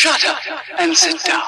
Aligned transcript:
Shut 0.00 0.24
up 0.24 0.40
and 0.78 0.96
sit 0.96 1.22
down. 1.24 1.42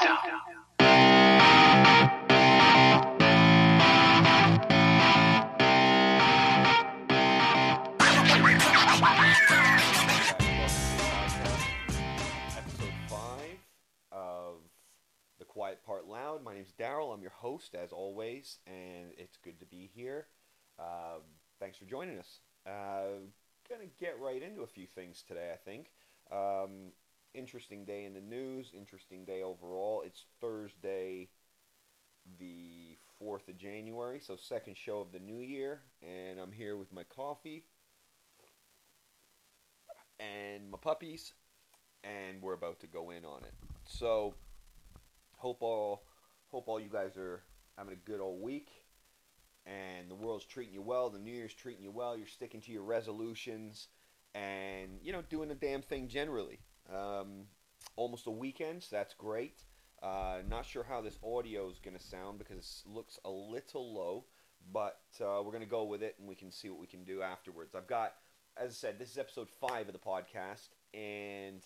Episode 12.55 12.93
5 13.09 13.17
of 14.11 14.57
The 15.39 15.45
Quiet 15.45 15.83
Part 15.83 16.05
Loud. 16.07 16.43
My 16.43 16.53
name's 16.53 16.73
Daryl. 16.79 17.11
I'm 17.11 17.23
your 17.23 17.31
host, 17.31 17.73
as 17.73 17.91
always, 17.91 18.59
and 18.67 19.13
it's 19.17 19.37
good 19.37 19.59
to 19.61 19.65
be 19.65 19.89
here. 19.95 20.27
Um, 20.77 21.21
thanks 21.59 21.79
for 21.79 21.85
joining 21.85 22.19
us. 22.19 22.41
Uh, 22.67 23.17
gonna 23.67 23.89
get 23.99 24.19
right 24.19 24.43
into 24.43 24.61
a 24.61 24.67
few 24.67 24.85
things 24.85 25.23
today, 25.27 25.49
I 25.51 25.57
think. 25.57 25.87
Um, 26.31 26.91
interesting 27.33 27.85
day 27.85 28.05
in 28.05 28.13
the 28.13 28.21
news, 28.21 28.71
interesting 28.77 29.25
day 29.25 29.41
overall. 29.41 30.03
It's 30.05 30.25
Thursday, 30.39 31.29
the 32.39 32.97
4th 33.21 33.47
of 33.47 33.57
January, 33.57 34.19
so 34.19 34.35
second 34.35 34.77
show 34.77 34.99
of 34.99 35.11
the 35.11 35.19
new 35.19 35.39
year, 35.39 35.81
and 36.01 36.39
I'm 36.39 36.51
here 36.51 36.77
with 36.77 36.91
my 36.93 37.03
coffee 37.03 37.63
and 40.19 40.69
my 40.69 40.77
puppies 40.77 41.33
and 42.03 42.41
we're 42.41 42.53
about 42.53 42.79
to 42.81 42.87
go 42.87 43.11
in 43.11 43.25
on 43.25 43.43
it. 43.43 43.53
So 43.85 44.35
hope 45.37 45.61
all 45.61 46.03
hope 46.51 46.67
all 46.67 46.79
you 46.79 46.89
guys 46.89 47.17
are 47.17 47.41
having 47.77 47.93
a 47.93 48.09
good 48.09 48.19
old 48.19 48.41
week 48.41 48.69
and 49.65 50.09
the 50.09 50.15
world's 50.15 50.45
treating 50.45 50.73
you 50.73 50.81
well, 50.81 51.09
the 51.09 51.19
new 51.19 51.31
year's 51.31 51.53
treating 51.53 51.83
you 51.83 51.91
well, 51.91 52.17
you're 52.17 52.27
sticking 52.27 52.61
to 52.61 52.71
your 52.71 52.83
resolutions 52.83 53.87
and 54.35 54.99
you 55.01 55.11
know 55.11 55.23
doing 55.29 55.49
the 55.49 55.55
damn 55.55 55.81
thing 55.81 56.07
generally. 56.07 56.59
Um, 56.91 57.45
almost 57.95 58.27
a 58.27 58.31
weekend, 58.31 58.83
so 58.83 58.95
that's 58.95 59.13
great. 59.13 59.63
Uh, 60.01 60.39
not 60.49 60.65
sure 60.65 60.83
how 60.83 61.01
this 61.01 61.17
audio 61.23 61.69
is 61.69 61.79
going 61.79 61.95
to 61.95 62.03
sound 62.03 62.37
because 62.37 62.83
it 62.85 62.91
looks 62.91 63.19
a 63.23 63.29
little 63.29 63.93
low, 63.93 64.25
but 64.71 64.99
uh, 65.21 65.41
we're 65.43 65.51
going 65.51 65.63
to 65.63 65.69
go 65.69 65.83
with 65.83 66.03
it 66.03 66.15
and 66.19 66.27
we 66.27 66.35
can 66.35 66.51
see 66.51 66.69
what 66.69 66.79
we 66.79 66.87
can 66.87 67.03
do 67.03 67.21
afterwards. 67.21 67.73
I've 67.75 67.87
got, 67.87 68.13
as 68.57 68.71
I 68.71 68.73
said, 68.73 68.99
this 68.99 69.11
is 69.11 69.17
episode 69.17 69.49
five 69.49 69.87
of 69.87 69.93
the 69.93 69.99
podcast, 69.99 70.69
and 70.93 71.63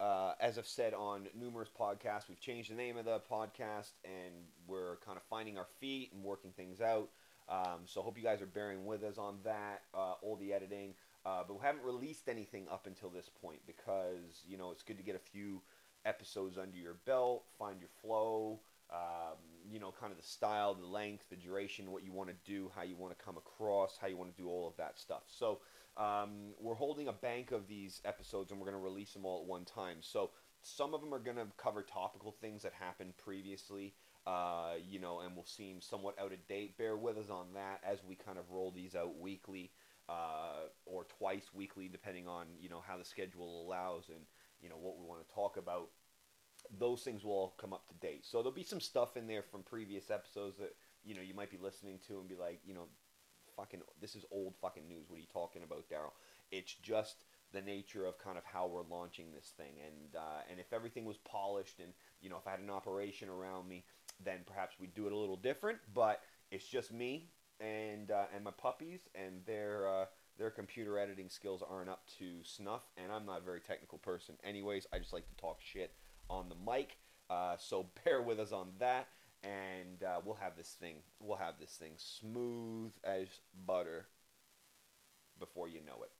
uh, 0.00 0.32
as 0.40 0.58
I've 0.58 0.66
said 0.66 0.94
on 0.94 1.28
numerous 1.38 1.68
podcasts, 1.68 2.28
we've 2.28 2.40
changed 2.40 2.70
the 2.70 2.74
name 2.74 2.96
of 2.96 3.04
the 3.04 3.20
podcast 3.30 3.92
and 4.04 4.34
we're 4.66 4.96
kind 5.04 5.16
of 5.16 5.22
finding 5.30 5.56
our 5.56 5.66
feet 5.80 6.12
and 6.12 6.22
working 6.22 6.50
things 6.50 6.80
out. 6.80 7.10
Um, 7.48 7.82
so 7.84 8.02
hope 8.02 8.16
you 8.16 8.24
guys 8.24 8.40
are 8.40 8.46
bearing 8.46 8.86
with 8.86 9.04
us 9.04 9.18
on 9.18 9.36
that, 9.44 9.82
uh, 9.94 10.14
all 10.22 10.36
the 10.36 10.52
editing. 10.52 10.94
Uh, 11.26 11.42
but 11.46 11.54
we 11.58 11.64
haven't 11.64 11.84
released 11.84 12.28
anything 12.28 12.66
up 12.70 12.86
until 12.86 13.08
this 13.08 13.30
point 13.42 13.60
because, 13.66 14.44
you 14.46 14.58
know, 14.58 14.70
it's 14.70 14.82
good 14.82 14.98
to 14.98 15.02
get 15.02 15.16
a 15.16 15.30
few 15.32 15.62
episodes 16.04 16.58
under 16.58 16.76
your 16.76 16.96
belt, 17.06 17.44
find 17.58 17.80
your 17.80 17.88
flow, 18.02 18.60
um, 18.90 19.38
you 19.66 19.80
know, 19.80 19.92
kind 19.98 20.12
of 20.12 20.18
the 20.18 20.26
style, 20.26 20.74
the 20.74 20.86
length, 20.86 21.24
the 21.30 21.36
duration, 21.36 21.90
what 21.90 22.04
you 22.04 22.12
want 22.12 22.28
to 22.28 22.36
do, 22.44 22.70
how 22.76 22.82
you 22.82 22.96
want 22.96 23.18
to 23.18 23.24
come 23.24 23.38
across, 23.38 23.96
how 23.98 24.06
you 24.06 24.16
want 24.16 24.34
to 24.34 24.42
do 24.42 24.48
all 24.48 24.68
of 24.68 24.76
that 24.76 24.98
stuff. 24.98 25.22
So, 25.26 25.60
um, 25.96 26.54
we're 26.60 26.74
holding 26.74 27.08
a 27.08 27.12
bank 27.12 27.52
of 27.52 27.68
these 27.68 28.00
episodes 28.04 28.50
and 28.50 28.60
we're 28.60 28.66
going 28.66 28.76
to 28.76 28.82
release 28.82 29.12
them 29.12 29.24
all 29.24 29.40
at 29.40 29.46
one 29.46 29.64
time. 29.64 29.98
So 30.00 30.30
some 30.62 30.94
of 30.94 31.00
them 31.00 31.14
are 31.14 31.20
going 31.20 31.36
to 31.36 31.46
cover 31.56 31.82
topical 31.82 32.32
things 32.32 32.62
that 32.62 32.72
happened 32.72 33.16
previously, 33.16 33.94
uh, 34.26 34.72
you 34.88 34.98
know, 34.98 35.20
and 35.20 35.36
will 35.36 35.44
seem 35.44 35.80
somewhat 35.80 36.18
out 36.18 36.32
of 36.32 36.48
date. 36.48 36.76
Bear 36.78 36.96
with 36.96 37.16
us 37.16 37.30
on 37.30 37.46
that 37.54 37.80
as 37.88 38.02
we 38.02 38.16
kind 38.16 38.38
of 38.38 38.50
roll 38.50 38.72
these 38.72 38.96
out 38.96 39.18
weekly 39.18 39.70
uh, 40.08 40.68
or 40.86 41.04
twice 41.18 41.50
weekly, 41.54 41.88
depending 41.88 42.28
on 42.28 42.46
you 42.60 42.68
know 42.68 42.82
how 42.86 42.96
the 42.96 43.04
schedule 43.04 43.64
allows 43.66 44.08
and 44.08 44.20
you 44.60 44.68
know 44.68 44.76
what 44.80 44.98
we 44.98 45.06
want 45.06 45.26
to 45.26 45.34
talk 45.34 45.56
about. 45.56 45.88
Those 46.78 47.02
things 47.02 47.24
will 47.24 47.32
all 47.32 47.54
come 47.58 47.72
up 47.72 47.86
to 47.88 47.94
date. 47.94 48.24
So 48.24 48.38
there'll 48.38 48.52
be 48.52 48.62
some 48.62 48.80
stuff 48.80 49.16
in 49.16 49.26
there 49.26 49.42
from 49.42 49.62
previous 49.62 50.10
episodes 50.10 50.56
that 50.58 50.74
you 51.04 51.14
know 51.14 51.20
you 51.22 51.34
might 51.34 51.50
be 51.50 51.58
listening 51.58 51.98
to 52.08 52.18
and 52.20 52.28
be 52.28 52.34
like, 52.34 52.60
you 52.64 52.74
know, 52.74 52.86
fucking 53.56 53.80
this 54.00 54.14
is 54.14 54.24
old 54.30 54.54
fucking 54.60 54.88
news. 54.88 55.04
What 55.08 55.16
are 55.16 55.20
you 55.20 55.26
talking 55.32 55.62
about, 55.62 55.84
Daryl? 55.90 56.12
It's 56.50 56.74
just 56.74 57.24
the 57.52 57.62
nature 57.62 58.04
of 58.04 58.18
kind 58.18 58.36
of 58.36 58.44
how 58.44 58.66
we're 58.66 58.82
launching 58.82 59.26
this 59.32 59.52
thing, 59.56 59.72
and 59.86 60.16
uh, 60.16 60.42
and 60.50 60.60
if 60.60 60.72
everything 60.72 61.04
was 61.04 61.18
polished, 61.18 61.80
and 61.80 61.92
you 62.20 62.28
know 62.28 62.36
if 62.36 62.46
I 62.46 62.52
had 62.52 62.60
an 62.60 62.70
operation 62.70 63.28
around 63.28 63.68
me, 63.68 63.84
then 64.22 64.40
perhaps 64.46 64.76
we'd 64.78 64.94
do 64.94 65.06
it 65.06 65.12
a 65.12 65.16
little 65.16 65.36
different. 65.36 65.78
But 65.94 66.20
it's 66.50 66.66
just 66.66 66.92
me 66.92 67.30
and 67.64 68.10
uh, 68.10 68.24
and 68.34 68.44
my 68.44 68.50
puppies, 68.50 69.00
and 69.14 69.44
their 69.46 69.88
uh, 69.88 70.04
their 70.38 70.50
computer 70.50 70.98
editing 70.98 71.30
skills 71.30 71.62
aren't 71.68 71.88
up 71.88 72.02
to 72.18 72.42
snuff, 72.42 72.82
and 72.96 73.10
I'm 73.10 73.24
not 73.24 73.40
a 73.40 73.44
very 73.44 73.60
technical 73.60 73.98
person. 73.98 74.34
Anyways, 74.44 74.86
I 74.92 74.98
just 74.98 75.12
like 75.12 75.26
to 75.28 75.36
talk 75.36 75.58
shit 75.60 75.94
on 76.28 76.48
the 76.48 76.56
mic, 76.70 76.98
uh, 77.30 77.56
so 77.58 77.86
bear 78.04 78.20
with 78.22 78.38
us 78.38 78.52
on 78.52 78.68
that 78.78 79.08
and 79.44 80.02
uh, 80.02 80.20
we'll 80.24 80.34
have 80.34 80.56
this 80.56 80.76
thing 80.80 80.96
we'll 81.20 81.36
have 81.36 81.54
this 81.60 81.72
thing 81.72 81.92
smooth 81.96 82.90
as 83.04 83.28
butter 83.66 84.06
before 85.38 85.68
you 85.68 85.80
know 85.86 86.02
it 86.02 86.10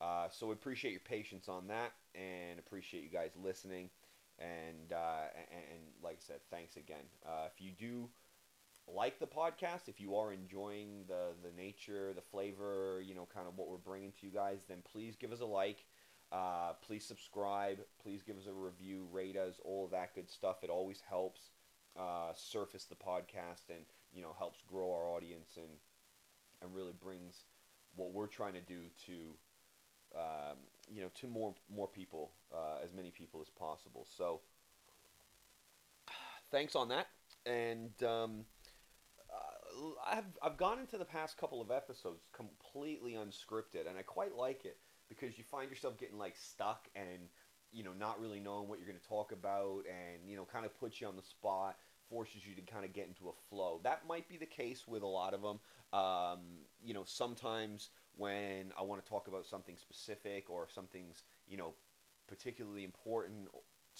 uh, 0.00 0.28
so 0.30 0.48
we 0.48 0.52
appreciate 0.52 0.90
your 0.90 1.00
patience 1.00 1.48
on 1.48 1.66
that 1.66 1.92
and 2.14 2.58
appreciate 2.58 3.02
you 3.02 3.08
guys 3.10 3.30
listening 3.42 3.88
and 4.38 4.92
uh, 4.92 5.24
and, 5.50 5.62
and 5.72 5.80
like 6.02 6.14
i 6.14 6.20
said 6.20 6.40
thanks 6.50 6.76
again 6.76 7.04
if 7.46 7.60
you 7.60 7.70
do 7.70 8.08
like 8.88 9.18
the 9.18 9.26
podcast 9.26 9.88
if 9.88 10.00
you 10.00 10.14
are 10.16 10.32
enjoying 10.32 11.04
the 11.08 11.32
the 11.42 11.50
nature 11.60 12.12
the 12.14 12.22
flavor 12.22 13.02
you 13.04 13.14
know 13.14 13.26
kind 13.34 13.48
of 13.48 13.56
what 13.56 13.68
we're 13.68 13.76
bringing 13.76 14.12
to 14.12 14.26
you 14.26 14.32
guys 14.32 14.58
then 14.68 14.78
please 14.92 15.16
give 15.16 15.32
us 15.32 15.40
a 15.40 15.46
like. 15.46 15.84
Uh, 16.32 16.72
please 16.84 17.04
subscribe. 17.04 17.78
Please 18.02 18.22
give 18.22 18.36
us 18.36 18.46
a 18.48 18.52
review 18.52 19.06
rate 19.12 19.36
us 19.36 19.60
all 19.64 19.84
of 19.84 19.92
that 19.92 20.12
good 20.14 20.28
stuff. 20.28 20.56
It 20.64 20.70
always 20.70 21.00
helps 21.08 21.50
uh, 21.96 22.32
surface 22.34 22.84
the 22.84 22.96
podcast 22.96 23.70
and 23.70 23.84
you 24.12 24.22
know 24.22 24.34
helps 24.36 24.60
grow 24.68 24.92
our 24.92 25.08
audience 25.08 25.56
and 25.56 25.78
and 26.62 26.74
really 26.74 26.92
brings 27.00 27.44
what 27.94 28.12
we're 28.12 28.26
trying 28.26 28.54
to 28.54 28.60
do 28.60 28.80
to 29.06 29.12
um, 30.16 30.56
you 30.92 31.00
know 31.00 31.10
to 31.14 31.26
more 31.26 31.54
more 31.74 31.86
people 31.88 32.32
uh, 32.52 32.82
as 32.82 32.92
many 32.92 33.10
people 33.10 33.40
as 33.40 33.48
possible. 33.48 34.06
So 34.16 34.40
thanks 36.50 36.74
on 36.74 36.88
that. 36.88 37.06
And 37.44 38.02
um, 38.02 38.44
I've, 40.06 40.24
I've 40.42 40.56
gone 40.56 40.78
into 40.78 40.98
the 40.98 41.04
past 41.04 41.36
couple 41.36 41.60
of 41.60 41.70
episodes 41.70 42.22
completely 42.32 43.12
unscripted 43.12 43.88
and 43.88 43.98
I 43.98 44.02
quite 44.02 44.36
like 44.36 44.64
it 44.64 44.78
because 45.08 45.38
you 45.38 45.44
find 45.44 45.70
yourself 45.70 45.98
getting 45.98 46.18
like 46.18 46.36
stuck 46.36 46.88
and 46.94 47.28
you 47.72 47.84
know 47.84 47.92
not 47.98 48.20
really 48.20 48.40
knowing 48.40 48.68
what 48.68 48.78
you're 48.78 48.88
going 48.88 49.00
to 49.00 49.08
talk 49.08 49.32
about 49.32 49.84
and 49.86 50.28
you 50.28 50.36
know 50.36 50.44
kind 50.44 50.64
of 50.64 50.78
puts 50.78 51.00
you 51.00 51.06
on 51.06 51.16
the 51.16 51.22
spot 51.22 51.76
forces 52.08 52.46
you 52.46 52.54
to 52.54 52.62
kind 52.62 52.84
of 52.84 52.92
get 52.92 53.08
into 53.08 53.28
a 53.28 53.32
flow. 53.50 53.80
That 53.82 54.06
might 54.08 54.28
be 54.28 54.36
the 54.36 54.46
case 54.46 54.86
with 54.86 55.02
a 55.02 55.06
lot 55.06 55.34
of 55.34 55.42
them 55.42 55.58
um, 55.92 56.40
you 56.84 56.94
know 56.94 57.04
sometimes 57.04 57.90
when 58.16 58.72
i 58.78 58.82
want 58.82 59.02
to 59.02 59.08
talk 59.08 59.28
about 59.28 59.46
something 59.46 59.76
specific 59.76 60.50
or 60.50 60.66
something's 60.74 61.22
you 61.46 61.56
know 61.56 61.74
particularly 62.28 62.84
important 62.84 63.48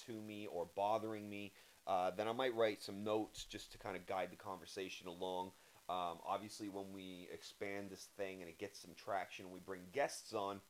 to 0.06 0.20
me 0.22 0.46
or 0.50 0.66
bothering 0.74 1.28
me 1.28 1.52
uh, 1.86 2.10
then 2.16 2.26
i 2.26 2.32
might 2.32 2.54
write 2.54 2.82
some 2.82 3.04
notes 3.04 3.44
just 3.44 3.72
to 3.72 3.78
kind 3.78 3.96
of 3.96 4.06
guide 4.06 4.28
the 4.30 4.36
conversation 4.36 5.06
along 5.06 5.50
um, 5.88 6.18
obviously 6.26 6.68
when 6.68 6.92
we 6.92 7.28
expand 7.32 7.90
this 7.90 8.08
thing 8.16 8.40
and 8.40 8.48
it 8.48 8.58
gets 8.58 8.80
some 8.80 8.90
traction 8.96 9.50
we 9.50 9.60
bring 9.60 9.82
guests 9.92 10.34
on 10.34 10.60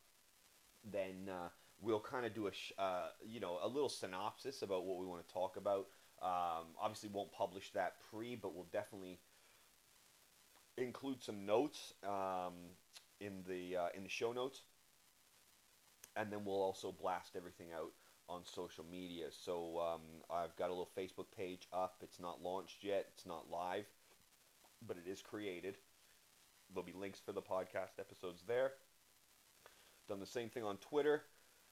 then 0.92 1.28
uh, 1.30 1.48
we'll 1.80 2.00
kind 2.00 2.26
of 2.26 2.34
do 2.34 2.46
a 2.46 2.52
sh- 2.52 2.72
uh, 2.78 3.08
you 3.26 3.40
know 3.40 3.58
a 3.62 3.68
little 3.68 3.88
synopsis 3.88 4.62
about 4.62 4.84
what 4.84 4.98
we 4.98 5.06
want 5.06 5.26
to 5.26 5.32
talk 5.32 5.56
about. 5.56 5.86
Um, 6.22 6.68
obviously, 6.80 7.10
won't 7.12 7.32
publish 7.32 7.72
that 7.72 7.94
pre, 8.10 8.36
but 8.36 8.54
we'll 8.54 8.68
definitely 8.72 9.18
include 10.78 11.22
some 11.22 11.44
notes 11.44 11.92
um, 12.04 12.54
in 13.20 13.42
the 13.48 13.76
uh, 13.76 13.88
in 13.94 14.02
the 14.02 14.08
show 14.08 14.32
notes, 14.32 14.62
and 16.16 16.32
then 16.32 16.44
we'll 16.44 16.62
also 16.62 16.92
blast 16.92 17.36
everything 17.36 17.68
out 17.76 17.92
on 18.28 18.40
social 18.44 18.84
media. 18.90 19.26
So 19.30 19.78
um, 19.78 20.00
I've 20.30 20.56
got 20.56 20.68
a 20.68 20.72
little 20.72 20.90
Facebook 20.98 21.26
page 21.36 21.68
up. 21.72 21.98
It's 22.02 22.18
not 22.18 22.42
launched 22.42 22.82
yet. 22.82 23.06
It's 23.14 23.26
not 23.26 23.50
live, 23.50 23.86
but 24.86 24.96
it 24.96 25.08
is 25.10 25.22
created. 25.22 25.76
There'll 26.72 26.86
be 26.86 26.92
links 26.92 27.20
for 27.24 27.32
the 27.32 27.42
podcast 27.42 27.98
episodes 28.00 28.42
there. 28.46 28.72
Done 30.08 30.20
the 30.20 30.26
same 30.26 30.48
thing 30.48 30.64
on 30.64 30.78
Twitter. 30.78 31.22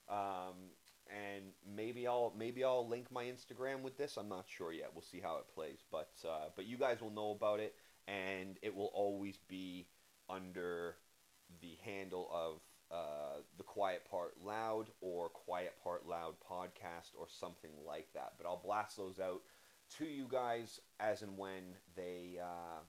Um, 0.09 0.71
and 1.11 1.45
maybe 1.67 2.07
I'll 2.07 2.33
maybe 2.37 2.65
I'll 2.65 2.89
link 2.89 3.11
my 3.11 3.25
Instagram 3.25 3.83
with 3.83 3.97
this. 3.97 4.17
I'm 4.17 4.29
not 4.29 4.47
sure 4.49 4.73
yet. 4.73 4.91
We'll 4.95 5.03
see 5.03 5.21
how 5.21 5.37
it 5.37 5.45
plays, 5.55 5.81
but 5.91 6.13
uh, 6.25 6.49
but 6.57 6.67
you 6.67 6.77
guys 6.77 7.01
will 7.01 7.11
know 7.11 7.31
about 7.33 7.61
it, 7.61 7.75
and 8.09 8.59
it 8.63 8.75
will 8.75 8.91
always 8.95 9.37
be 9.49 9.87
under 10.29 10.97
the 11.61 11.77
handle 11.85 12.31
of 12.33 12.61
uh, 12.91 13.41
the 13.59 13.63
Quiet 13.63 14.03
Part 14.11 14.35
Loud 14.43 14.87
or 15.01 15.29
Quiet 15.29 15.75
Part 15.83 16.07
Loud 16.07 16.35
podcast 16.51 17.13
or 17.19 17.27
something 17.29 17.73
like 17.87 18.09
that. 18.15 18.33
But 18.39 18.47
I'll 18.47 18.63
blast 18.65 18.97
those 18.97 19.21
out 19.21 19.43
to 19.99 20.05
you 20.05 20.27
guys 20.31 20.81
as 21.01 21.23
and 21.23 21.37
when 21.37 21.63
they 21.97 22.39
uh, 22.43 22.81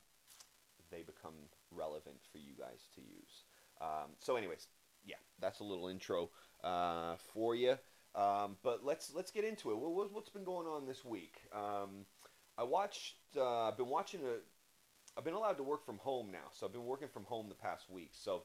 they 0.92 1.04
become 1.04 1.34
relevant 1.72 2.18
for 2.32 2.38
you 2.38 2.54
guys 2.58 2.88
to 2.96 3.02
use. 3.02 3.44
Um, 3.82 4.12
so, 4.20 4.36
anyways, 4.36 4.68
yeah, 5.06 5.16
that's 5.40 5.60
a 5.60 5.64
little 5.64 5.88
intro 5.88 6.30
uh, 6.64 7.16
for 7.34 7.56
you. 7.56 7.78
Um, 8.16 8.56
but 8.64 8.86
let's 8.86 9.14
let's 9.14 9.32
get 9.32 9.44
into 9.44 9.72
it. 9.72 9.78
What, 9.78 10.14
what's 10.14 10.30
been 10.30 10.46
going 10.46 10.68
on 10.68 10.86
this 10.86 11.04
week? 11.04 11.36
Um, 11.54 12.06
I 12.58 12.64
watched. 12.64 13.16
Uh, 13.36 13.68
I've 13.68 13.78
been 13.78 13.90
watching 13.90 14.22
a. 14.22 14.38
I've 15.18 15.26
been 15.26 15.34
allowed 15.34 15.58
to 15.58 15.64
work 15.64 15.86
from 15.86 15.98
home 15.98 16.30
now, 16.32 16.48
so 16.52 16.66
I've 16.66 16.74
been 16.74 16.86
working 16.86 17.08
from 17.08 17.24
home 17.24 17.48
the 17.50 17.56
past 17.56 17.90
week. 17.90 18.12
So, 18.14 18.44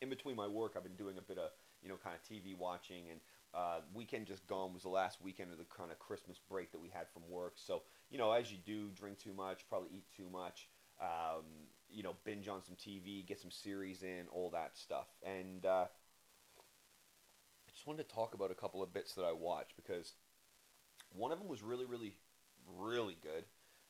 in 0.00 0.08
between 0.08 0.36
my 0.36 0.46
work, 0.46 0.72
I've 0.76 0.82
been 0.82 0.96
doing 0.96 1.18
a 1.18 1.22
bit 1.22 1.38
of 1.38 1.50
you 1.82 1.88
know 1.88 1.96
kind 2.02 2.16
of 2.16 2.22
TV 2.22 2.56
watching, 2.56 3.10
and 3.10 3.20
uh, 3.58 3.80
weekend 3.92 4.26
just 4.26 4.46
gone 4.46 4.72
was 4.72 4.84
the 4.84 4.88
last 4.88 5.20
weekend 5.20 5.50
of 5.50 5.58
the 5.58 5.64
kind 5.64 5.90
of 5.90 5.98
Christmas 5.98 6.38
break 6.48 6.70
that 6.70 6.80
we 6.80 6.88
had 6.88 7.08
from 7.12 7.22
work. 7.28 7.54
So, 7.56 7.82
you 8.10 8.18
know, 8.18 8.30
as 8.30 8.52
you 8.52 8.58
do, 8.64 8.88
drink 8.94 9.18
too 9.18 9.32
much, 9.32 9.68
probably 9.68 9.88
eat 9.92 10.04
too 10.16 10.28
much. 10.32 10.68
Um, 11.00 11.44
you 11.90 12.02
know, 12.02 12.14
binge 12.24 12.48
on 12.48 12.62
some 12.62 12.76
TV, 12.76 13.26
get 13.26 13.40
some 13.40 13.50
series 13.50 14.02
in, 14.02 14.26
all 14.32 14.50
that 14.50 14.76
stuff, 14.76 15.08
and. 15.24 15.64
Uh, 15.66 15.86
I 17.66 17.70
just 17.70 17.86
wanted 17.86 18.08
to 18.08 18.14
talk 18.14 18.34
about 18.34 18.50
a 18.50 18.54
couple 18.54 18.82
of 18.82 18.92
bits 18.92 19.14
that 19.14 19.22
I 19.22 19.32
watched 19.32 19.76
because 19.76 20.14
one 21.14 21.32
of 21.32 21.38
them 21.38 21.48
was 21.48 21.62
really, 21.62 21.84
really, 21.84 22.16
really 22.76 23.16
good, 23.22 23.44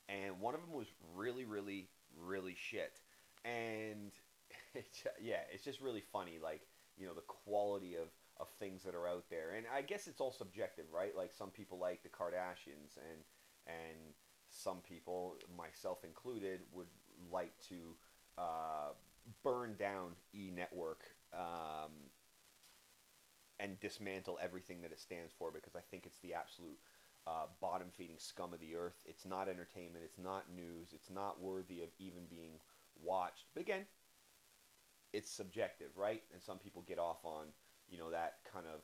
and 0.08 0.40
one 0.40 0.54
of 0.54 0.60
them 0.60 0.72
was 0.72 0.88
really, 1.14 1.44
really, 1.44 1.88
really 2.20 2.56
shit. 2.58 3.00
And 3.44 4.12
it's, 4.74 5.04
yeah, 5.22 5.40
it's 5.52 5.64
just 5.64 5.80
really 5.80 6.02
funny, 6.12 6.38
like 6.42 6.62
you 6.98 7.06
know 7.06 7.14
the 7.14 7.22
quality 7.22 7.94
of 7.94 8.08
of 8.40 8.48
things 8.58 8.82
that 8.84 8.94
are 8.94 9.08
out 9.08 9.24
there. 9.30 9.52
And 9.56 9.66
I 9.74 9.82
guess 9.82 10.06
it's 10.06 10.20
all 10.20 10.32
subjective, 10.32 10.86
right? 10.92 11.16
Like 11.16 11.32
some 11.32 11.50
people 11.50 11.78
like 11.78 12.02
the 12.02 12.08
Kardashians, 12.08 12.96
and 12.96 13.22
and 13.66 14.14
some 14.50 14.78
people, 14.78 15.36
myself 15.56 16.04
included, 16.04 16.60
would 16.72 16.86
like 17.30 17.52
to 17.68 17.94
uh, 18.36 18.92
burn 19.42 19.76
down 19.78 20.12
E 20.34 20.50
Network. 20.54 21.02
Um, 21.34 21.92
and 23.60 23.78
dismantle 23.80 24.38
everything 24.40 24.80
that 24.82 24.92
it 24.92 25.00
stands 25.00 25.32
for 25.36 25.50
because 25.50 25.74
I 25.74 25.80
think 25.90 26.06
it's 26.06 26.20
the 26.20 26.32
absolute 26.32 26.78
uh, 27.26 27.46
bottom 27.60 27.88
feeding 27.90 28.16
scum 28.18 28.54
of 28.54 28.60
the 28.60 28.76
earth. 28.76 29.02
It's 29.04 29.26
not 29.26 29.48
entertainment. 29.48 30.04
It's 30.04 30.18
not 30.18 30.44
news. 30.54 30.92
It's 30.92 31.10
not 31.10 31.42
worthy 31.42 31.82
of 31.82 31.88
even 31.98 32.22
being 32.30 32.60
watched. 33.02 33.46
But 33.54 33.62
again, 33.62 33.84
it's 35.12 35.30
subjective, 35.30 35.88
right? 35.96 36.22
And 36.32 36.42
some 36.42 36.58
people 36.58 36.84
get 36.86 36.98
off 36.98 37.24
on 37.24 37.46
you 37.88 37.98
know 37.98 38.10
that 38.10 38.38
kind 38.52 38.66
of 38.66 38.80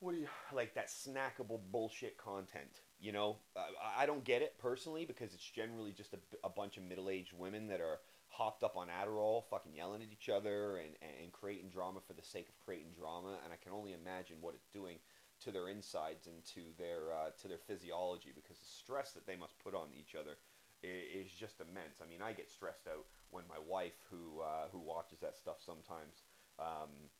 what 0.00 0.12
do 0.12 0.18
you 0.18 0.28
like 0.54 0.74
that 0.74 0.88
snackable 0.88 1.60
bullshit 1.72 2.16
content. 2.18 2.82
You 3.00 3.12
know, 3.12 3.36
I, 3.56 4.02
I 4.02 4.06
don't 4.06 4.24
get 4.24 4.42
it 4.42 4.56
personally 4.58 5.04
because 5.04 5.34
it's 5.34 5.50
generally 5.50 5.92
just 5.92 6.14
a, 6.14 6.18
a 6.44 6.48
bunch 6.48 6.76
of 6.76 6.84
middle 6.84 7.10
aged 7.10 7.32
women 7.36 7.66
that 7.68 7.80
are 7.80 7.98
hopped 8.28 8.62
up 8.62 8.76
on 8.76 8.88
Adderall, 8.88 9.44
fucking 9.50 9.74
yelling 9.74 10.02
at 10.02 10.08
each 10.12 10.28
other 10.28 10.76
and, 10.78 10.90
and 11.22 11.32
creating 11.32 11.70
drama 11.70 12.00
for 12.06 12.12
the 12.12 12.22
sake 12.22 12.48
of 12.48 12.58
creating 12.64 12.92
drama. 12.96 13.38
And 13.44 13.52
I 13.52 13.56
can 13.56 13.72
only 13.72 13.92
imagine 13.92 14.36
what 14.40 14.54
it's 14.54 14.68
doing 14.68 14.98
to 15.40 15.50
their 15.50 15.68
insides 15.68 16.26
and 16.26 16.44
to 16.54 16.60
their 16.76 17.12
uh, 17.12 17.30
to 17.42 17.48
their 17.48 17.58
physiology 17.58 18.30
because 18.34 18.58
the 18.58 18.66
stress 18.66 19.12
that 19.12 19.26
they 19.26 19.36
must 19.36 19.58
put 19.58 19.74
on 19.74 19.88
each 19.96 20.14
other 20.14 20.38
is, 20.82 21.26
is 21.26 21.32
just 21.32 21.60
immense. 21.60 21.98
I 22.02 22.08
mean, 22.08 22.22
I 22.22 22.32
get 22.32 22.50
stressed 22.50 22.86
out 22.86 23.06
when 23.30 23.44
my 23.48 23.58
wife, 23.66 23.98
who 24.10 24.40
uh, 24.40 24.68
who 24.70 24.78
watches 24.78 25.18
that 25.20 25.36
stuff 25.36 25.58
sometimes, 25.64 26.22
um, 26.58 27.10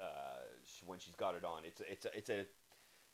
uh, 0.00 0.44
when 0.86 0.98
she's 0.98 1.14
got 1.14 1.34
it 1.34 1.44
on, 1.44 1.64
it's 1.64 1.80
it's 1.88 2.06
a, 2.06 2.16
it's 2.16 2.30
a 2.30 2.46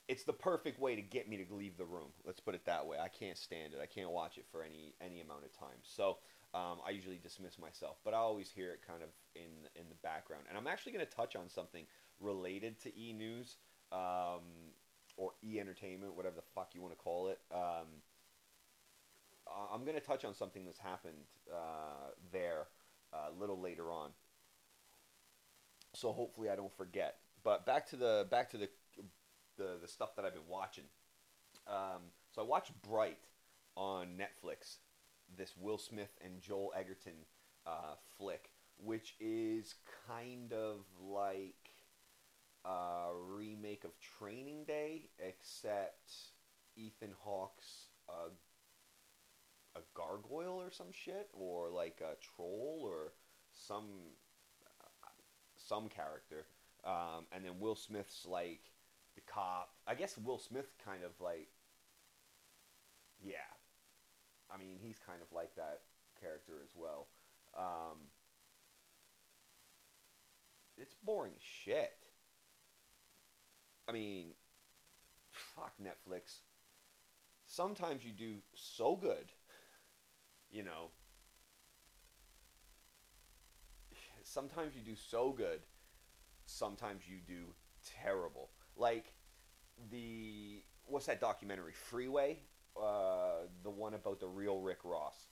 it's 0.09 0.25
the 0.25 0.33
perfect 0.33 0.81
way 0.81 0.97
to 0.97 1.03
get 1.03 1.29
me 1.29 1.37
to 1.37 1.55
leave 1.55 1.77
the 1.77 1.85
room. 1.85 2.09
Let's 2.25 2.41
put 2.41 2.55
it 2.55 2.65
that 2.67 2.87
way. 2.87 2.99
I 2.99 3.09
can't 3.09 3.39
stand 3.39 3.75
it. 3.75 3.81
I 3.83 3.87
can't 3.87 4.11
watch 4.11 4.39
it 4.39 4.47
for 4.51 4.63
any 4.63 4.95
any 5.01 5.21
amount 5.21 5.45
of 5.45 5.53
time. 5.53 5.79
So 5.83 6.19
um, 6.53 6.79
I 6.87 6.91
usually 6.91 7.21
dismiss 7.23 7.59
myself, 7.59 7.99
but 8.05 8.13
I 8.13 8.17
always 8.17 8.51
hear 8.51 8.73
it 8.73 8.81
kind 8.87 9.03
of 9.03 9.11
in 9.35 9.69
in 9.77 9.89
the 9.89 9.95
background. 10.03 10.45
And 10.49 10.59
I'm 10.59 10.67
actually 10.67 10.93
going 10.93 11.07
to 11.07 11.13
touch 11.13 11.37
on 11.37 11.49
something 11.49 11.85
related 12.19 12.81
to 12.81 12.99
E 12.99 13.13
News 13.13 13.57
um, 13.93 14.73
or 15.17 15.33
E 15.45 15.61
Entertainment, 15.61 16.17
whatever 16.17 16.37
the 16.37 16.49
fuck 16.55 16.71
you 16.75 16.83
want 16.83 16.93
to 16.93 16.99
call 16.99 17.29
it. 17.29 17.39
Um, 17.53 18.03
I'm 19.73 19.85
going 19.85 19.97
to 19.97 20.05
touch 20.05 20.25
on 20.25 20.35
something 20.35 20.65
that's 20.65 20.79
happened 20.79 21.25
uh, 21.53 22.11
there 22.33 22.69
uh, 23.13 23.37
a 23.37 23.41
little 23.41 23.61
later 23.61 23.91
on. 23.91 24.11
So 26.01 26.13
hopefully 26.13 26.49
I 26.49 26.57
don't 26.57 26.75
forget. 26.77 27.17
But 27.45 27.67
back 27.67 27.87
to 27.91 27.97
the 27.97 28.27
back 28.31 28.51
to 28.51 28.57
the 28.57 28.69
the, 29.59 29.77
the 29.83 29.89
stuff 29.89 30.17
that 30.17 30.25
I've 30.25 30.33
been 30.33 30.49
watching. 30.49 30.85
Um, 31.69 32.01
so 32.35 32.41
I 32.41 32.45
watched 32.45 32.73
Bright 32.83 33.19
on 33.77 34.19
Netflix 34.19 34.77
this 35.37 35.53
Will 35.61 35.77
Smith 35.77 36.17
and 36.25 36.41
Joel 36.41 36.73
Edgerton 36.75 37.27
uh, 37.67 37.95
flick, 38.17 38.51
which 38.79 39.15
is 39.21 39.75
kind 40.09 40.55
of 40.55 40.79
like 40.99 41.71
a 42.65 43.09
remake 43.29 43.85
of 43.85 43.91
Training 44.19 44.65
Day, 44.65 45.11
except 45.19 46.13
Ethan 46.77 47.13
Hawke's 47.23 47.89
a, 48.09 49.79
a 49.79 49.83
gargoyle 49.95 50.61
or 50.61 50.71
some 50.71 50.93
shit, 50.93 51.29
or 51.35 51.69
like 51.71 52.01
a 52.01 52.17
troll 52.35 52.81
or 52.83 53.13
some 53.53 53.89
some 55.71 55.89
character, 55.89 56.47
um, 56.85 57.25
and 57.33 57.45
then 57.45 57.53
Will 57.61 57.77
Smith's 57.77 58.27
like 58.27 58.61
the 59.15 59.23
cop. 59.23 59.71
I 59.87 59.95
guess 59.95 60.19
Will 60.19 60.39
Smith 60.39 60.67
kind 60.85 61.05
of 61.05 61.13
like 61.21 61.49
yeah 63.23 63.51
I 64.53 64.59
mean, 64.59 64.77
he's 64.81 64.99
kind 65.07 65.21
of 65.23 65.33
like 65.35 65.55
that 65.57 65.81
character 66.21 66.55
as 66.65 66.71
well. 66.77 67.07
Um, 67.57 67.99
it's 70.77 70.95
boring 71.05 71.35
shit. 71.39 71.93
I 73.89 73.93
mean, 73.93 74.33
fuck 75.31 75.73
Netflix. 75.83 76.41
Sometimes 77.47 78.05
you 78.05 78.13
do 78.13 78.37
so 78.55 78.97
good, 78.97 79.33
you 80.51 80.63
know. 80.63 80.91
Sometimes 84.31 84.75
you 84.77 84.83
do 84.83 84.95
so 84.95 85.33
good. 85.33 85.61
Sometimes 86.47 87.03
you 87.09 87.17
do 87.27 87.53
terrible. 88.01 88.51
Like 88.77 89.13
the 89.91 90.63
what's 90.87 91.07
that 91.07 91.21
documentary 91.21 91.73
Freeway 91.73 92.39
uh, 92.81 93.47
the 93.65 93.71
one 93.71 93.95
about 93.95 94.21
the 94.21 94.29
real 94.29 94.61
Rick 94.61 94.79
Ross. 94.85 95.27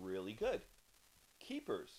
Really 0.00 0.34
good. 0.34 0.60
Keepers 1.40 1.90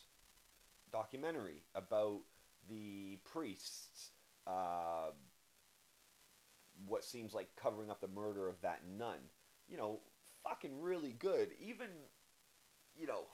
documentary 0.94 1.64
about 1.76 2.22
the 2.70 3.20
priests. 3.26 4.12
Uh, 4.48 5.12
what 6.86 7.04
seems 7.04 7.34
like 7.34 7.50
covering 7.62 7.90
up 7.90 8.00
the 8.00 8.08
murder 8.08 8.48
of 8.48 8.62
that 8.62 8.82
nun. 8.98 9.18
You 9.68 9.76
know, 9.76 10.00
fucking 10.44 10.82
really 10.82 11.12
good. 11.12 11.50
Even, 11.60 11.90
you 12.98 13.08
know, 13.08 13.26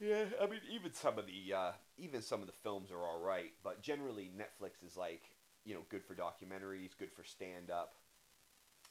yeah, 0.00 0.24
I 0.40 0.46
mean, 0.46 0.60
even 0.70 0.92
some 0.92 1.18
of 1.18 1.26
the 1.26 1.54
uh, 1.54 1.72
even 1.96 2.22
some 2.22 2.40
of 2.40 2.46
the 2.46 2.54
films 2.62 2.90
are 2.90 3.00
all 3.00 3.20
right, 3.20 3.52
but 3.62 3.82
generally 3.82 4.30
Netflix 4.36 4.86
is 4.86 4.96
like, 4.96 5.22
you 5.64 5.74
know, 5.74 5.82
good 5.88 6.04
for 6.04 6.14
documentaries, 6.14 6.96
good 6.98 7.12
for 7.12 7.24
stand 7.24 7.70
up 7.70 7.94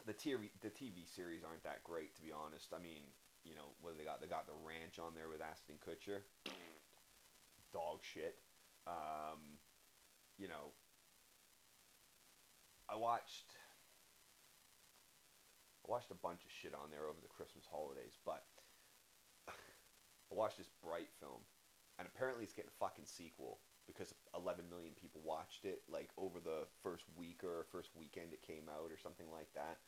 the 0.08 0.14
TV 0.14 0.48
the 0.64 0.72
TV 0.72 1.04
series 1.04 1.44
aren't 1.44 1.64
that 1.64 1.84
great 1.84 2.16
to 2.16 2.22
be 2.22 2.32
honest. 2.32 2.74
I 2.74 2.82
mean, 2.82 3.04
you 3.44 3.56
know, 3.56 3.76
what 3.84 3.98
they 3.98 4.08
got? 4.08 4.24
They 4.24 4.28
got 4.28 4.48
the 4.48 4.56
Ranch 4.64 5.00
on 5.00 5.12
there 5.14 5.28
with 5.28 5.44
Ashton 5.44 5.76
Kutcher. 5.84 6.24
Dog 7.76 8.00
shit. 8.02 8.40
Um, 8.88 9.60
you 10.40 10.48
know, 10.48 10.72
I 12.88 12.96
watched 12.96 13.52
I 15.84 15.92
watched 15.92 16.12
a 16.12 16.20
bunch 16.24 16.48
of 16.48 16.52
shit 16.56 16.74
on 16.74 16.88
there 16.90 17.12
over 17.12 17.20
the 17.20 17.32
Christmas 17.32 17.68
holidays, 17.68 18.16
but 18.24 18.48
I 20.32 20.36
watched 20.36 20.58
this 20.58 20.70
Bright 20.84 21.10
film, 21.20 21.42
and 22.00 22.08
apparently 22.08 22.44
it's 22.44 22.54
getting 22.54 22.72
a 22.74 22.80
fucking 22.84 23.06
sequel 23.06 23.60
because 23.88 24.14
11 24.36 24.68
million 24.70 24.92
people 25.00 25.22
watched 25.24 25.64
it 25.64 25.82
like 25.88 26.10
over 26.18 26.40
the 26.44 26.68
first 26.84 27.06
week 27.16 27.40
or 27.44 27.66
first 27.72 27.96
weekend 27.96 28.34
it 28.34 28.44
came 28.44 28.68
out 28.68 28.92
or 28.92 29.00
something 29.00 29.32
like 29.32 29.48
that 29.56 29.80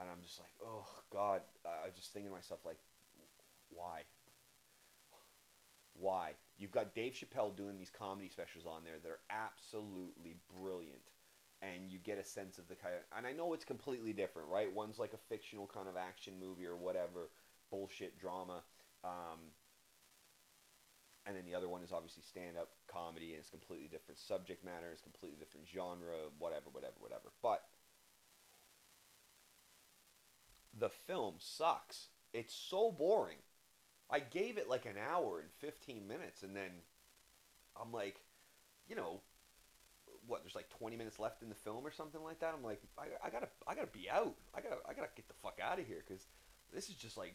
and 0.00 0.08
I'm 0.10 0.22
just 0.22 0.38
like, 0.38 0.52
oh 0.64 0.86
God, 1.10 1.40
I 1.64 1.86
was 1.86 1.94
just 1.96 2.12
thinking 2.12 2.30
to 2.30 2.36
myself 2.36 2.60
like, 2.64 2.78
why? 3.70 4.02
Why? 5.94 6.32
You've 6.58 6.72
got 6.72 6.94
Dave 6.94 7.14
Chappelle 7.14 7.56
doing 7.56 7.76
these 7.76 7.90
comedy 7.90 8.28
specials 8.28 8.66
on 8.66 8.84
there 8.84 8.98
that 9.02 9.08
are 9.08 9.24
absolutely 9.30 10.36
brilliant, 10.60 11.12
and 11.62 11.90
you 11.90 11.98
get 11.98 12.18
a 12.18 12.24
sense 12.24 12.58
of 12.58 12.68
the 12.68 12.74
kind. 12.74 12.94
Of, 12.94 13.00
and 13.16 13.26
I 13.26 13.32
know 13.32 13.54
it's 13.54 13.64
completely 13.64 14.12
different, 14.12 14.48
right? 14.48 14.72
One's 14.72 14.98
like 14.98 15.14
a 15.14 15.28
fictional 15.28 15.66
kind 15.66 15.88
of 15.88 15.96
action 15.96 16.34
movie 16.38 16.66
or 16.66 16.76
whatever, 16.76 17.30
bullshit 17.70 18.18
drama. 18.18 18.62
Um, 19.04 19.52
and 21.26 21.36
then 21.36 21.44
the 21.44 21.54
other 21.54 21.68
one 21.68 21.82
is 21.82 21.92
obviously 21.92 22.22
stand-up 22.22 22.68
comedy, 22.86 23.30
and 23.30 23.40
it's 23.40 23.50
completely 23.50 23.88
different 23.88 24.18
subject 24.18 24.64
matter, 24.64 24.86
it's 24.92 25.02
completely 25.02 25.38
different 25.38 25.66
genre, 25.66 26.30
whatever, 26.38 26.70
whatever, 26.70 26.94
whatever. 27.00 27.32
But 27.42 27.64
the 30.78 30.88
film 30.88 31.34
sucks. 31.38 32.08
It's 32.32 32.54
so 32.54 32.92
boring. 32.92 33.38
I 34.08 34.20
gave 34.20 34.56
it 34.56 34.68
like 34.68 34.86
an 34.86 34.96
hour 35.10 35.40
and 35.40 35.50
15 35.58 36.06
minutes, 36.06 36.42
and 36.42 36.54
then 36.54 36.70
I'm 37.80 37.92
like, 37.92 38.20
you 38.88 38.94
know, 38.94 39.20
what? 40.26 40.42
There's 40.42 40.54
like 40.54 40.70
20 40.78 40.96
minutes 40.96 41.18
left 41.18 41.42
in 41.42 41.48
the 41.48 41.54
film 41.56 41.84
or 41.84 41.90
something 41.90 42.22
like 42.22 42.38
that. 42.40 42.54
I'm 42.56 42.62
like, 42.62 42.82
I, 42.96 43.06
I 43.26 43.30
gotta, 43.30 43.48
I 43.66 43.74
gotta 43.74 43.88
be 43.88 44.08
out. 44.08 44.34
I 44.54 44.60
gotta, 44.60 44.76
I 44.88 44.94
gotta 44.94 45.08
get 45.16 45.26
the 45.26 45.34
fuck 45.42 45.58
out 45.60 45.80
of 45.80 45.86
here 45.86 46.04
because 46.06 46.26
this 46.72 46.88
is 46.88 46.94
just 46.94 47.16
like, 47.16 47.34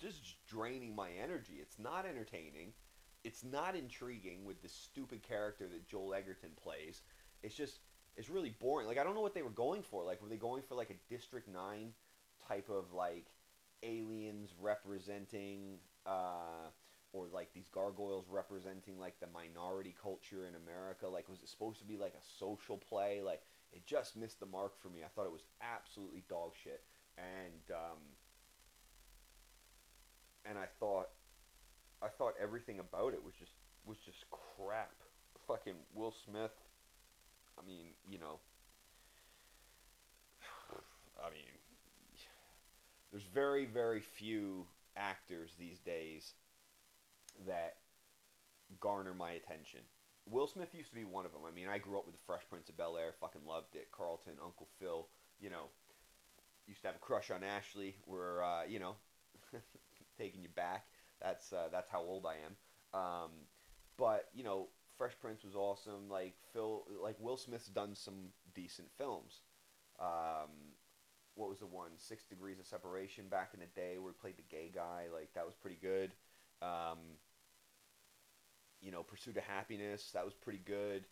just 0.00 0.36
draining 0.46 0.94
my 0.94 1.10
energy. 1.22 1.54
It's 1.60 1.78
not 1.78 2.06
entertaining. 2.06 2.72
It's 3.24 3.42
not 3.42 3.74
intriguing 3.74 4.44
with 4.44 4.62
the 4.62 4.68
stupid 4.68 5.22
character 5.22 5.66
that 5.68 5.88
Joel 5.88 6.14
Edgerton 6.14 6.50
plays. 6.62 7.02
It's 7.42 7.54
just, 7.54 7.80
it's 8.16 8.28
really 8.28 8.54
boring. 8.60 8.86
Like 8.86 8.98
I 8.98 9.04
don't 9.04 9.14
know 9.14 9.22
what 9.22 9.34
they 9.34 9.42
were 9.42 9.50
going 9.50 9.82
for. 9.82 10.04
Like 10.04 10.22
were 10.22 10.28
they 10.28 10.36
going 10.36 10.62
for 10.62 10.74
like 10.74 10.90
a 10.90 11.12
District 11.12 11.48
Nine 11.48 11.92
type 12.46 12.68
of 12.68 12.92
like 12.92 13.26
aliens 13.82 14.50
representing? 14.60 15.78
Uh, 16.06 16.68
or 17.14 17.28
like 17.32 17.52
these 17.54 17.68
gargoyles 17.68 18.26
representing 18.28 18.98
like 18.98 19.14
the 19.20 19.28
minority 19.32 19.94
culture 20.02 20.46
in 20.46 20.54
America. 20.56 21.06
Like, 21.08 21.28
was 21.28 21.40
it 21.42 21.48
supposed 21.48 21.78
to 21.78 21.84
be 21.86 21.96
like 21.96 22.14
a 22.14 22.24
social 22.38 22.76
play? 22.76 23.22
Like, 23.24 23.42
it 23.72 23.86
just 23.86 24.16
missed 24.16 24.40
the 24.40 24.46
mark 24.46 24.76
for 24.82 24.88
me. 24.88 25.02
I 25.04 25.08
thought 25.08 25.24
it 25.24 25.32
was 25.32 25.46
absolutely 25.62 26.24
dog 26.28 26.52
shit, 26.62 26.82
and 27.16 27.62
um, 27.70 27.98
and 30.44 30.58
I 30.58 30.66
thought, 30.78 31.08
I 32.04 32.08
thought 32.08 32.34
everything 32.40 32.80
about 32.80 33.14
it 33.14 33.24
was 33.24 33.34
just 33.38 33.52
was 33.86 33.96
just 34.04 34.24
crap. 34.30 34.92
Fucking 35.46 35.74
Will 35.94 36.14
Smith. 36.24 36.52
I 37.58 37.66
mean, 37.66 37.94
you 38.08 38.18
know. 38.18 38.40
I 41.24 41.30
mean, 41.30 41.48
there's 43.10 43.24
very 43.32 43.64
very 43.64 44.00
few 44.00 44.66
actors 44.96 45.52
these 45.58 45.78
days 45.80 46.34
that 47.46 47.76
garner 48.80 49.14
my 49.14 49.32
attention. 49.32 49.80
Will 50.28 50.46
Smith 50.46 50.74
used 50.74 50.90
to 50.90 50.94
be 50.94 51.04
one 51.04 51.26
of 51.26 51.32
them. 51.32 51.42
I 51.46 51.54
mean, 51.54 51.68
I 51.68 51.78
grew 51.78 51.98
up 51.98 52.06
with 52.06 52.14
the 52.14 52.24
Fresh 52.26 52.42
Prince 52.48 52.68
of 52.68 52.76
Bel 52.76 52.96
Air, 52.96 53.12
fucking 53.20 53.42
loved 53.46 53.76
it. 53.76 53.88
Carlton, 53.92 54.34
Uncle 54.42 54.68
Phil, 54.78 55.06
you 55.38 55.50
know, 55.50 55.68
used 56.66 56.80
to 56.82 56.88
have 56.88 56.96
a 56.96 57.00
crush 57.00 57.30
on 57.30 57.44
Ashley. 57.44 57.96
We're, 58.06 58.42
uh, 58.42 58.64
you 58.64 58.78
know, 58.78 58.96
taking 60.18 60.42
you 60.42 60.48
back. 60.48 60.86
That's 61.24 61.52
uh, 61.52 61.68
that's 61.72 61.90
how 61.90 62.00
old 62.02 62.26
I 62.26 62.34
am. 62.44 63.00
Um, 63.00 63.30
but 63.96 64.28
you 64.34 64.44
know, 64.44 64.68
Fresh 64.98 65.14
Prince 65.20 65.42
was 65.42 65.56
awesome. 65.56 66.08
Like 66.10 66.34
Phil, 66.52 66.84
like 67.02 67.16
Will 67.18 67.38
Smith's 67.38 67.68
done 67.68 67.94
some 67.94 68.28
decent 68.54 68.88
films. 68.98 69.40
Um, 69.98 70.50
what 71.34 71.48
was 71.48 71.58
the 71.60 71.66
one? 71.66 71.90
Six 71.96 72.26
Degrees 72.26 72.60
of 72.60 72.66
Separation 72.66 73.24
back 73.28 73.50
in 73.54 73.60
the 73.60 73.66
day, 73.74 73.98
where 73.98 74.12
he 74.12 74.20
played 74.20 74.36
the 74.36 74.54
gay 74.54 74.70
guy. 74.72 75.06
Like 75.12 75.30
that 75.34 75.46
was 75.46 75.54
pretty 75.54 75.78
good. 75.80 76.12
Um, 76.60 76.98
you 78.82 78.92
know, 78.92 79.02
Pursuit 79.02 79.36
of 79.38 79.44
Happiness, 79.44 80.10
that 80.12 80.24
was 80.24 80.34
pretty 80.34 80.60
good. 80.64 81.04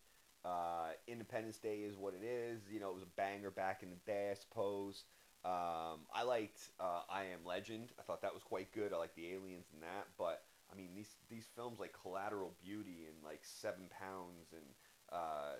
Uh, 0.45 0.91
Independence 1.07 1.57
Day 1.57 1.77
is 1.77 1.97
what 1.97 2.13
it 2.13 2.23
is. 2.23 2.61
You 2.71 2.79
know, 2.79 2.89
it 2.89 2.93
was 2.93 3.03
a 3.03 3.17
banger 3.17 3.49
back 3.49 3.81
in 3.81 3.89
the 3.89 3.95
day, 4.05 4.29
I 4.31 4.35
suppose. 4.35 5.05
Um, 5.45 6.07
I 6.13 6.23
liked 6.23 6.71
uh, 6.79 7.01
I 7.09 7.23
Am 7.25 7.45
Legend. 7.45 7.91
I 7.99 8.03
thought 8.03 8.21
that 8.21 8.33
was 8.33 8.43
quite 8.43 8.71
good. 8.71 8.93
I 8.93 8.97
like 8.97 9.15
the 9.15 9.27
aliens 9.27 9.67
and 9.73 9.81
that, 9.81 10.07
but 10.17 10.43
I 10.71 10.77
mean 10.77 10.89
these 10.95 11.15
these 11.29 11.45
films 11.55 11.79
like 11.79 11.93
Collateral 12.01 12.53
Beauty 12.63 13.07
and 13.07 13.15
like 13.23 13.41
Seven 13.43 13.89
Pounds 13.99 14.53
and 14.53 14.63
uh, 15.11 15.55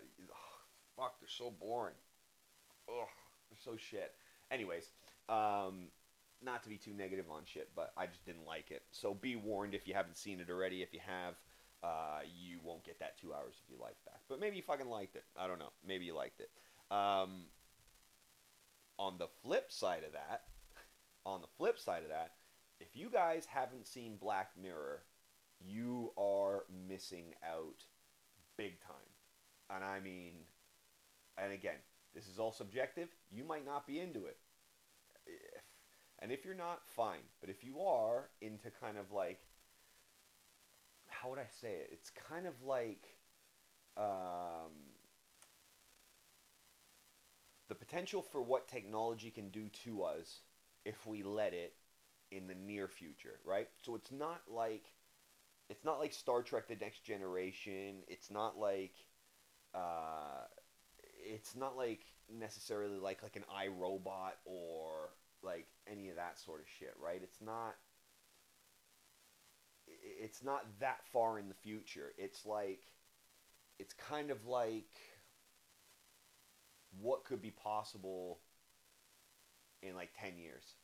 fuck, 0.96 1.20
they're 1.20 1.28
so 1.28 1.52
boring. 1.60 1.96
Ugh, 2.90 3.08
they're 3.50 3.60
so 3.63 3.78
shit. 3.78 4.13
Anyways, 4.52 4.90
um, 5.30 5.88
not 6.44 6.63
to 6.63 6.70
be 6.70 6.78
too 6.78 6.94
negative 6.94 7.25
on 7.30 7.42
shit, 7.46 7.70
but 7.75 7.92
I 7.98 8.08
just 8.08 8.25
didn't 8.25 8.46
like 8.46 8.72
it. 8.72 8.84
So 8.92 9.13
be 9.13 9.36
warned 9.36 9.74
if 9.74 9.88
you 9.88 9.94
haven't 9.94 10.18
seen 10.18 10.40
it 10.40 10.50
already. 10.50 10.82
If 10.82 10.94
you 10.94 11.00
have, 11.06 11.36
uh, 11.84 12.20
you 12.24 12.60
won't 12.63 12.84
get 12.84 13.00
that 13.00 13.18
two 13.18 13.34
hours 13.34 13.56
of 13.63 13.70
your 13.70 13.80
life 13.80 13.98
back. 14.06 14.22
But 14.30 14.40
maybe 14.40 14.58
you 14.58 14.62
fucking 14.63 14.90
liked 14.90 15.16
it. 15.16 15.24
I 15.38 15.48
don't 15.48 15.60
know. 15.60 15.72
Maybe 15.86 16.06
you 16.06 16.16
liked 16.16 16.42
it. 16.42 16.50
Um, 16.94 17.46
on 18.98 19.18
the 19.18 19.28
flip 19.42 19.72
side 19.72 20.04
of 20.06 20.14
that, 20.14 20.44
on 21.26 21.42
the 21.42 21.48
flip 21.58 21.80
side 21.80 22.04
of 22.04 22.10
that, 22.10 22.32
if 22.80 22.96
you 22.96 23.10
guys 23.10 23.46
haven't 23.46 23.88
seen 23.88 24.18
Black 24.18 24.52
Mirror, 24.62 25.04
you 25.60 26.12
are 26.18 26.64
missing 26.88 27.34
out 27.48 27.84
big 28.58 28.80
time. 28.82 28.96
And 29.70 29.84
I 29.84 30.00
mean, 30.00 30.34
and 31.38 31.54
again, 31.54 31.80
this 32.14 32.28
is 32.28 32.40
all 32.40 32.52
subjective. 32.52 33.10
You 33.32 33.44
might 33.44 33.66
not 33.66 33.88
be 33.88 34.00
into 34.00 34.26
it. 34.26 34.38
If, 35.26 35.64
and 36.20 36.32
if 36.32 36.46
you're 36.46 36.54
not, 36.54 36.82
fine. 36.86 37.24
But 37.40 37.50
if 37.50 37.64
you 37.64 37.82
are 37.82 38.30
into 38.42 38.70
kind 38.82 38.98
of 38.98 39.12
like 39.12 39.40
how 41.24 41.30
would 41.30 41.40
I 41.40 41.48
say 41.62 41.70
it? 41.70 41.90
It's 41.92 42.10
kind 42.10 42.46
of 42.46 42.54
like 42.66 43.16
um, 43.98 44.76
the 47.74 47.86
potential 47.86 48.22
for 48.22 48.39
what 48.39 48.68
technology 48.68 49.32
can 49.32 49.50
do 49.50 49.68
to 49.84 50.03
us 50.03 50.42
if 50.86 51.08
we 51.08 51.24
let 51.24 51.53
it 51.53 51.74
in 52.32 52.46
the 52.46 52.53
near 52.53 52.88
future, 52.88 53.39
right? 53.44 53.68
So 53.84 53.96
it's 53.96 54.12
not 54.12 54.42
like 54.48 54.92
it's 55.70 55.84
not 55.84 56.00
like 56.00 56.13
Star 56.13 56.44
Trek: 56.44 56.68
The 56.68 56.75
Next 56.75 57.03
Generation. 57.03 58.03
It's 58.08 58.30
not 58.30 58.60
like 58.60 58.94
uh, 59.74 60.46
it's 61.25 61.56
not 61.56 61.75
like 61.75 62.06
necessarily 62.32 63.00
like 63.00 63.24
like 63.24 63.38
an 63.38 63.46
iRobot 63.51 64.34
or 64.46 65.10
like 65.42 65.65
any 65.92 66.10
of 66.10 66.18
that 66.18 66.39
sort 66.39 66.60
of 66.60 66.68
shit, 66.80 66.94
right? 67.03 67.22
It's 67.24 67.42
not 67.42 67.74
it's 70.22 70.44
not 70.44 70.65
that 70.80 71.00
far 71.12 71.39
in 71.39 71.50
the 71.50 71.56
future. 71.56 72.13
It's 72.20 72.46
like 72.46 72.84
it's 73.80 73.94
kind 73.94 74.30
of 74.30 74.46
like 74.46 74.94
what 77.02 77.24
could 77.26 77.42
be 77.42 77.52
possible 77.52 78.40
in 79.82 79.96
like 79.96 80.10
10 80.20 80.38
years? 80.38 80.76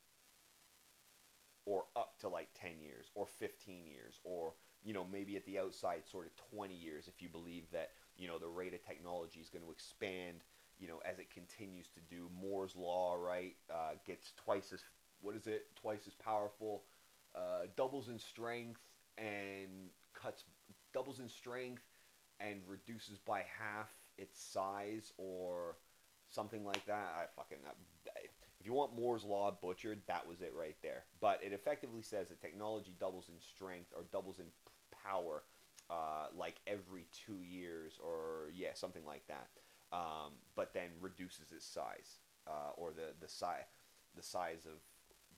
Or 1.66 1.86
up 1.96 2.18
to 2.20 2.30
like 2.30 2.50
10 2.60 2.80
years 2.82 3.12
or 3.16 3.28
15 3.28 3.86
years 3.86 4.20
or 4.24 4.54
you 4.84 4.94
know 4.94 5.06
maybe 5.12 5.36
at 5.36 5.46
the 5.46 5.60
outside 5.60 6.02
sort 6.10 6.26
of 6.26 6.32
20 6.56 6.74
years 6.74 7.08
if 7.08 7.22
you 7.22 7.30
believe 7.30 7.66
that 7.72 7.92
you 8.18 8.28
know 8.28 8.40
the 8.40 8.48
rate 8.48 8.74
of 8.74 8.82
technology 8.84 9.40
is 9.40 9.50
going 9.50 9.64
to 9.64 9.70
expand 9.72 10.38
you 10.80 10.88
know 10.88 11.00
as 11.06 11.20
it 11.20 11.30
continues 11.30 11.88
to 11.90 12.00
do 12.10 12.30
moore's 12.42 12.76
law 12.76 13.16
right? 13.16 13.56
Uh, 13.70 13.92
gets 14.06 14.32
twice 14.36 14.72
as 14.74 14.84
what 15.22 15.36
is 15.36 15.48
it? 15.48 15.68
Twice 15.76 16.08
as 16.08 16.14
powerful 16.16 16.84
uh, 17.36 17.68
doubles 17.76 18.10
in 18.10 18.18
strength 18.18 18.82
and 19.18 19.90
cuts 20.14 20.46
doubles 20.94 21.20
in 21.20 21.30
strength 21.30 21.84
and 22.40 22.62
reduces 22.68 23.20
by 23.20 23.40
half 23.60 23.90
its 24.18 24.42
size 24.42 25.12
or 25.18 25.78
something 26.30 26.66
like 26.66 26.86
that. 26.86 27.14
I 27.16 27.26
fucking 27.36 27.60
if 28.60 28.66
you 28.66 28.74
want 28.74 28.96
Moore's 28.96 29.24
law 29.24 29.58
butchered, 29.62 30.02
that 30.08 30.28
was 30.28 30.42
it 30.42 30.54
right 30.58 30.76
there. 30.84 31.04
But 31.22 31.40
it 31.44 31.54
effectively 31.54 32.02
says 32.02 32.28
that 32.28 32.42
technology 32.42 32.94
doubles 33.00 33.30
in 33.30 33.36
strength 33.40 33.94
or 33.96 34.04
doubles 34.12 34.40
in 34.40 34.46
power 35.04 35.44
uh, 35.90 36.28
like 36.38 36.56
every 36.68 37.06
two 37.26 37.42
years 37.42 37.94
or 38.04 38.50
yeah 38.54 38.70
something 38.74 39.06
like 39.06 39.26
that. 39.28 39.48
Um, 39.92 40.34
but 40.56 40.74
then 40.74 40.90
reduces 41.02 41.52
its 41.52 41.66
size 41.66 42.20
uh, 42.48 42.72
or 42.78 42.92
the 42.92 43.14
the 43.20 43.28
size 43.28 43.64
the 44.16 44.24
size 44.24 44.66
of 44.66 44.80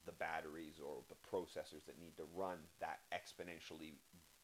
the 0.06 0.12
batteries 0.12 0.80
or 0.84 1.04
the 1.10 1.16
processors 1.16 1.86
that 1.86 2.00
need 2.00 2.18
to 2.18 2.24
run 2.36 2.58
that 2.80 3.00
exponentially 3.14 3.94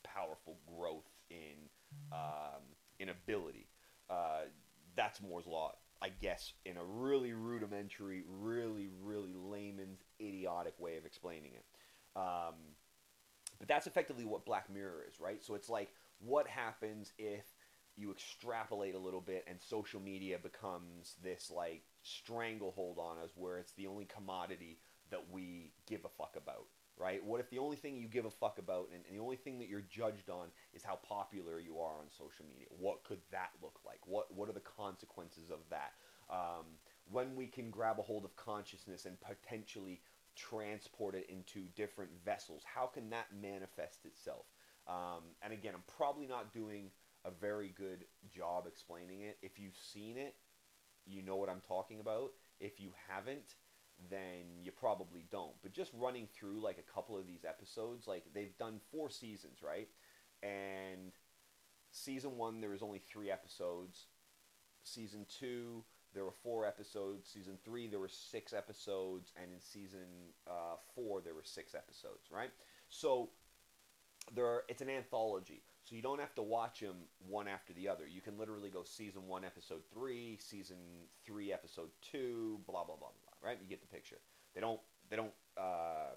powerful 0.03 0.57
growth 0.77 1.09
in 1.29 1.69
um, 2.11 2.61
in 2.99 3.09
ability. 3.09 3.67
Uh, 4.09 4.45
that's 4.95 5.21
Moore's 5.21 5.45
law, 5.45 5.73
I 6.01 6.09
guess, 6.09 6.53
in 6.65 6.77
a 6.77 6.83
really 6.83 7.33
rudimentary, 7.33 8.23
really, 8.27 8.89
really 9.01 9.33
layman's 9.33 10.03
idiotic 10.21 10.79
way 10.79 10.97
of 10.97 11.05
explaining 11.05 11.53
it. 11.53 11.65
Um, 12.15 12.55
but 13.59 13.67
that's 13.67 13.87
effectively 13.87 14.25
what 14.25 14.45
Black 14.45 14.69
Mirror 14.71 15.05
is, 15.09 15.19
right? 15.19 15.43
So 15.43 15.55
it's 15.55 15.69
like 15.69 15.89
what 16.19 16.47
happens 16.47 17.13
if 17.17 17.45
you 17.95 18.11
extrapolate 18.11 18.93
a 18.93 18.99
little 18.99 19.21
bit 19.21 19.43
and 19.47 19.59
social 19.59 19.99
media 19.99 20.37
becomes 20.37 21.15
this 21.23 21.51
like 21.53 21.81
stranglehold 22.03 22.99
on 22.99 23.17
us 23.23 23.31
where 23.35 23.57
it's 23.57 23.71
the 23.73 23.87
only 23.87 24.05
commodity 24.05 24.77
that 25.09 25.31
we 25.31 25.71
give 25.87 26.05
a 26.05 26.09
fuck 26.09 26.35
about, 26.37 26.67
right? 26.97 27.23
What 27.23 27.39
if 27.39 27.49
the 27.49 27.59
only 27.59 27.77
thing 27.77 27.97
you 27.97 28.07
give 28.07 28.25
a 28.25 28.31
fuck 28.31 28.59
about 28.59 28.89
and, 28.93 29.03
and, 29.07 29.17
the 29.17 29.21
only 29.21 29.35
thing 29.35 29.59
that 29.59 29.69
you're 29.69 29.85
judged 29.89 30.29
on 30.29 30.47
is 30.73 30.83
how 30.83 30.99
popular 31.07 31.59
you 31.59 31.79
are 31.79 31.99
on 31.99 32.05
social 32.09 32.45
media? 32.47 32.67
What 32.69 33.03
could 33.03 33.19
that 33.31 33.49
look 33.61 33.79
like? 33.85 33.99
What 34.05 34.33
what 34.33 34.49
are 34.49 34.53
the 34.53 34.59
consequences 34.59 35.49
of 35.49 35.59
that? 35.69 35.93
Um, 36.29 36.65
when 37.09 37.35
we 37.35 37.47
can 37.47 37.69
grab 37.69 37.99
a 37.99 38.01
hold 38.01 38.25
of 38.25 38.35
consciousness 38.35 39.05
and 39.05 39.17
potentially 39.21 40.01
transport 40.35 41.15
it 41.15 41.29
into 41.29 41.67
different 41.75 42.11
vessels, 42.25 42.63
how 42.65 42.87
can 42.87 43.09
that 43.11 43.27
manifest 43.41 44.05
itself? 44.05 44.45
Um, 44.87 45.23
and 45.41 45.53
again, 45.53 45.73
I'm 45.75 45.83
probably 45.97 46.27
not 46.27 46.53
doing 46.53 46.91
a 47.25 47.31
very 47.31 47.73
good 47.77 48.05
job 48.33 48.65
explaining 48.67 49.21
it. 49.21 49.37
If 49.41 49.59
you've 49.59 49.77
seen 49.93 50.17
it, 50.17 50.35
you 51.05 51.21
know 51.21 51.35
what 51.35 51.49
I'm 51.49 51.61
talking 51.67 51.99
about. 51.99 52.31
If 52.59 52.79
you 52.79 52.91
haven't, 53.07 53.55
then 54.09 54.63
you 54.63 54.71
probably 54.71 55.25
don't. 55.31 55.53
But 55.61 55.73
just 55.73 55.91
running 55.97 56.27
through 56.33 56.61
like 56.61 56.77
a 56.77 56.93
couple 56.93 57.17
of 57.17 57.25
these 57.25 57.45
episodes, 57.45 58.07
like 58.07 58.23
they've 58.33 58.57
done 58.57 58.79
four 58.91 59.09
seasons, 59.09 59.59
right? 59.61 59.87
And 60.43 61.11
season 61.91 62.37
one, 62.37 62.61
there 62.61 62.69
was 62.69 62.83
only 62.83 62.99
three 62.99 63.31
episodes. 63.31 64.05
Season 64.83 65.25
two, 65.27 65.83
there 66.13 66.23
were 66.23 66.31
four 66.43 66.65
episodes. 66.65 67.29
Season 67.31 67.57
three, 67.65 67.87
there 67.87 67.99
were 67.99 68.07
six 68.07 68.53
episodes, 68.53 69.33
and 69.41 69.51
in 69.53 69.59
season 69.59 70.07
uh, 70.47 70.75
four, 70.95 71.21
there 71.21 71.35
were 71.35 71.43
six 71.43 71.75
episodes. 71.75 72.29
Right. 72.31 72.51
So 72.89 73.29
there, 74.33 74.45
are, 74.45 74.63
it's 74.69 74.81
an 74.81 74.89
anthology. 74.89 75.63
So 75.83 75.95
you 75.95 76.01
don't 76.01 76.19
have 76.19 76.35
to 76.35 76.41
watch 76.41 76.81
them 76.81 76.95
one 77.27 77.47
after 77.47 77.71
the 77.71 77.87
other. 77.87 78.05
You 78.07 78.19
can 78.19 78.37
literally 78.37 78.69
go 78.69 78.83
season 78.83 79.25
one, 79.27 79.45
episode 79.45 79.81
three, 79.93 80.37
season 80.41 80.77
three, 81.25 81.53
episode 81.53 81.89
two, 82.01 82.59
blah 82.67 82.83
blah 82.83 82.97
blah 82.97 83.07
blah. 83.07 83.26
Right? 83.43 83.57
You 83.61 83.67
get 83.67 83.81
the 83.81 83.87
picture. 83.87 84.17
They 84.55 84.61
don't. 84.61 84.79
They 85.09 85.15
don't. 85.15 85.33
Uh, 85.57 86.15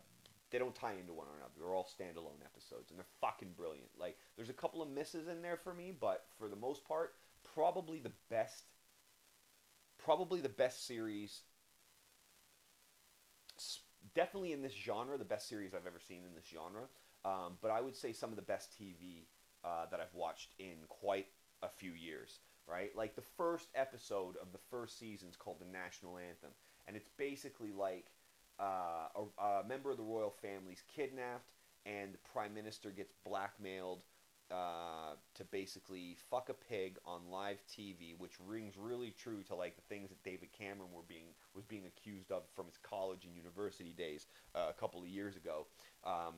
they 0.51 0.59
don't 0.59 0.75
tie 0.75 0.95
into 0.99 1.13
one 1.13 1.27
another. 1.37 1.53
They're 1.59 1.75
all 1.75 1.89
standalone 1.89 2.45
episodes, 2.45 2.91
and 2.91 2.99
they're 2.99 3.07
fucking 3.21 3.51
brilliant. 3.57 3.91
Like, 3.99 4.17
there's 4.37 4.51
a 4.51 4.55
couple 4.55 4.83
of 4.83 4.91
misses 4.91 5.29
in 5.29 5.43
there 5.43 5.57
for 5.57 5.73
me, 5.73 5.93
but 5.99 6.25
for 6.39 6.49
the 6.49 6.57
most 6.57 6.85
part, 6.85 7.15
probably 7.55 8.01
the 8.01 8.13
best. 8.31 8.65
Probably 9.99 10.41
the 10.41 10.49
best 10.49 10.87
series. 10.87 11.43
Definitely 14.15 14.53
in 14.53 14.63
this 14.63 14.73
genre, 14.73 15.19
the 15.19 15.25
best 15.25 15.49
series 15.49 15.75
I've 15.75 15.87
ever 15.87 16.01
seen 16.01 16.23
in 16.27 16.35
this 16.35 16.47
genre. 16.53 16.85
Um, 17.25 17.59
but 17.61 17.71
I 17.71 17.81
would 17.81 17.95
say 17.95 18.13
some 18.13 18.31
of 18.31 18.37
the 18.37 18.43
best 18.43 18.73
TV 18.73 19.27
uh, 19.63 19.87
that 19.91 20.01
I've 20.01 20.15
watched 20.15 20.55
in 20.59 20.77
quite 20.89 21.27
a 21.63 21.69
few 21.69 21.93
years. 21.93 22.41
Right, 22.69 22.95
like 22.95 23.17
the 23.17 23.23
first 23.37 23.67
episode 23.75 24.37
of 24.41 24.53
the 24.53 24.61
first 24.71 24.97
season 24.97 25.29
is 25.29 25.35
called 25.35 25.59
the 25.59 25.67
National 25.67 26.19
Anthem, 26.19 26.51
and 26.91 26.97
it's 26.97 27.09
basically 27.17 27.71
like 27.71 28.07
uh, 28.59 29.07
a, 29.15 29.43
a, 29.43 29.65
member 29.65 29.93
of 29.93 29.97
the 29.97 30.03
royal 30.03 30.35
family's 30.43 30.83
kidnapped, 30.93 31.53
and 31.87 32.13
the 32.13 32.19
prime 32.33 32.53
minister 32.53 32.91
gets 32.91 33.13
blackmailed 33.25 34.01
uh, 34.51 35.15
to 35.37 35.45
basically 35.45 36.17
fuck 36.29 36.49
a 36.49 36.53
pig 36.53 36.99
on 37.07 37.21
live 37.31 37.63
TV, 37.71 38.19
which 38.19 38.33
rings 38.45 38.75
really 38.77 39.15
true 39.17 39.45
to 39.45 39.55
like 39.55 39.77
the 39.77 39.83
things 39.83 40.09
that 40.09 40.21
David 40.25 40.49
Cameron 40.51 40.91
were 40.93 41.07
being 41.07 41.27
was 41.55 41.65
being 41.65 41.85
accused 41.87 42.33
of 42.33 42.43
from 42.57 42.67
his 42.67 42.77
college 42.83 43.25
and 43.25 43.37
university 43.37 43.95
days 43.97 44.27
uh, 44.57 44.67
a 44.69 44.73
couple 44.73 45.01
of 45.01 45.07
years 45.07 45.37
ago. 45.37 45.69
Um, 46.03 46.35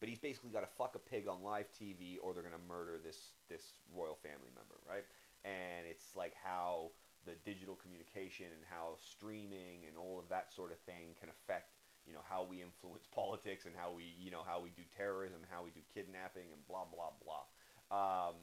but 0.00 0.08
he's 0.08 0.18
basically 0.18 0.50
got 0.50 0.62
to 0.62 0.74
fuck 0.78 0.96
a 0.96 0.98
pig 0.98 1.28
on 1.28 1.44
live 1.44 1.66
TV, 1.80 2.16
or 2.20 2.34
they're 2.34 2.42
gonna 2.42 2.56
murder 2.68 2.98
this 3.04 3.34
this 3.48 3.74
royal 3.94 4.16
family 4.16 4.50
member, 4.52 4.80
right? 4.88 5.04
And 5.44 5.86
it's 5.88 6.16
like 6.16 6.34
how 6.42 6.90
the 7.26 7.36
digital 7.44 7.76
communication 7.76 8.46
and 8.46 8.64
how 8.68 8.96
streaming 8.98 9.84
and 9.86 9.96
all 9.96 10.18
of 10.18 10.28
that 10.28 10.52
sort 10.52 10.72
of 10.72 10.78
thing 10.80 11.12
can 11.20 11.28
affect 11.28 11.76
you 12.06 12.12
know 12.12 12.24
how 12.28 12.46
we 12.48 12.62
influence 12.62 13.06
politics 13.14 13.66
and 13.66 13.74
how 13.76 13.92
we 13.92 14.14
you 14.18 14.30
know 14.30 14.42
how 14.46 14.60
we 14.60 14.70
do 14.70 14.82
terrorism 14.96 15.38
how 15.50 15.62
we 15.62 15.70
do 15.70 15.80
kidnapping 15.92 16.48
and 16.52 16.66
blah 16.66 16.84
blah 16.84 17.12
blah. 17.22 17.44
Um, 17.90 18.36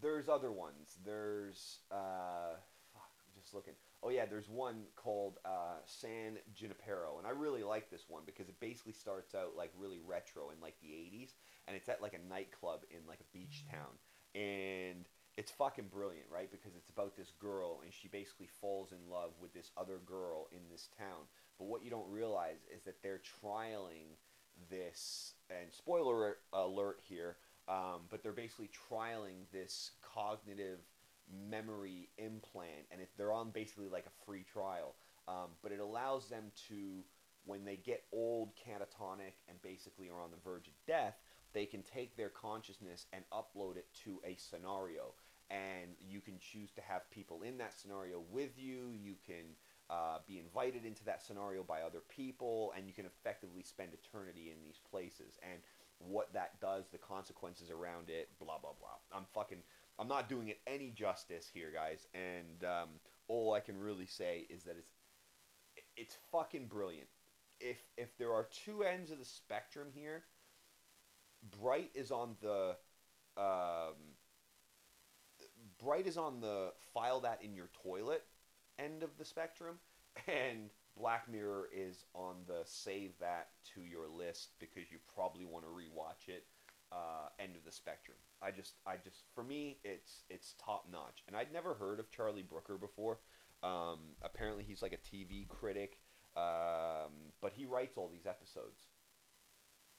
there's 0.00 0.28
other 0.28 0.52
ones. 0.52 0.96
There's 1.04 1.80
uh, 1.90 2.54
fuck, 2.92 3.10
I'm 3.26 3.40
just 3.40 3.54
looking. 3.54 3.74
Oh 4.02 4.10
yeah 4.10 4.26
there's 4.26 4.48
one 4.48 4.84
called 4.94 5.38
uh, 5.44 5.82
San 5.84 6.38
Junipero 6.54 7.18
and 7.18 7.26
I 7.26 7.30
really 7.30 7.64
like 7.64 7.90
this 7.90 8.04
one 8.08 8.22
because 8.24 8.48
it 8.48 8.60
basically 8.60 8.92
starts 8.92 9.34
out 9.34 9.56
like 9.56 9.72
really 9.76 9.98
retro 10.06 10.50
in 10.50 10.60
like 10.62 10.76
the 10.80 10.88
80s 10.88 11.30
and 11.66 11.76
it's 11.76 11.88
at 11.88 12.00
like 12.00 12.14
a 12.14 12.28
nightclub 12.32 12.80
in 12.90 13.00
like 13.08 13.20
a 13.20 13.36
beach 13.36 13.64
town. 13.70 13.98
And 14.34 15.04
it's 15.38 15.52
fucking 15.52 15.86
brilliant, 15.92 16.26
right? 16.34 16.50
Because 16.50 16.72
it's 16.76 16.90
about 16.90 17.16
this 17.16 17.30
girl 17.40 17.80
and 17.84 17.92
she 17.94 18.08
basically 18.08 18.48
falls 18.60 18.90
in 18.90 18.98
love 19.08 19.30
with 19.40 19.54
this 19.54 19.70
other 19.76 20.00
girl 20.04 20.48
in 20.50 20.58
this 20.68 20.88
town. 20.98 21.26
But 21.60 21.68
what 21.68 21.84
you 21.84 21.90
don't 21.90 22.10
realize 22.10 22.66
is 22.74 22.82
that 22.82 22.96
they're 23.04 23.22
trialing 23.40 24.18
this, 24.68 25.34
and 25.48 25.72
spoiler 25.72 26.38
alert 26.52 26.98
here, 27.08 27.36
um, 27.68 28.00
but 28.10 28.24
they're 28.24 28.32
basically 28.32 28.68
trialing 28.90 29.46
this 29.52 29.92
cognitive 30.02 30.80
memory 31.48 32.08
implant, 32.18 32.86
and 32.90 33.00
it, 33.00 33.10
they're 33.16 33.32
on 33.32 33.50
basically 33.50 33.88
like 33.88 34.06
a 34.06 34.24
free 34.26 34.44
trial. 34.52 34.96
Um, 35.28 35.50
but 35.62 35.70
it 35.70 35.78
allows 35.78 36.28
them 36.28 36.50
to, 36.68 37.04
when 37.46 37.64
they 37.64 37.76
get 37.76 38.02
old, 38.12 38.54
catatonic, 38.56 39.34
and 39.48 39.62
basically 39.62 40.08
are 40.08 40.20
on 40.20 40.32
the 40.32 40.42
verge 40.42 40.66
of 40.66 40.74
death, 40.84 41.14
they 41.54 41.64
can 41.64 41.82
take 41.82 42.16
their 42.16 42.28
consciousness 42.28 43.06
and 43.12 43.22
upload 43.32 43.76
it 43.76 43.86
to 44.04 44.20
a 44.26 44.34
scenario 44.36 45.14
and 45.50 45.90
you 46.00 46.20
can 46.20 46.38
choose 46.38 46.70
to 46.72 46.82
have 46.82 47.10
people 47.10 47.42
in 47.42 47.58
that 47.58 47.78
scenario 47.78 48.22
with 48.30 48.58
you. 48.58 48.92
You 48.92 49.14
can 49.26 49.56
uh, 49.90 50.18
be 50.26 50.38
invited 50.38 50.84
into 50.84 51.04
that 51.04 51.22
scenario 51.22 51.62
by 51.62 51.80
other 51.82 52.00
people, 52.08 52.72
and 52.76 52.86
you 52.86 52.92
can 52.92 53.06
effectively 53.06 53.62
spend 53.62 53.90
eternity 53.94 54.50
in 54.50 54.62
these 54.62 54.80
places. 54.90 55.38
And 55.42 55.60
what 55.98 56.32
that 56.34 56.60
does, 56.60 56.84
the 56.92 56.98
consequences 56.98 57.70
around 57.70 58.10
it, 58.10 58.28
blah 58.38 58.58
blah 58.58 58.72
blah. 58.78 58.96
I'm 59.12 59.24
fucking. 59.34 59.58
I'm 59.98 60.08
not 60.08 60.28
doing 60.28 60.48
it 60.48 60.60
any 60.66 60.90
justice 60.90 61.50
here, 61.52 61.72
guys. 61.74 62.06
And 62.14 62.62
um, 62.64 62.88
all 63.26 63.54
I 63.54 63.60
can 63.60 63.80
really 63.80 64.06
say 64.06 64.46
is 64.48 64.62
that 64.64 64.76
it's 64.78 64.92
it's 65.96 66.16
fucking 66.30 66.66
brilliant. 66.66 67.08
If 67.60 67.78
if 67.96 68.16
there 68.18 68.32
are 68.32 68.46
two 68.64 68.84
ends 68.84 69.10
of 69.10 69.18
the 69.18 69.24
spectrum 69.24 69.88
here, 69.92 70.24
Bright 71.60 71.90
is 71.94 72.10
on 72.10 72.36
the 72.40 72.76
um, 73.36 73.94
Bright 75.82 76.06
is 76.06 76.16
on 76.16 76.40
the 76.40 76.72
file 76.92 77.20
that 77.20 77.40
in 77.42 77.54
your 77.54 77.70
toilet 77.82 78.24
end 78.78 79.02
of 79.02 79.10
the 79.18 79.24
spectrum, 79.24 79.76
and 80.28 80.70
Black 80.96 81.30
Mirror 81.30 81.68
is 81.74 82.04
on 82.14 82.36
the 82.46 82.62
save 82.64 83.12
that 83.20 83.48
to 83.74 83.82
your 83.82 84.08
list 84.08 84.50
because 84.58 84.90
you 84.90 84.98
probably 85.14 85.44
want 85.44 85.64
to 85.64 85.70
rewatch 85.70 86.28
it 86.28 86.46
uh, 86.92 87.28
end 87.38 87.56
of 87.56 87.64
the 87.64 87.72
spectrum. 87.72 88.16
I 88.42 88.50
just, 88.50 88.74
I 88.86 88.96
just, 89.02 89.24
for 89.34 89.44
me, 89.44 89.78
it's 89.84 90.24
it's 90.30 90.54
top 90.64 90.86
notch. 90.90 91.22
And 91.26 91.36
I'd 91.36 91.52
never 91.52 91.74
heard 91.74 92.00
of 92.00 92.10
Charlie 92.10 92.42
Brooker 92.42 92.78
before. 92.78 93.18
Um, 93.62 93.98
apparently, 94.22 94.64
he's 94.64 94.82
like 94.82 94.92
a 94.92 95.16
TV 95.16 95.48
critic, 95.48 95.98
um, 96.36 97.12
but 97.40 97.52
he 97.52 97.66
writes 97.66 97.96
all 97.96 98.08
these 98.08 98.26
episodes, 98.26 98.86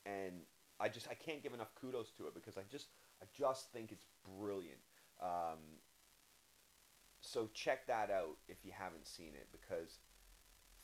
and 0.05 0.41
I 0.79 0.87
just, 0.87 1.07
I 1.09 1.13
can't 1.13 1.43
give 1.43 1.53
enough 1.53 1.75
kudos 1.75 2.11
to 2.17 2.27
it 2.27 2.33
because 2.33 2.57
I 2.57 2.61
just, 2.71 2.87
I 3.21 3.25
just 3.37 3.71
think 3.73 3.91
it's 3.91 4.05
brilliant. 4.39 4.79
Um, 5.21 5.60
so 7.21 7.49
check 7.53 7.88
that 7.88 8.10
out 8.10 8.38
if 8.47 8.58
you 8.63 8.71
haven't 8.77 9.05
seen 9.05 9.34
it 9.36 9.47
because 9.51 9.99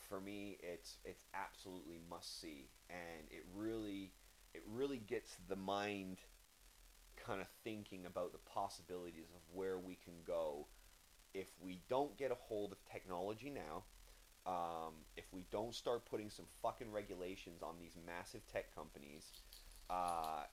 for 0.08 0.20
me 0.20 0.58
it's 0.62 0.98
it's 1.04 1.24
absolutely 1.34 2.00
must 2.08 2.40
see. 2.40 2.68
And 2.90 3.26
it 3.30 3.44
really 3.54 4.12
it 4.54 4.62
really 4.66 4.98
gets 4.98 5.36
the 5.48 5.56
mind 5.56 6.18
kind 7.16 7.40
of 7.40 7.48
thinking 7.64 8.06
about 8.06 8.32
the 8.32 8.38
possibilities 8.50 9.30
of 9.34 9.40
where 9.52 9.78
we 9.78 9.96
can 9.96 10.14
go 10.26 10.66
if 11.34 11.48
we 11.60 11.80
don't 11.88 12.16
get 12.16 12.30
a 12.30 12.34
hold 12.34 12.72
of 12.72 12.78
technology 12.84 13.50
now 13.50 13.84
um, 14.46 14.94
if 15.16 15.24
we 15.32 15.44
don't 15.50 15.74
start 15.74 16.06
putting 16.06 16.30
some 16.30 16.46
fucking 16.62 16.90
regulations 16.92 17.62
on 17.62 17.74
these 17.80 17.96
massive 18.06 18.46
tech 18.46 18.74
companies 18.74 19.32
uh, 19.90 20.44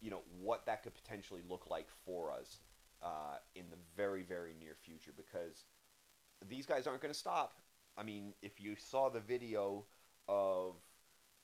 you 0.00 0.10
know 0.10 0.22
what 0.40 0.64
that 0.66 0.82
could 0.82 0.94
potentially 0.94 1.42
look 1.48 1.66
like 1.70 1.88
for 2.04 2.32
us 2.32 2.60
uh, 3.04 3.36
in 3.54 3.64
the 3.70 3.76
very, 3.96 4.22
very 4.22 4.54
near 4.58 4.74
future 4.74 5.12
because 5.16 5.64
these 6.48 6.66
guys 6.66 6.86
aren't 6.86 7.02
going 7.02 7.12
to 7.12 7.18
stop. 7.18 7.58
I 7.96 8.02
mean, 8.02 8.32
if 8.42 8.60
you 8.60 8.74
saw 8.76 9.08
the 9.08 9.20
video 9.20 9.84
of 10.26 10.74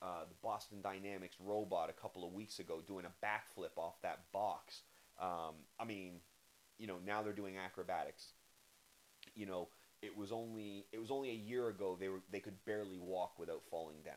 uh, 0.03 0.25
the 0.29 0.35
Boston 0.43 0.79
Dynamics 0.83 1.37
robot 1.39 1.91
a 1.91 1.93
couple 1.93 2.27
of 2.27 2.33
weeks 2.33 2.59
ago 2.59 2.83
doing 2.87 3.05
a 3.05 3.25
backflip 3.25 3.77
off 3.77 4.01
that 4.03 4.21
box, 4.33 4.83
um, 5.21 5.55
I 5.79 5.85
mean, 5.85 6.15
you 6.79 6.87
know, 6.87 6.97
now 7.07 7.23
they're 7.23 7.33
doing 7.33 7.57
acrobatics. 7.59 8.33
You 9.35 9.47
know, 9.47 9.69
it 10.03 10.17
was 10.17 10.33
only 10.33 10.87
it 10.93 10.99
was 10.99 11.11
only 11.11 11.31
a 11.31 11.35
year 11.35 11.69
ago 11.69 11.97
they 11.99 12.09
were 12.09 12.23
they 12.33 12.41
could 12.41 12.65
barely 12.65 12.99
walk 12.99 13.39
without 13.39 13.63
falling 13.71 13.99
down, 14.05 14.15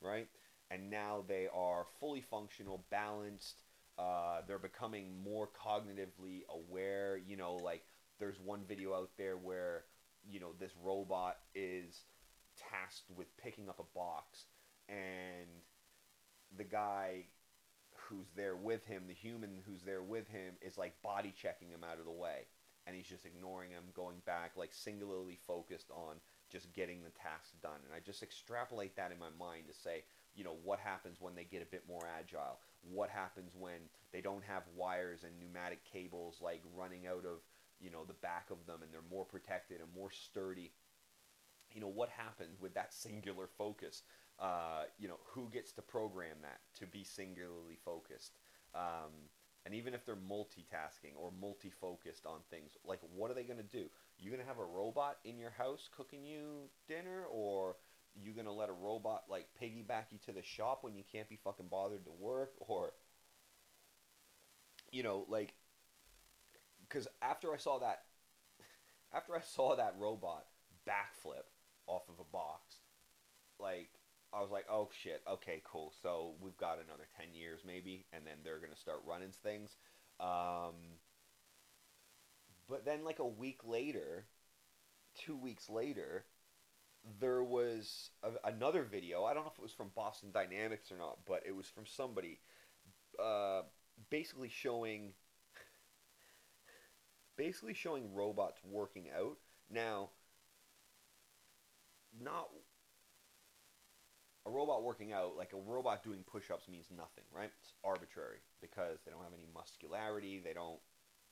right? 0.00 0.28
And 0.70 0.90
now 0.90 1.24
they 1.28 1.46
are 1.54 1.84
fully 2.00 2.22
functional, 2.22 2.84
balanced, 2.90 3.62
uh, 3.98 4.40
they're 4.46 4.58
becoming 4.58 5.22
more 5.24 5.48
cognitively 5.48 6.42
aware. 6.50 7.18
You 7.26 7.36
know, 7.36 7.56
like 7.56 7.82
there's 8.18 8.38
one 8.44 8.62
video 8.68 8.94
out 8.94 9.10
there 9.16 9.36
where 9.36 9.84
you 10.28 10.40
know 10.40 10.52
this 10.58 10.72
robot 10.82 11.36
is 11.54 12.02
tasked 12.56 13.10
with 13.16 13.34
picking 13.36 13.68
up 13.68 13.78
a 13.78 13.98
box, 13.98 14.46
and 14.88 15.48
the 16.56 16.64
guy 16.64 17.24
who's 18.08 18.28
there 18.36 18.56
with 18.56 18.84
him, 18.84 19.04
the 19.08 19.14
human 19.14 19.62
who's 19.66 19.82
there 19.82 20.02
with 20.02 20.28
him, 20.28 20.54
is 20.60 20.78
like 20.78 21.00
body 21.02 21.34
checking 21.36 21.68
him 21.68 21.84
out 21.84 21.98
of 21.98 22.04
the 22.04 22.10
way, 22.10 22.46
and 22.86 22.94
he's 22.94 23.06
just 23.06 23.26
ignoring 23.26 23.70
him, 23.70 23.84
going 23.94 24.16
back, 24.26 24.52
like 24.56 24.72
singularly 24.72 25.38
focused 25.46 25.90
on 25.90 26.16
just 26.50 26.72
getting 26.72 27.02
the 27.02 27.10
task 27.10 27.50
done. 27.62 27.80
And 27.84 27.94
I 27.94 28.00
just 28.04 28.22
extrapolate 28.22 28.96
that 28.96 29.10
in 29.10 29.18
my 29.18 29.30
mind 29.38 29.64
to 29.68 29.74
say, 29.74 30.04
you 30.34 30.44
know, 30.44 30.56
what 30.62 30.78
happens 30.78 31.20
when 31.20 31.34
they 31.34 31.44
get 31.44 31.62
a 31.62 31.66
bit 31.66 31.82
more 31.88 32.06
agile? 32.06 32.60
What 32.90 33.10
happens 33.10 33.52
when 33.58 33.90
they 34.12 34.20
don't 34.20 34.44
have 34.44 34.62
wires 34.76 35.24
and 35.24 35.38
pneumatic 35.38 35.84
cables 35.84 36.38
like 36.40 36.62
running 36.74 37.06
out 37.06 37.24
of, 37.24 37.40
you 37.80 37.90
know, 37.90 38.04
the 38.04 38.14
back 38.14 38.50
of 38.50 38.66
them 38.66 38.82
and 38.82 38.92
they're 38.92 39.00
more 39.10 39.24
protected 39.24 39.80
and 39.80 39.88
more 39.94 40.10
sturdy? 40.10 40.72
You 41.70 41.80
know, 41.80 41.88
what 41.88 42.08
happens 42.10 42.60
with 42.60 42.74
that 42.74 42.92
singular 42.94 43.46
focus? 43.46 44.02
Uh, 44.38 44.84
you 44.98 45.08
know, 45.08 45.18
who 45.24 45.48
gets 45.50 45.72
to 45.72 45.82
program 45.82 46.36
that 46.42 46.60
to 46.78 46.86
be 46.86 47.04
singularly 47.04 47.76
focused? 47.84 48.38
Um, 48.74 49.30
And 49.64 49.74
even 49.74 49.94
if 49.94 50.04
they're 50.06 50.14
multitasking 50.14 51.16
or 51.16 51.32
multi-focused 51.40 52.24
on 52.24 52.38
things, 52.50 52.76
like 52.84 53.00
what 53.12 53.32
are 53.32 53.34
they 53.34 53.42
gonna 53.42 53.64
do? 53.64 53.90
You 54.16 54.30
gonna 54.30 54.44
have 54.44 54.60
a 54.60 54.64
robot 54.64 55.18
in 55.24 55.38
your 55.38 55.50
house 55.50 55.88
cooking 55.90 56.24
you 56.24 56.70
dinner, 56.86 57.24
or 57.26 57.76
you 58.22 58.32
gonna 58.32 58.52
let 58.52 58.68
a 58.68 58.72
robot 58.72 59.24
like 59.28 59.46
piggyback 59.60 60.06
you 60.10 60.18
to 60.26 60.32
the 60.32 60.42
shop 60.42 60.82
when 60.82 60.94
you 60.94 61.04
can't 61.10 61.28
be 61.28 61.38
fucking 61.42 61.68
bothered 61.70 62.04
to 62.04 62.12
work, 62.12 62.52
or 62.60 62.92
you 64.92 65.02
know, 65.02 65.26
like, 65.28 65.54
because 66.88 67.08
after 67.20 67.52
I 67.52 67.56
saw 67.58 67.78
that, 67.80 68.02
after 69.14 69.36
I 69.36 69.40
saw 69.40 69.76
that 69.76 69.94
robot 69.98 70.46
backflip 70.88 71.44
off 71.86 72.08
of 72.08 72.20
a 72.20 72.32
box, 72.32 72.76
like 73.58 73.90
I 74.32 74.40
was 74.40 74.50
like, 74.50 74.66
oh 74.70 74.88
shit, 75.02 75.22
okay, 75.30 75.62
cool. 75.64 75.92
So 76.02 76.34
we've 76.40 76.56
got 76.56 76.78
another 76.84 77.06
ten 77.16 77.34
years 77.34 77.60
maybe, 77.66 78.06
and 78.12 78.26
then 78.26 78.36
they're 78.44 78.60
gonna 78.60 78.76
start 78.76 79.02
running 79.06 79.32
things. 79.42 79.76
Um, 80.20 80.98
but 82.68 82.84
then 82.84 83.04
like 83.04 83.18
a 83.18 83.26
week 83.26 83.60
later, 83.64 84.26
two 85.14 85.36
weeks 85.36 85.68
later, 85.68 86.24
there 87.20 87.42
was 87.42 88.10
a, 88.22 88.48
another 88.48 88.82
video. 88.82 89.24
I 89.24 89.34
don't 89.34 89.44
know 89.44 89.50
if 89.52 89.58
it 89.58 89.62
was 89.62 89.72
from 89.72 89.90
Boston 89.94 90.30
Dynamics 90.32 90.90
or 90.90 90.98
not, 90.98 91.18
but 91.26 91.42
it 91.46 91.54
was 91.54 91.66
from 91.66 91.86
somebody, 91.86 92.40
uh, 93.22 93.62
basically 94.10 94.48
showing, 94.48 95.12
basically 97.36 97.74
showing 97.74 98.14
robots 98.14 98.60
working 98.64 99.06
out. 99.16 99.36
Now, 99.70 100.10
not 102.20 102.48
a 104.46 104.50
robot 104.50 104.84
working 104.84 105.12
out, 105.12 105.36
like 105.36 105.52
a 105.52 105.70
robot 105.70 106.02
doing 106.04 106.24
push-ups 106.26 106.68
means 106.68 106.86
nothing, 106.96 107.24
right? 107.34 107.50
It's 107.60 107.72
arbitrary 107.84 108.38
because 108.60 108.98
they 109.04 109.10
don't 109.10 109.22
have 109.22 109.34
any 109.34 109.48
muscularity. 109.54 110.40
They 110.42 110.52
don't, 110.52 110.78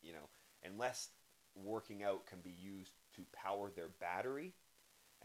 you 0.03 0.13
know, 0.13 0.29
unless 0.65 1.11
working 1.55 2.03
out 2.03 2.27
can 2.27 2.41
be 2.43 2.51
used 2.51 2.93
to 3.15 3.23
power 3.33 3.71
their 3.75 3.91
battery 4.01 4.53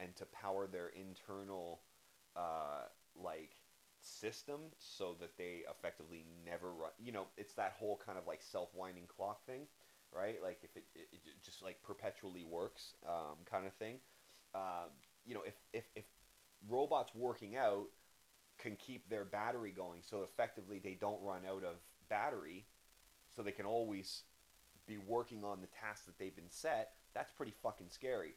and 0.02 0.16
to 0.18 0.26
power 0.26 0.68
their 0.68 0.90
internal, 0.90 1.82
uh, 2.36 2.84
like 3.16 3.52
system, 4.02 4.60
so 4.78 5.16
that 5.20 5.38
they 5.38 5.62
effectively 5.70 6.26
never 6.46 6.72
run. 6.72 6.92
You 6.98 7.12
know, 7.12 7.28
it's 7.38 7.54
that 7.54 7.76
whole 7.80 8.00
kind 8.06 8.18
of 8.18 8.28
like 8.28 8.42
self-winding 8.42 9.08
clock 9.08 9.46
thing, 9.46 9.68
right? 10.16 10.38
Like 10.42 10.60
if 10.64 10.76
it, 10.76 10.86
it, 10.96 11.08
it 11.12 11.44
just 11.44 11.62
like 11.62 11.82
perpetually 11.84 12.44
works, 12.44 12.94
um, 13.08 13.38
kind 13.50 13.66
of 13.66 13.74
thing. 13.74 13.96
Um, 14.56 14.90
you 15.26 15.36
know, 15.36 15.42
if, 15.46 15.56
if, 15.74 15.84
if 15.96 16.06
robots 16.68 17.14
working 17.16 17.56
out 17.56 17.88
can 18.58 18.76
keep 18.76 19.10
their 19.10 19.24
battery 19.24 19.72
going 19.72 20.02
so 20.02 20.24
effectively 20.24 20.80
they 20.80 20.98
don't 21.00 21.22
run 21.22 21.42
out 21.50 21.64
of 21.64 21.76
battery 22.10 22.66
so 23.34 23.42
they 23.42 23.52
can 23.52 23.66
always 23.66 24.24
be 24.88 24.98
working 24.98 25.44
on 25.44 25.62
the 25.62 25.68
tasks 25.68 26.06
that 26.06 26.18
they've 26.20 26.36
been 26.36 26.50
set 26.50 26.92
that's 27.14 27.32
pretty 27.32 27.54
fucking 27.64 27.88
scary 27.90 28.34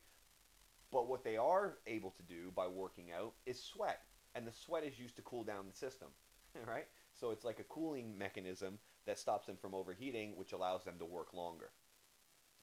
but 0.92 1.08
what 1.08 1.24
they 1.24 1.36
are 1.36 1.78
able 1.86 2.10
to 2.10 2.22
do 2.22 2.52
by 2.54 2.66
working 2.66 3.06
out 3.10 3.32
is 3.46 3.62
sweat 3.62 4.02
and 4.34 4.46
the 4.46 4.52
sweat 4.52 4.84
is 4.84 4.98
used 4.98 5.16
to 5.16 5.22
cool 5.22 5.42
down 5.42 5.64
the 5.66 5.76
system 5.76 6.08
right? 6.66 6.86
So 7.14 7.30
it's 7.30 7.44
like 7.44 7.60
a 7.60 7.64
cooling 7.64 8.16
mechanism 8.16 8.78
that 9.06 9.18
stops 9.18 9.46
them 9.46 9.56
from 9.60 9.74
overheating 9.74 10.36
which 10.36 10.52
allows 10.52 10.84
them 10.84 10.94
to 10.98 11.04
work 11.04 11.34
longer. 11.34 11.70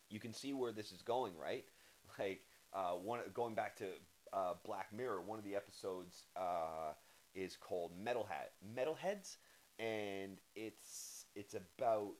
You 0.10 0.20
can 0.20 0.34
see 0.34 0.54
where 0.54 0.72
this 0.72 0.92
is 0.92 1.02
going 1.02 1.34
right? 1.38 1.66
Like 2.18 2.42
uh, 2.74 2.94
one 2.94 3.20
going 3.34 3.54
back 3.54 3.76
to 3.78 3.86
uh, 4.34 4.54
Black 4.66 4.92
Mirror, 4.92 5.22
one 5.22 5.38
of 5.38 5.46
the 5.46 5.56
episodes 5.56 6.26
uh, 6.36 6.94
is 7.36 7.56
called 7.56 7.92
Metal 8.04 8.28
Metalhead 8.28 8.96
Metalheads, 8.98 9.38
and 9.78 10.38
it's 10.56 11.26
it's 11.36 11.54
about 11.54 12.14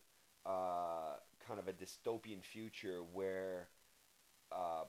uh, 0.46 1.16
kind 1.46 1.60
of 1.60 1.68
a 1.68 1.74
dystopian 1.74 2.44
future 2.44 3.00
where 3.12 3.70
uh, 4.52 4.84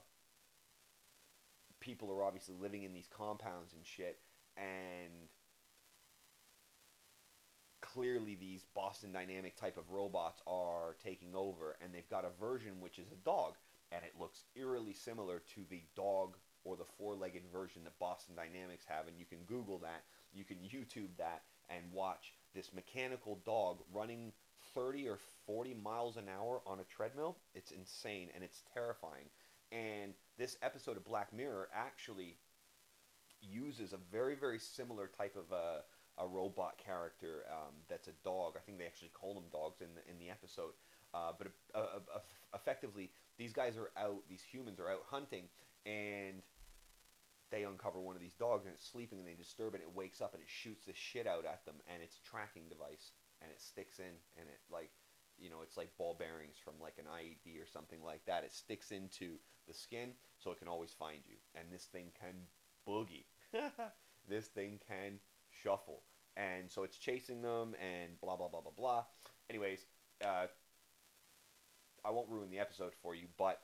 people 1.81 2.09
are 2.11 2.23
obviously 2.23 2.55
living 2.61 2.83
in 2.83 2.93
these 2.93 3.09
compounds 3.15 3.73
and 3.73 3.85
shit, 3.85 4.19
and 4.55 5.27
clearly 7.81 8.35
these 8.39 8.63
Boston 8.73 9.11
Dynamic 9.11 9.57
type 9.57 9.77
of 9.77 9.89
robots 9.91 10.41
are 10.47 10.95
taking 11.03 11.35
over, 11.35 11.75
and 11.81 11.93
they've 11.93 12.09
got 12.09 12.23
a 12.23 12.39
version 12.39 12.79
which 12.79 12.99
is 12.99 13.11
a 13.11 13.25
dog, 13.25 13.55
and 13.91 14.03
it 14.05 14.13
looks 14.19 14.43
eerily 14.55 14.93
similar 14.93 15.41
to 15.55 15.61
the 15.69 15.83
dog 15.95 16.37
or 16.63 16.77
the 16.77 16.85
four-legged 16.97 17.43
version 17.51 17.83
that 17.83 17.97
Boston 17.99 18.35
Dynamics 18.35 18.85
have, 18.87 19.07
and 19.07 19.17
you 19.17 19.25
can 19.25 19.39
Google 19.47 19.79
that, 19.79 20.03
you 20.31 20.45
can 20.45 20.57
YouTube 20.57 21.09
that, 21.17 21.41
and 21.69 21.91
watch 21.91 22.33
this 22.53 22.71
mechanical 22.73 23.39
dog 23.45 23.79
running 23.93 24.31
30 24.75 25.09
or 25.09 25.17
40 25.47 25.73
miles 25.73 26.17
an 26.17 26.25
hour 26.29 26.61
on 26.65 26.79
a 26.79 26.83
treadmill. 26.83 27.37
It's 27.55 27.71
insane 27.71 28.29
and 28.35 28.43
it's 28.43 28.61
terrifying. 28.73 29.25
And 29.71 30.13
this 30.37 30.57
episode 30.61 30.97
of 30.97 31.05
Black 31.05 31.33
Mirror 31.33 31.69
actually 31.73 32.37
uses 33.41 33.93
a 33.93 33.97
very, 34.11 34.35
very 34.35 34.59
similar 34.59 35.09
type 35.17 35.35
of 35.35 35.51
a, 35.55 35.81
a 36.21 36.27
robot 36.27 36.77
character 36.77 37.45
um, 37.51 37.73
that's 37.89 38.07
a 38.07 38.13
dog. 38.23 38.53
I 38.57 38.59
think 38.59 38.77
they 38.77 38.85
actually 38.85 39.11
call 39.13 39.33
them 39.33 39.45
dogs 39.51 39.81
in 39.81 39.87
the, 39.95 40.11
in 40.11 40.19
the 40.19 40.29
episode. 40.29 40.73
Uh, 41.13 41.31
but 41.37 41.47
uh, 41.73 41.99
uh, 42.13 42.19
effectively, 42.53 43.11
these 43.37 43.53
guys 43.53 43.77
are 43.77 43.91
out, 43.97 44.21
these 44.29 44.41
humans 44.41 44.79
are 44.79 44.89
out 44.89 45.03
hunting, 45.09 45.45
and 45.85 46.41
they 47.51 47.63
uncover 47.63 47.99
one 47.99 48.15
of 48.15 48.21
these 48.21 48.33
dogs 48.33 48.65
and 48.65 48.73
it's 48.73 48.87
sleeping 48.87 49.19
and 49.19 49.27
they 49.27 49.35
disturb 49.35 49.75
it. 49.75 49.81
It 49.81 49.93
wakes 49.93 50.21
up 50.21 50.33
and 50.33 50.41
it 50.41 50.49
shoots 50.49 50.85
the 50.85 50.93
shit 50.95 51.27
out 51.27 51.45
at 51.45 51.65
them 51.65 51.75
and 51.91 52.01
it's 52.01 52.17
tracking 52.23 52.63
device 52.69 53.11
and 53.41 53.51
it 53.51 53.59
sticks 53.59 53.99
in 53.99 54.15
and 54.39 54.47
it 54.47 54.59
like 54.71 54.91
you 55.37 55.49
know 55.49 55.59
it's 55.61 55.75
like 55.75 55.91
ball 55.97 56.15
bearings 56.17 56.55
from 56.63 56.75
like 56.79 56.95
an 56.97 57.11
IED 57.11 57.61
or 57.61 57.67
something 57.67 57.99
like 58.03 58.23
that. 58.25 58.43
It 58.43 58.53
sticks 58.53 58.91
into 58.91 59.35
the 59.71 59.77
skin 59.77 60.11
so 60.37 60.51
it 60.51 60.59
can 60.59 60.67
always 60.67 60.91
find 60.91 61.19
you. 61.25 61.35
And 61.55 61.67
this 61.71 61.85
thing 61.85 62.07
can 62.19 62.33
boogie. 62.87 63.25
this 64.27 64.47
thing 64.47 64.79
can 64.87 65.19
shuffle. 65.63 66.03
And 66.37 66.69
so 66.69 66.83
it's 66.83 66.97
chasing 66.97 67.41
them 67.41 67.75
and 67.79 68.19
blah 68.21 68.35
blah 68.35 68.47
blah 68.47 68.61
blah 68.61 68.71
blah. 68.75 69.03
Anyways, 69.49 69.85
uh, 70.25 70.47
I 72.05 72.11
won't 72.11 72.29
ruin 72.29 72.49
the 72.49 72.59
episode 72.59 72.93
for 73.01 73.15
you, 73.15 73.27
but 73.37 73.61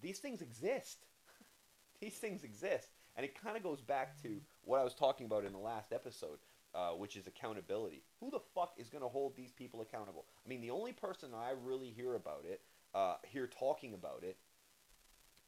these 0.00 0.18
things 0.18 0.42
exist. 0.42 1.06
these 2.00 2.14
things 2.14 2.44
exist. 2.44 2.92
And 3.16 3.24
it 3.24 3.40
kind 3.40 3.56
of 3.56 3.62
goes 3.62 3.80
back 3.80 4.20
to 4.22 4.40
what 4.62 4.80
I 4.80 4.84
was 4.84 4.94
talking 4.94 5.26
about 5.26 5.44
in 5.44 5.52
the 5.52 5.58
last 5.58 5.92
episode, 5.92 6.38
uh, 6.74 6.90
which 6.90 7.16
is 7.16 7.26
accountability. 7.26 8.04
Who 8.20 8.30
the 8.30 8.40
fuck 8.54 8.74
is 8.78 8.88
going 8.88 9.02
to 9.02 9.08
hold 9.08 9.34
these 9.34 9.52
people 9.52 9.80
accountable? 9.80 10.26
I 10.44 10.48
mean, 10.48 10.60
the 10.60 10.70
only 10.70 10.92
person 10.92 11.30
I 11.34 11.52
really 11.64 11.90
hear 11.90 12.14
about 12.14 12.44
it, 12.48 12.60
uh, 12.94 13.16
hear 13.24 13.46
talking 13.48 13.94
about 13.94 14.22
it, 14.22 14.36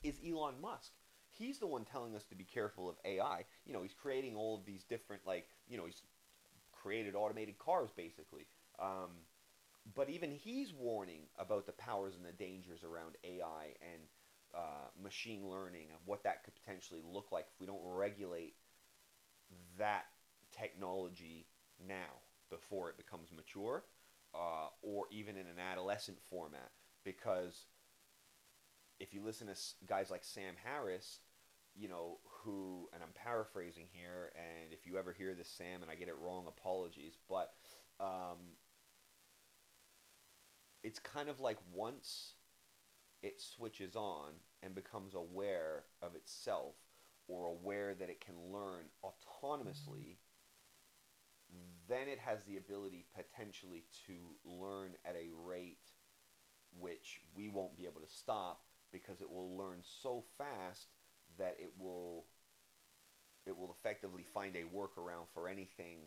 is 0.02 0.20
Elon 0.26 0.54
Musk. 0.60 0.92
He's 1.30 1.58
the 1.58 1.66
one 1.66 1.84
telling 1.84 2.14
us 2.14 2.24
to 2.26 2.34
be 2.34 2.44
careful 2.44 2.88
of 2.90 2.96
AI. 3.04 3.44
You 3.64 3.72
know, 3.72 3.82
he's 3.82 3.94
creating 3.94 4.36
all 4.36 4.56
of 4.56 4.66
these 4.66 4.84
different, 4.84 5.22
like, 5.26 5.48
you 5.66 5.78
know, 5.78 5.86
he's 5.86 6.02
created 6.72 7.14
automated 7.14 7.58
cars, 7.58 7.90
basically. 7.96 8.46
Um, 8.78 9.10
but 9.94 10.10
even 10.10 10.30
he's 10.30 10.72
warning 10.72 11.22
about 11.38 11.66
the 11.66 11.72
powers 11.72 12.14
and 12.16 12.24
the 12.24 12.32
dangers 12.32 12.84
around 12.84 13.16
AI 13.24 13.74
and 13.80 14.02
uh, 14.54 14.88
machine 15.02 15.48
learning 15.48 15.86
and 15.90 15.98
what 16.04 16.22
that 16.24 16.44
could 16.44 16.54
potentially 16.54 17.00
look 17.04 17.32
like 17.32 17.46
if 17.52 17.60
we 17.60 17.66
don't 17.66 17.82
regulate 17.84 18.54
that 19.78 20.04
technology 20.50 21.46
now 21.86 22.20
before 22.50 22.90
it 22.90 22.96
becomes 22.96 23.30
mature 23.34 23.84
uh, 24.34 24.68
or 24.82 25.06
even 25.10 25.36
in 25.36 25.46
an 25.46 25.58
adolescent 25.58 26.18
format 26.28 26.70
because 27.04 27.66
if 29.02 29.12
you 29.12 29.20
listen 29.20 29.48
to 29.48 29.54
guys 29.84 30.10
like 30.10 30.22
Sam 30.22 30.54
Harris, 30.64 31.18
you 31.74 31.88
know, 31.88 32.18
who, 32.24 32.88
and 32.94 33.02
I'm 33.02 33.12
paraphrasing 33.14 33.86
here, 33.92 34.32
and 34.36 34.72
if 34.72 34.86
you 34.86 34.96
ever 34.96 35.12
hear 35.12 35.34
this, 35.34 35.48
Sam, 35.48 35.82
and 35.82 35.90
I 35.90 35.96
get 35.96 36.06
it 36.06 36.14
wrong, 36.22 36.44
apologies, 36.46 37.18
but 37.28 37.52
um, 37.98 38.38
it's 40.84 41.00
kind 41.00 41.28
of 41.28 41.40
like 41.40 41.58
once 41.74 42.34
it 43.22 43.40
switches 43.40 43.96
on 43.96 44.30
and 44.62 44.72
becomes 44.72 45.14
aware 45.14 45.84
of 46.00 46.14
itself 46.14 46.74
or 47.26 47.46
aware 47.46 47.94
that 47.94 48.08
it 48.08 48.24
can 48.24 48.52
learn 48.52 48.84
autonomously, 49.04 50.18
then 51.88 52.06
it 52.06 52.20
has 52.20 52.38
the 52.46 52.56
ability 52.56 53.06
potentially 53.16 53.84
to 54.06 54.14
learn 54.44 54.92
at 55.04 55.16
a 55.16 55.28
rate 55.44 55.90
which 56.78 57.20
we 57.36 57.48
won't 57.48 57.76
be 57.76 57.84
able 57.84 58.00
to 58.00 58.08
stop 58.08 58.62
because 58.92 59.20
it 59.20 59.30
will 59.30 59.56
learn 59.56 59.78
so 59.82 60.24
fast 60.38 60.88
that 61.38 61.56
it 61.58 61.70
will 61.78 62.24
it 63.46 63.56
will 63.56 63.74
effectively 63.76 64.22
find 64.22 64.54
a 64.54 64.62
workaround 64.62 65.26
for 65.34 65.48
anything 65.48 65.98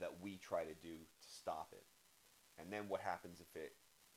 that 0.00 0.10
we 0.22 0.38
try 0.38 0.64
to 0.64 0.74
do 0.82 0.96
to 1.20 1.28
stop 1.36 1.68
it. 1.72 1.84
And 2.58 2.72
then 2.72 2.88
what 2.88 3.02
happens 3.02 3.40
if 3.40 3.60
it 3.60 3.72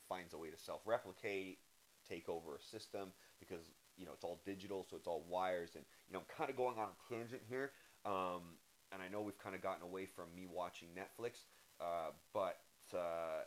finds 0.08 0.34
a 0.34 0.38
way 0.38 0.50
to 0.50 0.58
self-replicate 0.58 1.60
take 2.08 2.30
over 2.30 2.56
a 2.56 2.62
system 2.62 3.12
because 3.40 3.72
you 3.98 4.06
know 4.06 4.12
it's 4.14 4.24
all 4.24 4.42
digital, 4.46 4.86
so 4.90 4.96
it's 4.96 5.08
all 5.08 5.26
wires. 5.28 5.72
And 5.76 5.84
you 6.08 6.14
know, 6.14 6.20
I'm 6.20 6.26
kind 6.38 6.50
of 6.50 6.56
going 6.56 6.78
on 6.78 6.90
a 6.90 7.14
tangent 7.14 7.42
here, 7.50 7.72
um, 8.06 8.56
and 8.92 9.02
I 9.02 9.08
know 9.12 9.22
we've 9.22 9.38
kind 9.40 9.56
of 9.56 9.62
gotten 9.62 9.84
away 9.84 10.06
from 10.06 10.26
me 10.36 10.46
watching 10.50 10.90
Netflix, 10.96 11.44
uh, 11.82 12.12
but 12.34 12.58
uh, 12.94 13.44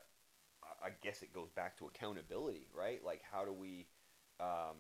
I 0.83 0.91
guess 1.03 1.23
it 1.23 1.33
goes 1.33 1.51
back 1.51 1.79
to 1.79 1.87
accountability, 1.87 2.67
right? 2.75 3.05
Like, 3.05 3.23
how 3.31 3.45
do 3.45 3.53
we, 3.53 3.87
um, 4.41 4.77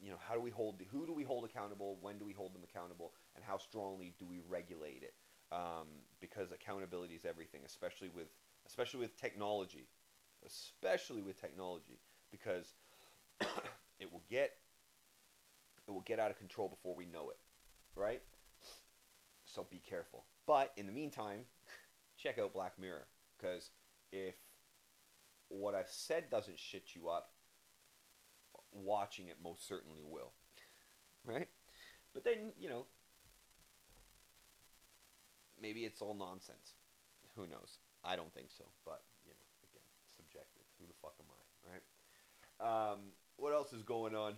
you 0.00 0.10
know, 0.10 0.16
how 0.28 0.34
do 0.34 0.40
we 0.40 0.50
hold 0.50 0.80
who 0.90 1.06
do 1.06 1.12
we 1.12 1.24
hold 1.24 1.44
accountable? 1.44 1.98
When 2.00 2.18
do 2.18 2.24
we 2.24 2.32
hold 2.32 2.54
them 2.54 2.62
accountable? 2.64 3.12
And 3.36 3.44
how 3.44 3.58
strongly 3.58 4.14
do 4.18 4.26
we 4.26 4.40
regulate 4.48 5.02
it? 5.02 5.14
Um, 5.52 5.86
because 6.20 6.50
accountability 6.50 7.14
is 7.14 7.24
everything, 7.24 7.60
especially 7.64 8.08
with 8.08 8.28
especially 8.66 9.00
with 9.00 9.16
technology, 9.16 9.86
especially 10.46 11.22
with 11.22 11.40
technology, 11.40 11.98
because 12.30 12.74
it 14.00 14.12
will 14.12 14.22
get 14.28 14.56
it 15.86 15.90
will 15.90 16.00
get 16.00 16.18
out 16.18 16.30
of 16.30 16.38
control 16.38 16.68
before 16.68 16.94
we 16.94 17.04
know 17.04 17.30
it, 17.30 17.38
right? 17.94 18.22
So 19.44 19.66
be 19.70 19.82
careful. 19.88 20.24
But 20.46 20.72
in 20.76 20.86
the 20.86 20.92
meantime, 20.92 21.40
check 22.16 22.38
out 22.38 22.52
Black 22.52 22.78
Mirror 22.78 23.06
because 23.36 23.70
if 24.10 24.34
what 25.48 25.74
I've 25.74 25.90
said 25.90 26.30
doesn't 26.30 26.58
shit 26.58 26.94
you 26.94 27.08
up, 27.08 27.30
watching 28.72 29.28
it 29.28 29.36
most 29.42 29.66
certainly 29.66 30.02
will. 30.04 30.32
Right? 31.24 31.48
But 32.14 32.24
then, 32.24 32.52
you 32.58 32.68
know, 32.68 32.86
maybe 35.60 35.84
it's 35.84 36.02
all 36.02 36.14
nonsense. 36.14 36.74
Who 37.36 37.42
knows? 37.42 37.78
I 38.04 38.16
don't 38.16 38.32
think 38.34 38.48
so. 38.56 38.64
But, 38.84 39.02
you 39.24 39.32
know, 39.32 39.46
again, 39.70 39.82
subjective. 40.16 40.62
Who 40.80 40.86
the 40.86 40.94
fuck 41.00 41.14
am 41.20 41.26
I? 41.30 41.70
Right? 41.72 42.92
Um, 42.92 42.98
what 43.36 43.52
else 43.52 43.72
is 43.72 43.82
going 43.82 44.14
on? 44.14 44.34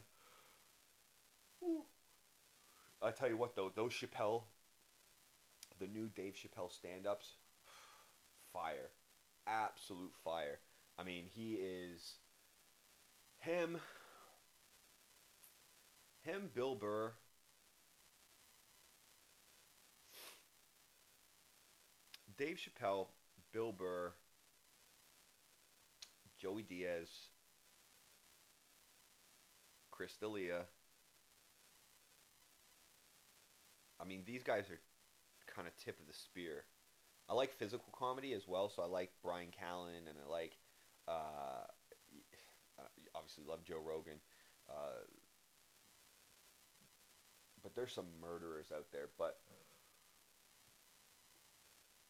I 3.02 3.10
tell 3.10 3.28
you 3.28 3.36
what, 3.36 3.56
though, 3.56 3.72
those 3.74 3.92
Chappelle, 3.92 4.42
the 5.80 5.86
new 5.86 6.08
Dave 6.14 6.34
Chappelle 6.34 6.70
stand 6.70 7.06
ups, 7.06 7.32
fire. 8.52 8.90
Absolute 9.46 10.12
fire. 10.22 10.58
I 10.98 11.02
mean, 11.02 11.24
he 11.34 11.54
is 11.54 12.14
him, 13.38 13.78
him, 16.24 16.50
Bill 16.54 16.74
Burr. 16.74 17.12
Dave 22.36 22.58
Chappelle, 22.58 23.06
Bill 23.52 23.70
Burr, 23.70 24.12
Joey 26.40 26.62
Diaz, 26.62 27.08
Chris 29.92 30.16
D'Elia. 30.20 30.62
I 34.00 34.04
mean, 34.04 34.24
these 34.26 34.42
guys 34.42 34.64
are 34.68 34.80
kind 35.54 35.68
of 35.68 35.76
tip 35.76 36.00
of 36.00 36.08
the 36.08 36.12
spear. 36.12 36.64
I 37.28 37.34
like 37.34 37.52
physical 37.52 37.92
comedy 37.96 38.32
as 38.32 38.48
well, 38.48 38.68
so 38.68 38.82
I 38.82 38.86
like 38.86 39.12
Bryan 39.22 39.48
Callen 39.48 40.08
and 40.08 40.18
I 40.26 40.30
like 40.30 40.58
uh, 41.06 41.64
obviously 43.14 43.44
love 43.48 43.64
Joe 43.64 43.80
Rogan. 43.84 44.18
Uh, 44.68 45.06
but 47.64 47.74
there's 47.74 47.92
some 47.92 48.06
murderers 48.20 48.66
out 48.72 48.86
there. 48.92 49.08
But 49.18 49.38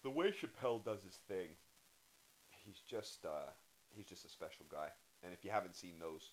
the 0.02 0.10
way 0.10 0.26
Chappelle 0.26 0.84
does 0.84 1.02
his 1.02 1.18
thing, 1.26 1.48
he's 2.66 2.80
just 2.80 3.24
uh, 3.24 3.50
he's 3.96 4.04
just 4.04 4.26
a 4.26 4.28
special 4.28 4.66
guy. 4.70 4.88
And 5.22 5.32
if 5.32 5.42
you 5.42 5.50
haven't 5.50 5.74
seen 5.74 5.94
those, 5.98 6.32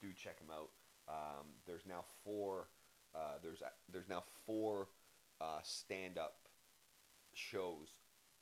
do 0.00 0.12
check 0.12 0.38
him 0.38 0.52
out. 0.52 0.70
Um, 1.08 1.46
there's 1.66 1.86
now 1.88 2.04
four. 2.22 2.68
Uh, 3.14 3.38
there's 3.42 3.62
there's 3.92 4.08
now 4.08 4.22
four 4.46 4.86
uh, 5.40 5.58
stand-up 5.64 6.36
shows 7.34 7.88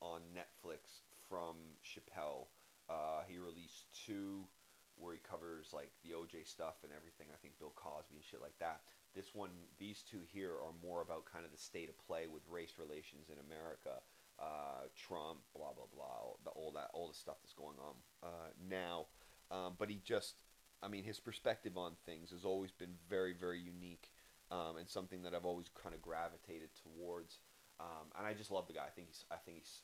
on 0.01 0.21
Netflix 0.35 1.01
from 1.27 1.55
Chappelle 1.83 2.45
uh, 2.89 3.27
he 3.27 3.37
released 3.37 3.91
two 4.05 4.47
where 4.95 5.13
he 5.13 5.19
covers 5.19 5.69
like 5.73 5.91
the 6.03 6.15
OJ 6.15 6.47
stuff 6.47 6.81
and 6.83 6.91
everything. 6.95 7.27
I 7.31 7.37
think 7.37 7.59
Bill 7.59 7.73
Cosby 7.75 8.15
and 8.15 8.25
shit 8.25 8.41
like 8.41 8.57
that. 8.59 8.81
This 9.17 9.33
one, 9.33 9.49
these 9.79 10.03
two 10.05 10.21
here 10.31 10.53
are 10.53 10.77
more 10.85 11.01
about 11.01 11.25
kind 11.25 11.43
of 11.43 11.51
the 11.51 11.57
state 11.57 11.89
of 11.89 11.97
play 12.05 12.27
with 12.29 12.43
race 12.47 12.77
relations 12.77 13.33
in 13.33 13.37
America, 13.41 13.97
uh, 14.37 14.85
Trump, 14.93 15.39
blah 15.57 15.73
blah 15.73 15.89
blah, 15.89 16.37
the, 16.45 16.51
all 16.51 16.71
that 16.77 16.93
all 16.93 17.07
the 17.07 17.17
stuff 17.17 17.37
that's 17.41 17.57
going 17.57 17.77
on 17.81 17.95
uh, 18.21 18.49
now. 18.69 19.07
Um, 19.49 19.73
but 19.79 19.89
he 19.89 19.97
just, 20.05 20.43
I 20.83 20.87
mean, 20.87 21.03
his 21.03 21.19
perspective 21.19 21.77
on 21.77 21.93
things 22.05 22.29
has 22.29 22.45
always 22.45 22.69
been 22.71 22.93
very 23.09 23.33
very 23.33 23.59
unique, 23.59 24.11
um, 24.51 24.77
and 24.77 24.87
something 24.87 25.23
that 25.23 25.33
I've 25.33 25.49
always 25.49 25.69
kind 25.73 25.95
of 25.95 26.01
gravitated 26.01 26.69
towards. 26.77 27.39
Um, 27.79 28.13
and 28.17 28.25
I 28.25 28.33
just 28.33 28.51
love 28.51 28.67
the 28.67 28.73
guy. 28.73 28.85
I 28.85 28.93
think 28.93 29.07
he's, 29.07 29.25
I 29.29 29.37
think 29.37 29.57
he's, 29.57 29.81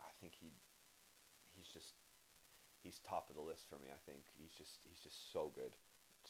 I 0.00 0.12
think 0.20 0.34
he, 0.40 0.52
he's 1.56 1.68
just 1.68 1.94
he's 2.82 3.00
top 3.00 3.28
of 3.28 3.36
the 3.36 3.42
list 3.42 3.68
for 3.68 3.76
me. 3.76 3.88
I 3.88 4.00
think 4.04 4.24
he's 4.36 4.52
just 4.56 4.80
he's 4.88 5.00
just 5.00 5.32
so 5.32 5.52
good, 5.54 5.72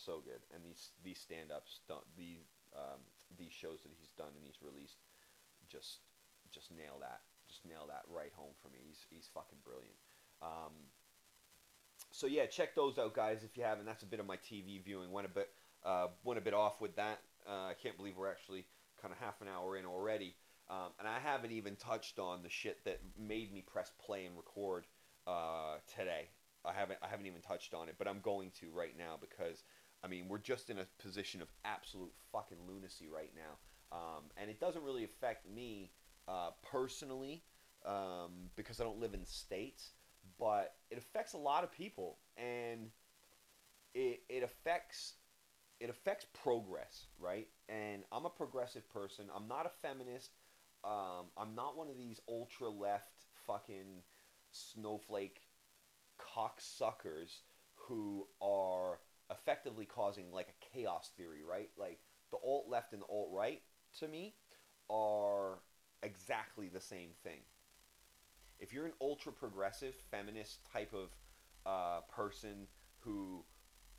so 0.00 0.22
good. 0.24 0.42
And 0.54 0.64
these 0.64 0.90
these 1.02 1.18
stand 1.18 1.52
ups, 1.52 1.80
these 2.16 2.46
um, 2.74 3.00
these 3.38 3.52
shows 3.52 3.82
that 3.82 3.92
he's 3.94 4.10
done 4.16 4.32
and 4.36 4.44
he's 4.44 4.62
released, 4.62 4.98
just 5.68 5.98
just 6.52 6.70
nail 6.70 6.98
that, 7.00 7.20
just 7.48 7.64
nail 7.66 7.86
that 7.88 8.02
right 8.08 8.32
home 8.36 8.54
for 8.62 8.68
me. 8.68 8.78
He's 8.86 9.06
he's 9.10 9.28
fucking 9.34 9.58
brilliant. 9.64 9.98
Um, 10.42 10.74
so 12.10 12.26
yeah, 12.26 12.46
check 12.46 12.74
those 12.74 12.98
out, 12.98 13.14
guys, 13.14 13.42
if 13.44 13.56
you 13.56 13.64
haven't. 13.64 13.86
That's 13.86 14.02
a 14.02 14.06
bit 14.06 14.20
of 14.20 14.26
my 14.26 14.36
TV 14.36 14.82
viewing. 14.82 15.10
Went 15.10 15.26
a 15.26 15.30
bit 15.30 15.50
uh, 15.84 16.08
went 16.22 16.38
a 16.38 16.42
bit 16.42 16.54
off 16.54 16.80
with 16.80 16.96
that. 16.96 17.20
Uh, 17.48 17.70
I 17.70 17.74
can't 17.74 17.96
believe 17.96 18.16
we're 18.16 18.30
actually 18.30 18.64
kind 19.00 19.12
of 19.12 19.18
half 19.18 19.40
an 19.40 19.48
hour 19.48 19.76
in 19.76 19.84
already. 19.84 20.34
Um, 20.70 20.92
and 20.98 21.06
I 21.06 21.18
haven't 21.18 21.52
even 21.52 21.76
touched 21.76 22.18
on 22.18 22.42
the 22.42 22.48
shit 22.48 22.84
that 22.84 23.00
made 23.18 23.52
me 23.52 23.60
press 23.60 23.92
play 24.04 24.24
and 24.24 24.34
record 24.36 24.86
uh, 25.26 25.76
today. 25.94 26.28
I 26.64 26.72
haven't 26.72 26.98
I 27.02 27.08
haven't 27.08 27.26
even 27.26 27.42
touched 27.42 27.74
on 27.74 27.88
it, 27.88 27.96
but 27.98 28.08
I'm 28.08 28.20
going 28.20 28.50
to 28.60 28.70
right 28.70 28.96
now 28.96 29.18
because 29.20 29.62
I 30.04 30.08
mean 30.08 30.26
we're 30.28 30.38
just 30.38 30.68
in 30.70 30.78
a 30.78 30.86
position 30.98 31.40
of 31.40 31.48
absolute 31.64 32.12
fucking 32.30 32.58
lunacy 32.68 33.08
right 33.08 33.32
now, 33.34 33.96
um, 33.96 34.24
and 34.36 34.50
it 34.50 34.60
doesn't 34.60 34.82
really 34.82 35.04
affect 35.04 35.48
me 35.48 35.92
uh, 36.28 36.50
personally 36.62 37.42
um, 37.86 38.50
because 38.56 38.80
I 38.80 38.84
don't 38.84 39.00
live 39.00 39.14
in 39.14 39.24
states, 39.24 39.92
but 40.38 40.74
it 40.90 40.98
affects 40.98 41.32
a 41.32 41.38
lot 41.38 41.64
of 41.64 41.72
people, 41.72 42.18
and 42.36 42.90
it 43.94 44.22
it 44.28 44.42
affects 44.42 45.14
it 45.80 45.90
affects 45.90 46.26
progress, 46.42 47.06
right? 47.18 47.48
And 47.68 48.04
I'm 48.12 48.26
a 48.26 48.30
progressive 48.30 48.88
person. 48.90 49.26
I'm 49.34 49.48
not 49.48 49.66
a 49.66 49.70
feminist. 49.82 50.30
Um, 50.84 51.26
I'm 51.36 51.54
not 51.54 51.76
one 51.76 51.88
of 51.88 51.96
these 51.96 52.20
ultra 52.28 52.68
left 52.68 53.24
fucking 53.46 54.02
snowflake 54.50 55.40
cocksuckers 56.18 57.38
who 57.74 58.26
are 58.40 58.98
effectively 59.30 59.86
causing 59.86 60.30
like 60.32 60.48
a 60.48 60.76
chaos 60.76 61.10
theory, 61.16 61.42
right? 61.48 61.70
Like 61.78 61.98
the 62.30 62.38
alt 62.44 62.66
left 62.68 62.92
and 62.92 63.02
the 63.02 63.06
alt 63.06 63.30
right 63.32 63.62
to 63.98 64.08
me 64.08 64.34
are 64.90 65.60
exactly 66.02 66.68
the 66.68 66.80
same 66.80 67.10
thing. 67.22 67.40
If 68.60 68.72
you're 68.72 68.86
an 68.86 68.92
ultra 69.00 69.32
progressive 69.32 69.94
feminist 70.10 70.60
type 70.72 70.92
of 70.94 71.10
uh, 71.66 72.00
person 72.14 72.66
who, 73.00 73.44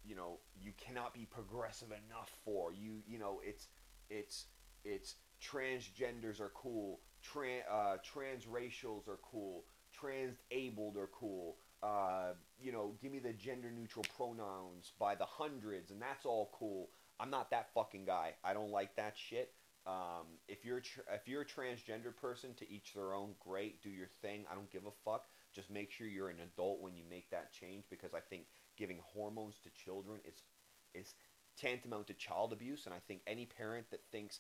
you 0.04 0.16
know, 0.16 0.40
you 0.62 0.72
cannot 0.78 1.14
be 1.14 1.28
progressive 1.30 1.90
enough 1.90 2.32
for 2.44 2.74
you, 2.74 3.02
you 3.08 3.20
know, 3.20 3.42
it's 3.44 3.68
it's 4.10 4.46
it's 4.84 5.16
transgenders 5.42 6.40
are 6.40 6.52
cool, 6.56 7.00
trans 7.22 7.64
uh, 7.70 7.98
transracials 8.04 9.08
are 9.08 9.20
cool, 9.30 9.66
transabled 9.94 10.98
are 10.98 11.10
cool, 11.12 11.58
uh, 11.84 12.34
you 12.60 12.72
know, 12.72 12.94
give 13.02 13.12
me 13.12 13.20
the 13.20 13.34
gender 13.34 13.72
neutral 13.72 14.06
pronouns 14.16 14.94
by 15.00 15.16
the 15.16 15.26
hundreds, 15.26 15.92
and 15.92 16.02
that's 16.02 16.26
all 16.26 16.52
cool. 16.58 16.90
I'm 17.20 17.30
not 17.30 17.50
that 17.52 17.74
fucking 17.74 18.06
guy. 18.06 18.34
I 18.44 18.54
don't 18.54 18.72
like 18.72 18.96
that 18.96 19.16
shit. 19.16 19.54
Um, 19.88 20.40
if 20.48 20.66
you're 20.66 20.82
if 21.14 21.28
you're 21.28 21.42
a 21.42 21.46
transgender 21.46 22.16
person, 22.16 22.54
to 22.56 22.72
each 22.72 22.94
their 22.94 23.14
own. 23.14 23.36
Great, 23.40 23.84
do 23.84 23.90
your 23.90 24.10
thing. 24.22 24.46
I 24.52 24.56
don't 24.56 24.72
give 24.72 24.86
a 24.86 24.92
fuck. 25.04 25.26
Just 25.54 25.70
make 25.70 25.92
sure 25.92 26.08
you're 26.08 26.30
an 26.30 26.42
adult 26.44 26.82
when 26.82 26.96
you 26.96 27.04
make 27.10 27.30
that 27.30 27.54
change, 27.54 27.86
because 27.90 28.14
I 28.14 28.20
think 28.20 28.46
giving 28.78 29.00
hormones 29.14 29.56
to 29.64 29.70
children 29.70 30.20
is 30.26 30.44
is 30.94 31.14
tantamount 31.60 32.08
to 32.08 32.14
child 32.14 32.52
abuse, 32.52 32.86
and 32.86 32.94
I 32.94 33.00
think 33.08 33.22
any 33.28 33.46
parent 33.46 33.90
that 33.92 34.02
thinks, 34.12 34.40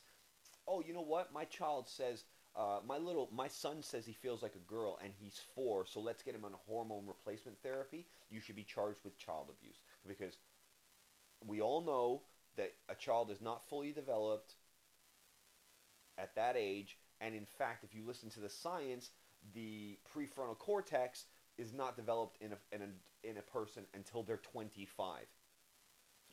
oh, 0.68 0.82
you 0.86 0.94
know 0.94 1.02
what, 1.02 1.34
my 1.34 1.46
child 1.46 1.88
says 1.88 2.24
uh, 2.58 2.80
my 2.88 2.98
little 2.98 3.30
my 3.34 3.48
son 3.48 3.82
says 3.82 4.06
he 4.06 4.14
feels 4.14 4.42
like 4.42 4.56
a 4.56 4.72
girl 4.72 4.98
and 5.04 5.12
he's 5.20 5.42
four, 5.56 5.86
so 5.86 6.00
let's 6.00 6.24
get 6.24 6.34
him 6.34 6.46
on 6.46 6.52
hormone 6.68 7.06
replacement 7.06 7.62
therapy. 7.62 8.06
You 8.30 8.40
should 8.40 8.56
be 8.56 8.64
charged 8.64 9.00
with 9.04 9.18
child 9.18 9.50
abuse 9.50 9.78
because 10.08 10.38
we 11.46 11.62
all 11.62 11.82
know 11.82 12.22
that 12.56 12.74
a 12.88 12.96
child 12.96 13.30
is 13.30 13.42
not 13.42 13.68
fully 13.68 13.92
developed 13.92 14.56
at 16.18 16.34
that 16.36 16.56
age, 16.58 16.98
and 17.20 17.36
in 17.36 17.46
fact, 17.46 17.84
if 17.84 17.94
you 17.94 18.04
listen 18.06 18.30
to 18.30 18.40
the 18.40 18.50
science, 18.50 19.10
the 19.54 19.98
prefrontal 20.14 20.58
cortex 20.58 21.26
is 21.58 21.74
not 21.74 21.98
developed 21.98 22.38
in 22.42 22.54
a 22.54 22.58
in 22.72 22.82
a, 22.82 23.30
in 23.30 23.38
a 23.38 23.42
person 23.42 23.84
until 23.94 24.24
they're 24.24 24.38
25. 24.38 25.24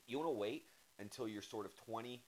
You 0.06 0.18
want 0.18 0.28
to 0.28 0.38
wait 0.38 0.66
until 1.00 1.26
you're 1.26 1.42
sort 1.42 1.66
of 1.66 1.74
20 1.86 2.22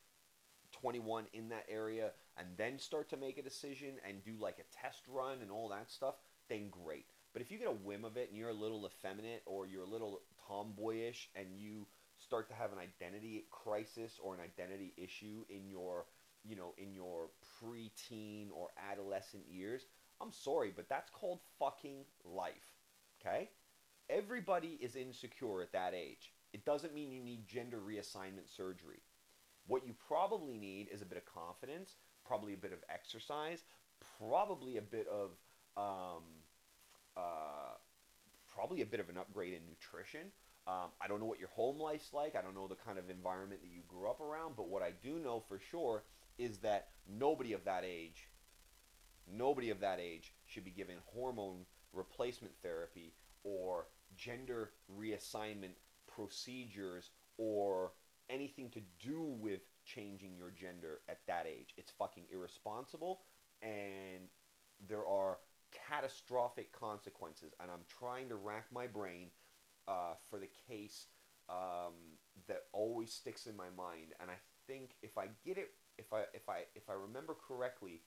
21 0.84 1.24
in 1.32 1.48
that 1.48 1.64
area 1.66 2.10
and 2.36 2.46
then 2.58 2.78
start 2.78 3.08
to 3.08 3.16
make 3.16 3.38
a 3.38 3.42
decision 3.42 3.94
and 4.06 4.22
do 4.22 4.34
like 4.38 4.58
a 4.58 4.82
test 4.82 5.00
run 5.08 5.38
and 5.40 5.50
all 5.50 5.70
that 5.70 5.90
stuff, 5.90 6.16
then 6.50 6.68
great. 6.68 7.06
But 7.32 7.40
if 7.40 7.50
you 7.50 7.56
get 7.56 7.68
a 7.68 7.72
whim 7.72 8.04
of 8.04 8.18
it 8.18 8.28
and 8.28 8.38
you're 8.38 8.50
a 8.50 8.52
little 8.52 8.86
effeminate 8.86 9.42
or 9.46 9.66
you're 9.66 9.84
a 9.84 9.88
little 9.88 10.20
tomboyish 10.46 11.30
and 11.34 11.46
you 11.56 11.86
start 12.18 12.48
to 12.48 12.54
have 12.54 12.70
an 12.70 12.78
identity 12.78 13.46
crisis 13.50 14.20
or 14.22 14.34
an 14.34 14.40
identity 14.42 14.92
issue 14.98 15.46
in 15.48 15.70
your, 15.70 16.04
you 16.44 16.54
know, 16.54 16.74
in 16.76 16.92
your 16.92 17.30
preteen 17.62 18.48
or 18.54 18.68
adolescent 18.92 19.44
years, 19.48 19.86
I'm 20.20 20.32
sorry, 20.32 20.70
but 20.76 20.90
that's 20.90 21.08
called 21.08 21.40
fucking 21.58 22.04
life. 22.26 22.76
Okay? 23.22 23.48
Everybody 24.10 24.78
is 24.82 24.96
insecure 24.96 25.62
at 25.62 25.72
that 25.72 25.94
age. 25.94 26.34
It 26.52 26.66
doesn't 26.66 26.94
mean 26.94 27.10
you 27.10 27.22
need 27.22 27.48
gender 27.48 27.78
reassignment 27.78 28.54
surgery. 28.54 29.00
What 29.66 29.86
you 29.86 29.94
probably 30.08 30.58
need 30.58 30.88
is 30.92 31.02
a 31.02 31.06
bit 31.06 31.18
of 31.18 31.24
confidence, 31.24 31.96
probably 32.26 32.54
a 32.54 32.56
bit 32.56 32.72
of 32.72 32.78
exercise, 32.92 33.64
probably 34.18 34.76
a 34.76 34.82
bit 34.82 35.06
of 35.08 35.30
um, 35.76 36.22
uh, 37.16 37.74
probably 38.54 38.82
a 38.82 38.86
bit 38.86 39.00
of 39.00 39.08
an 39.08 39.18
upgrade 39.18 39.54
in 39.54 39.60
nutrition. 39.68 40.32
Um, 40.66 40.90
I 41.00 41.08
don't 41.08 41.20
know 41.20 41.26
what 41.26 41.38
your 41.38 41.48
home 41.48 41.78
life's 41.78 42.12
like. 42.12 42.36
I 42.36 42.42
don't 42.42 42.54
know 42.54 42.66
the 42.66 42.74
kind 42.74 42.98
of 42.98 43.10
environment 43.10 43.60
that 43.62 43.70
you 43.70 43.82
grew 43.88 44.08
up 44.08 44.20
around. 44.20 44.56
But 44.56 44.68
what 44.68 44.82
I 44.82 44.92
do 45.02 45.18
know 45.18 45.42
for 45.46 45.58
sure 45.58 46.04
is 46.38 46.58
that 46.58 46.88
nobody 47.08 47.52
of 47.52 47.64
that 47.64 47.84
age, 47.84 48.28
nobody 49.30 49.70
of 49.70 49.80
that 49.80 49.98
age 50.00 50.32
should 50.46 50.64
be 50.64 50.70
given 50.70 50.96
hormone 51.06 51.66
replacement 51.92 52.54
therapy 52.62 53.12
or 53.42 53.86
gender 54.16 54.70
reassignment 54.98 55.74
procedures 56.06 57.10
or 57.36 57.92
anything 58.30 58.70
to 58.70 58.80
do 58.98 59.22
with 59.22 59.60
changing 59.84 60.36
your 60.36 60.50
gender 60.50 61.00
at 61.08 61.20
that 61.26 61.46
age. 61.46 61.74
It's 61.76 61.92
fucking 61.98 62.24
irresponsible 62.32 63.20
and 63.62 64.28
there 64.88 65.06
are 65.06 65.38
catastrophic 65.88 66.72
consequences. 66.72 67.52
And 67.60 67.70
I'm 67.70 67.84
trying 67.88 68.28
to 68.28 68.36
rack 68.36 68.66
my 68.72 68.86
brain 68.86 69.28
uh, 69.88 70.14
for 70.30 70.38
the 70.38 70.48
case 70.68 71.06
um, 71.48 71.94
that 72.48 72.64
always 72.72 73.12
sticks 73.12 73.46
in 73.46 73.56
my 73.56 73.68
mind. 73.76 74.12
And 74.20 74.30
I 74.30 74.36
think 74.66 74.92
if 75.02 75.18
I 75.18 75.26
get 75.44 75.58
it, 75.58 75.70
if 75.98 76.12
I 76.12 76.22
if 76.32 76.48
I 76.48 76.62
if 76.74 76.88
I 76.88 76.94
remember 76.94 77.34
correctly, 77.34 78.02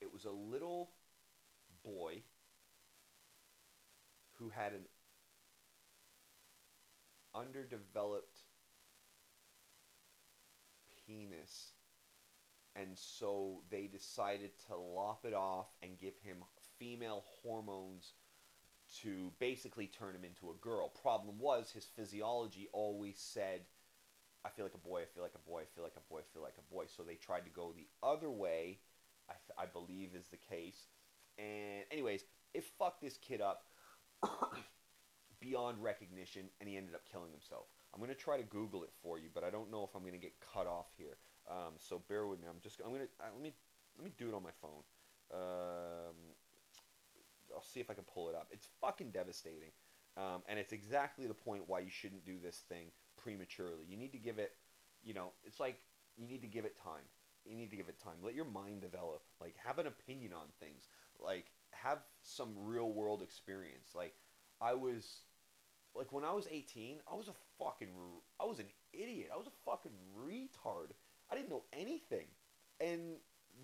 it 0.00 0.12
was 0.12 0.24
a 0.24 0.30
little 0.30 0.90
boy 1.84 2.22
who 4.38 4.48
had 4.48 4.72
an 4.72 4.86
underdeveloped 7.34 8.38
penis 11.06 11.72
and 12.76 12.88
so 12.94 13.62
they 13.70 13.86
decided 13.86 14.50
to 14.66 14.76
lop 14.76 15.24
it 15.24 15.34
off 15.34 15.66
and 15.82 15.98
give 15.98 16.14
him 16.22 16.38
female 16.78 17.24
hormones 17.42 18.14
to 19.02 19.32
basically 19.38 19.86
turn 19.86 20.14
him 20.14 20.24
into 20.24 20.50
a 20.50 20.54
girl. 20.60 20.88
Problem 20.88 21.38
was 21.38 21.70
his 21.70 21.86
physiology 21.96 22.68
always 22.72 23.18
said 23.18 23.60
I 24.44 24.50
feel 24.50 24.66
like 24.66 24.74
a 24.74 24.88
boy, 24.88 25.00
I 25.00 25.06
feel 25.06 25.22
like 25.22 25.34
a 25.34 25.50
boy, 25.50 25.60
I 25.60 25.64
feel 25.74 25.84
like 25.84 25.96
a 25.96 26.12
boy, 26.12 26.18
I 26.18 26.34
feel 26.34 26.42
like 26.42 26.58
a 26.58 26.74
boy. 26.74 26.84
So 26.86 27.02
they 27.02 27.14
tried 27.14 27.44
to 27.46 27.50
go 27.50 27.72
the 27.72 27.86
other 28.06 28.30
way, 28.30 28.78
I, 29.30 29.62
I 29.62 29.66
believe 29.66 30.10
is 30.14 30.28
the 30.28 30.36
case. 30.36 30.88
And 31.38 31.84
anyways, 31.90 32.24
it 32.52 32.64
fucked 32.78 33.00
this 33.00 33.16
kid 33.16 33.40
up 33.40 33.64
beyond 35.44 35.82
recognition 35.82 36.48
and 36.60 36.68
he 36.68 36.76
ended 36.76 36.94
up 36.94 37.02
killing 37.10 37.30
himself. 37.30 37.66
I'm 37.92 38.00
to 38.08 38.14
try 38.14 38.36
to 38.36 38.42
Google 38.42 38.82
it 38.82 38.90
for 39.02 39.18
you, 39.18 39.28
but 39.32 39.44
I 39.44 39.50
don't 39.50 39.70
know 39.70 39.84
if 39.84 39.94
I'm 39.94 40.02
to 40.02 40.18
get 40.18 40.32
cut 40.40 40.66
off 40.66 40.86
here. 40.96 41.16
Um, 41.48 41.74
so 41.78 42.02
bear 42.08 42.26
with 42.26 42.40
me. 42.40 42.46
I'm 42.48 42.60
just 42.62 42.80
I'm 42.84 42.92
gonna 42.92 43.04
uh, 43.20 43.26
let 43.34 43.42
me 43.42 43.52
let 43.96 44.04
me 44.04 44.12
do 44.18 44.28
it 44.28 44.34
on 44.34 44.42
my 44.42 44.54
phone. 44.60 44.82
Um, 45.32 46.16
I'll 47.54 47.62
see 47.62 47.80
if 47.80 47.90
I 47.90 47.94
can 47.94 48.04
pull 48.04 48.28
it 48.28 48.34
up. 48.34 48.48
It's 48.50 48.66
fucking 48.80 49.10
devastating, 49.10 49.70
um, 50.16 50.42
and 50.48 50.58
it's 50.58 50.72
exactly 50.72 51.26
the 51.26 51.34
point 51.34 51.64
why 51.66 51.80
you 51.80 51.90
shouldn't 51.90 52.24
do 52.24 52.36
this 52.42 52.64
thing 52.68 52.86
prematurely. 53.22 53.84
You 53.88 53.96
need 53.96 54.12
to 54.12 54.18
give 54.18 54.38
it, 54.38 54.52
you 55.02 55.14
know, 55.14 55.32
it's 55.44 55.60
like 55.60 55.78
you 56.16 56.26
need 56.26 56.40
to 56.42 56.48
give 56.48 56.64
it 56.64 56.76
time. 56.82 57.04
You 57.44 57.56
need 57.56 57.70
to 57.70 57.76
give 57.76 57.88
it 57.88 58.00
time. 58.02 58.14
Let 58.22 58.34
your 58.34 58.46
mind 58.46 58.80
develop. 58.80 59.22
Like 59.40 59.54
have 59.64 59.78
an 59.78 59.86
opinion 59.86 60.32
on 60.32 60.46
things. 60.60 60.88
Like 61.22 61.46
have 61.72 61.98
some 62.22 62.50
real 62.56 62.90
world 62.90 63.22
experience. 63.22 63.90
Like 63.94 64.14
I 64.60 64.72
was 64.74 65.23
like 65.94 66.12
when 66.12 66.24
I 66.24 66.32
was 66.32 66.48
18, 66.50 66.98
I 67.10 67.14
was 67.14 67.28
a 67.28 67.34
fucking 67.58 67.88
I 68.40 68.44
was 68.44 68.58
an 68.58 68.66
idiot. 68.92 69.30
I 69.32 69.36
was 69.36 69.46
a 69.46 69.70
fucking 69.70 69.92
retard 70.18 70.92
I 71.30 71.34
didn't 71.34 71.50
know 71.50 71.64
anything. 71.72 72.26
And 72.80 73.16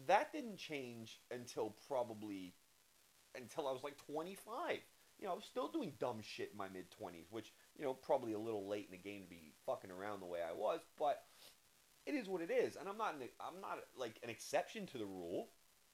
that 0.07 0.33
didn't 0.33 0.57
change 0.57 1.21
until 1.31 1.75
probably 1.89 2.55
until 3.37 3.69
I 3.69 3.73
was 3.73 3.85
like 3.85 3.97
25. 4.07 4.79
You 5.19 5.27
know, 5.27 5.33
I 5.33 5.37
was 5.37 5.45
still 5.45 5.69
doing 5.69 5.93
dumb 5.99 6.21
shit 6.23 6.51
in 6.53 6.59
my 6.59 6.69
mid 6.69 6.87
20s, 6.91 7.31
which, 7.31 7.53
you 7.77 7.85
know, 7.85 7.93
probably 7.93 8.33
a 8.33 8.39
little 8.39 8.67
late 8.69 8.87
in 8.87 8.93
the 8.93 9.03
game 9.03 9.23
to 9.23 9.29
be 9.29 9.53
fucking 9.67 9.91
around 9.91 10.21
the 10.21 10.27
way 10.27 10.41
I 10.41 10.53
was, 10.53 10.81
but 10.99 11.25
it 12.07 12.15
is 12.15 12.29
what 12.29 12.41
it 12.41 12.51
is. 12.51 12.77
And 12.77 12.89
I'm 12.89 12.97
not 12.97 13.15
an, 13.15 13.29
I'm 13.39 13.61
not 13.61 13.79
like 13.97 14.19
an 14.23 14.31
exception 14.31 14.87
to 14.87 14.99
the 14.99 15.05
rule. 15.05 15.51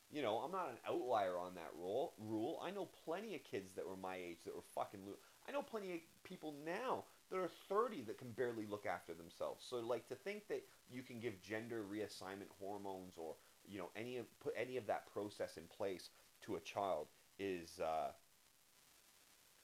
You 0.09 0.23
know, 0.23 0.37
I'm 0.37 0.53
not 0.53 0.71
an 0.71 0.79
outlier 0.89 1.37
on 1.37 1.57
that 1.57 1.73
rule. 1.77 2.15
Rule. 2.19 2.61
I 2.63 2.71
know 2.71 2.89
plenty 3.05 3.35
of 3.35 3.43
kids 3.43 3.73
that 3.75 3.89
were 3.89 3.97
my 3.97 4.15
age 4.15 4.39
that 4.45 4.55
were 4.55 4.63
fucking. 4.75 5.01
Lo- 5.05 5.19
I 5.49 5.53
know 5.53 5.63
plenty 5.63 5.95
of 5.95 6.01
people 6.25 6.55
now 6.65 7.05
that 7.31 7.39
are 7.39 7.51
30 7.69 8.03
that 8.03 8.19
can 8.19 8.31
barely 8.33 8.67
look 8.67 8.87
after 8.87 9.15
themselves. 9.15 9.65
So 9.69 9.77
like 9.77 10.09
to 10.09 10.15
think 10.15 10.49
that 10.49 10.63
you 10.91 11.03
can 11.03 11.21
give 11.21 11.41
gender 11.43 11.85
reassignment 11.91 12.51
hormones 12.61 13.15
or 13.17 13.35
you 13.69 13.79
know 13.79 13.91
any 13.97 14.17
of 14.17 14.27
put 14.41 14.55
any 14.57 14.77
of 14.77 14.87
that 14.87 15.13
process 15.13 15.57
in 15.57 15.65
place 15.77 16.11
to 16.43 16.57
a 16.57 16.61
child 16.61 17.09
is 17.39 17.81
uh, 17.81 18.11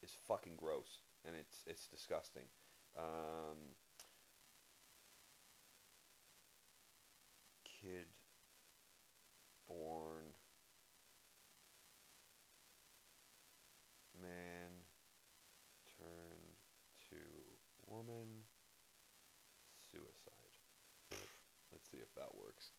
is 0.02 0.10
fucking 0.26 0.54
gross 0.56 0.98
and 1.24 1.34
it's 1.38 1.62
it's 1.66 1.86
disgusting. 1.86 2.44
Um, 2.96 3.56
kid 7.64 8.06
born 9.66 10.34
woman, 17.92 18.42
suicide. 19.90 20.56
Let's 21.70 21.90
see 21.90 21.98
if 21.98 22.14
that 22.14 22.34
works. 22.34 22.70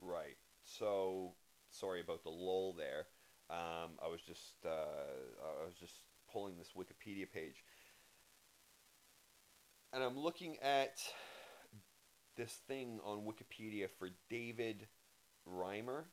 Right. 0.00 0.36
So 0.64 1.32
sorry 1.78 2.00
about 2.00 2.22
the 2.22 2.30
lull 2.30 2.74
there. 2.76 3.06
Um, 3.50 3.92
I 4.04 4.08
was 4.08 4.20
just 4.26 4.54
uh, 4.64 4.68
I 5.62 5.64
was 5.64 5.74
just 5.78 5.94
pulling 6.32 6.56
this 6.56 6.72
Wikipedia 6.76 7.30
page, 7.32 7.62
and 9.92 10.02
I'm 10.02 10.18
looking 10.18 10.56
at 10.62 10.98
this 12.36 12.52
thing 12.66 13.00
on 13.04 13.24
Wikipedia 13.24 13.88
for 13.98 14.10
David 14.28 14.88
Reimer, 15.48 16.04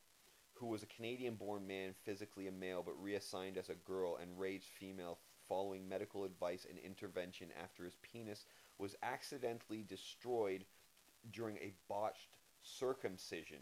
who 0.54 0.67
was 0.67 0.84
a 0.84 0.88
Canadian-born 0.88 1.67
man, 1.67 1.93
physically 2.06 2.47
a 2.47 2.52
male 2.52 2.84
but 2.86 3.02
reassigned 3.02 3.58
as 3.58 3.69
a 3.69 3.76
girl 3.76 4.17
and 4.21 4.39
raised 4.39 4.67
female 4.80 5.19
following 5.49 5.89
medical 5.89 6.23
advice 6.23 6.65
and 6.69 6.80
intervention 6.80 7.49
after 7.62 7.84
his 7.84 7.97
penis 8.02 8.46
was 8.77 8.96
accidentally 9.04 9.83
destroyed 9.83 10.65
during 11.31 11.58
a 11.58 11.73
botched 11.90 12.37
circumcision 12.62 13.60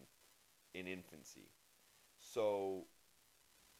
in 0.73 0.87
infancy. 0.87 1.49
So 2.33 2.85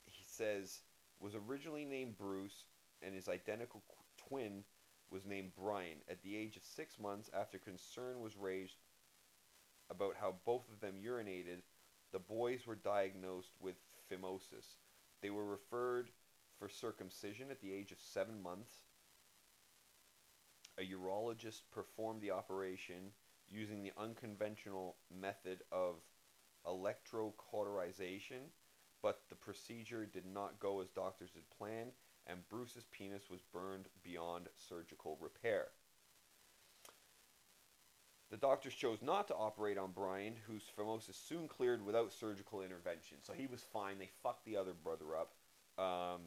he 0.06 0.26
says 0.26 0.82
was 1.20 1.36
originally 1.36 1.86
named 1.86 2.18
Bruce 2.18 2.66
and 3.02 3.16
his 3.16 3.30
identical 3.30 3.82
twin 4.28 4.64
was 5.10 5.26
named 5.26 5.52
Brian. 5.58 5.98
At 6.10 6.22
the 6.24 6.36
age 6.36 6.58
of 6.58 6.64
6 6.64 7.00
months 7.00 7.30
after 7.34 7.58
concern 7.58 8.22
was 8.22 8.36
raised 8.36 8.78
about 9.90 10.16
how 10.20 10.36
both 10.46 10.70
of 10.72 10.80
them 10.80 10.96
urinated, 11.04 11.62
the 12.12 12.20
boys 12.20 12.66
were 12.66 12.76
diagnosed 12.76 13.52
with 13.60 13.76
phimosis. 14.10 14.78
They 15.22 15.30
were 15.30 15.46
referred 15.46 16.10
for 16.60 16.68
circumcision 16.70 17.52
at 17.52 17.62
the 17.62 17.74
age 17.74 17.92
of 17.92 18.00
7 18.00 18.42
months. 18.42 18.72
A 20.78 20.84
urologist 20.84 21.62
performed 21.74 22.22
the 22.22 22.32
operation 22.32 23.12
using 23.50 23.84
the 23.84 23.94
unconventional 23.98 24.96
method 25.10 25.62
of 25.72 25.96
electrocauterization, 26.68 28.50
but 29.02 29.22
the 29.30 29.36
procedure 29.36 30.06
did 30.06 30.26
not 30.26 30.60
go 30.60 30.82
as 30.82 30.90
doctors 30.90 31.32
had 31.34 31.50
planned, 31.58 31.92
and 32.28 32.48
Bruce's 32.50 32.86
penis 32.92 33.30
was 33.30 33.42
burned 33.54 33.88
beyond 34.04 34.48
surgical 34.56 35.18
repair. 35.20 35.68
The 38.30 38.38
doctors 38.38 38.74
chose 38.74 39.00
not 39.02 39.28
to 39.28 39.36
operate 39.36 39.78
on 39.78 39.92
Brian, 39.92 40.36
whose 40.48 40.64
phimosis 40.78 41.16
soon 41.16 41.50
cleared 41.50 41.86
without 41.86 42.14
surgical 42.14 42.62
intervention. 42.62 43.18
So 43.22 43.34
he 43.34 43.46
was 43.46 43.62
fine. 43.74 44.00
They 44.00 44.10
fucked 44.24 44.46
the 44.46 44.56
other 44.56 44.74
brother 44.74 45.18
up. 45.18 45.34
Um, 45.78 46.22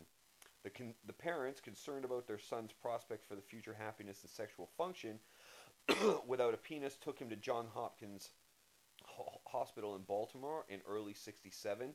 the, 0.64 0.70
con- 0.70 0.94
the 1.06 1.14
parents, 1.14 1.60
concerned 1.60 2.04
about 2.04 2.26
their 2.26 2.38
son's 2.38 2.72
prospects 2.72 3.24
for 3.26 3.36
the 3.36 3.42
future 3.42 3.74
happiness 3.78 4.20
and 4.22 4.30
sexual 4.30 4.68
function, 4.76 5.18
without 6.26 6.52
a 6.52 6.58
penis, 6.58 6.96
took 6.96 7.18
him 7.18 7.30
to 7.30 7.36
John 7.36 7.66
Hopkins 7.72 8.28
Ho- 8.28 8.43
Hospital 9.54 9.94
in 9.94 10.02
Baltimore 10.02 10.64
in 10.68 10.80
early 10.84 11.14
67 11.14 11.94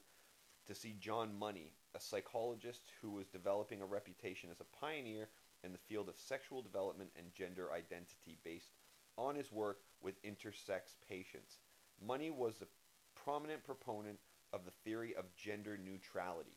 to 0.66 0.74
see 0.74 0.96
John 0.98 1.38
Money, 1.38 1.74
a 1.94 2.00
psychologist 2.00 2.84
who 3.02 3.12
was 3.12 3.28
developing 3.28 3.82
a 3.82 3.86
reputation 3.86 4.50
as 4.50 4.62
a 4.62 4.78
pioneer 4.80 5.28
in 5.66 5.74
the 5.74 5.78
field 5.78 6.08
of 6.08 6.16
sexual 6.16 6.62
development 6.62 7.10
and 7.18 7.34
gender 7.34 7.74
identity 7.74 8.38
based 8.46 8.72
on 9.18 9.36
his 9.36 9.52
work 9.52 9.80
with 10.02 10.24
intersex 10.24 10.96
patients. 11.10 11.58
Money 12.02 12.30
was 12.30 12.62
a 12.62 13.20
prominent 13.26 13.62
proponent 13.66 14.20
of 14.54 14.64
the 14.64 14.72
theory 14.86 15.14
of 15.14 15.26
gender 15.36 15.78
neutrality. 15.78 16.56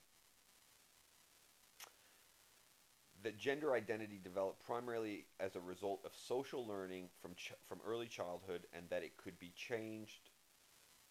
That 3.25 3.39
gender 3.39 3.75
identity 3.75 4.21
developed 4.23 4.65
primarily 4.65 5.27
as 5.41 5.57
a 5.57 5.61
result 5.61 6.03
of 6.05 6.13
social 6.15 6.65
learning 6.65 7.09
from, 7.21 7.35
ch- 7.35 7.55
from 7.67 7.81
early 7.85 8.07
childhood 8.07 8.69
and 8.73 8.85
that 8.91 9.03
it 9.03 9.17
could 9.17 9.41
be 9.41 9.53
changed 9.57 10.31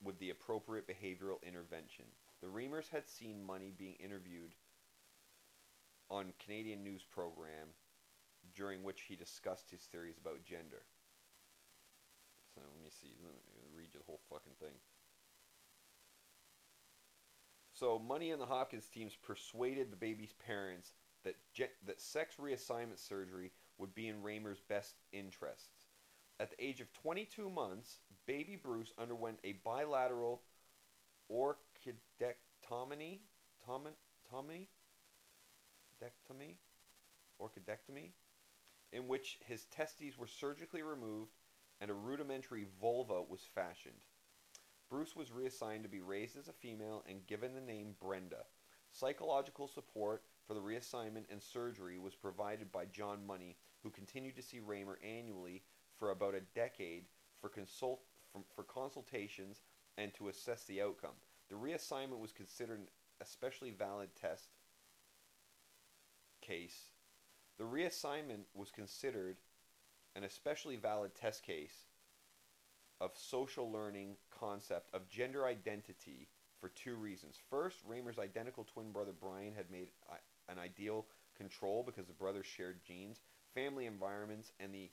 with 0.04 0.18
the 0.20 0.30
appropriate 0.30 0.88
behavioral 0.88 1.42
intervention. 1.46 2.06
The 2.42 2.48
Reimers 2.48 2.90
had 2.90 3.08
seen 3.08 3.46
Money 3.46 3.72
being 3.78 3.96
interviewed 3.96 4.56
on 6.10 6.34
Canadian 6.44 6.84
news 6.84 7.04
program 7.04 7.70
during 8.56 8.84
which 8.84 9.04
he 9.08 9.16
discussed 9.16 9.70
his 9.70 9.82
theories 9.82 10.18
about 10.18 10.44
gender. 10.44 10.84
So 12.54 12.62
let 12.62 12.84
me 12.84 12.90
see. 12.90 13.14
Let 13.24 13.34
me 13.34 13.78
read 13.78 13.90
you 13.94 14.00
the 14.00 14.06
whole 14.06 14.20
fucking 14.30 14.54
thing. 14.60 14.76
So 17.74 17.98
Money 17.98 18.32
and 18.32 18.42
the 18.42 18.46
Hopkins 18.46 18.88
teams 18.88 19.16
persuaded 19.16 19.92
the 19.92 19.96
baby's 19.96 20.34
parents 20.46 20.94
that 21.24 21.36
that 21.86 22.02
sex 22.02 22.36
reassignment 22.40 23.00
surgery 23.00 23.52
would 23.78 23.96
be 23.96 24.08
in 24.08 24.22
Reimer's 24.22 24.60
best 24.60 24.96
interests. 25.12 25.88
At 26.40 26.52
the 26.52 26.64
age 26.64 26.82
of 26.82 26.92
22 26.94 27.50
months, 27.50 28.00
baby 28.26 28.56
Bruce 28.56 28.94
underwent 28.98 29.40
a 29.44 29.54
bilateral 29.64 30.42
orchidectomy, 31.32 33.20
tomy, 33.68 34.68
dectomy, 36.02 36.56
orchidectomy, 37.42 38.12
in 38.92 39.08
which 39.08 39.40
his 39.46 39.66
testes 39.66 40.18
were 40.18 40.28
surgically 40.28 40.82
removed 40.82 41.32
and 41.80 41.90
a 41.90 41.94
rudimentary 41.96 42.68
vulva 42.80 43.22
was 43.22 43.42
fashioned. 43.56 44.06
Bruce 44.90 45.16
was 45.16 45.32
reassigned 45.32 45.84
to 45.84 45.90
be 45.90 46.02
raised 46.02 46.38
as 46.38 46.48
a 46.48 46.54
female 46.54 47.04
and 47.08 47.26
given 47.26 47.54
the 47.54 47.62
name 47.62 47.96
Brenda. 48.02 48.44
Psychological 48.92 49.68
support 49.68 50.24
for 50.46 50.54
the 50.54 50.60
reassignment 50.60 51.24
and 51.32 51.42
surgery 51.42 51.98
was 51.98 52.14
provided 52.14 52.72
by 52.72 52.86
John 52.86 53.26
Money, 53.26 53.56
who 53.84 53.90
continued 53.90 54.36
to 54.36 54.42
see 54.42 54.60
Reimer 54.60 54.96
annually 55.02 55.64
for 55.98 56.12
about 56.12 56.36
a 56.36 56.42
decade 56.54 57.06
for 57.40 57.50
consult 57.50 58.02
for, 58.32 58.42
for 58.56 58.64
consultations 58.64 59.62
and 59.98 60.14
to 60.14 60.30
assess 60.30 60.64
the 60.66 60.82
outcome. 60.82 61.16
The 61.50 61.56
reassignment 61.56 62.20
was 62.20 62.32
considered 62.32 62.80
an 62.80 62.88
especially 63.22 63.72
valid 63.72 64.10
test 64.20 64.50
case. 66.42 66.92
The 67.58 67.66
reassignment 67.66 68.46
was 68.54 68.72
considered 68.72 69.38
an 70.16 70.24
especially 70.24 70.76
valid 70.76 71.14
test 71.16 71.44
case 71.44 71.86
of 73.00 73.12
social 73.16 73.72
learning 73.72 74.16
concept 74.38 74.94
of 74.94 75.10
gender 75.10 75.46
identity 75.46 76.28
for 76.60 76.70
two 76.70 76.96
reasons. 76.96 77.38
First, 77.50 77.78
Reimer's 77.88 78.20
identical 78.20 78.64
twin 78.64 78.92
brother 78.92 79.14
Brian 79.20 79.54
had 79.56 79.72
made 79.72 79.88
an 80.48 80.60
ideal 80.60 81.06
control 81.36 81.84
because 81.84 82.06
the 82.06 82.14
brothers 82.14 82.46
shared 82.46 82.84
genes, 82.86 83.20
family 83.56 83.88
environments, 83.88 84.52
and 84.60 84.74
the 84.74 84.90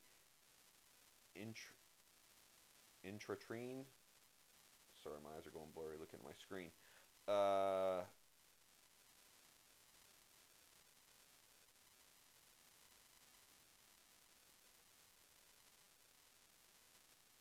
intratrine. 3.07 3.85
Sorry, 5.03 5.17
my 5.23 5.31
eyes 5.37 5.47
are 5.47 5.51
going 5.51 5.71
blurry 5.75 5.97
looking 5.99 6.19
at 6.19 6.25
my 6.25 6.35
screen. 6.41 6.71
Uh, 7.29 8.03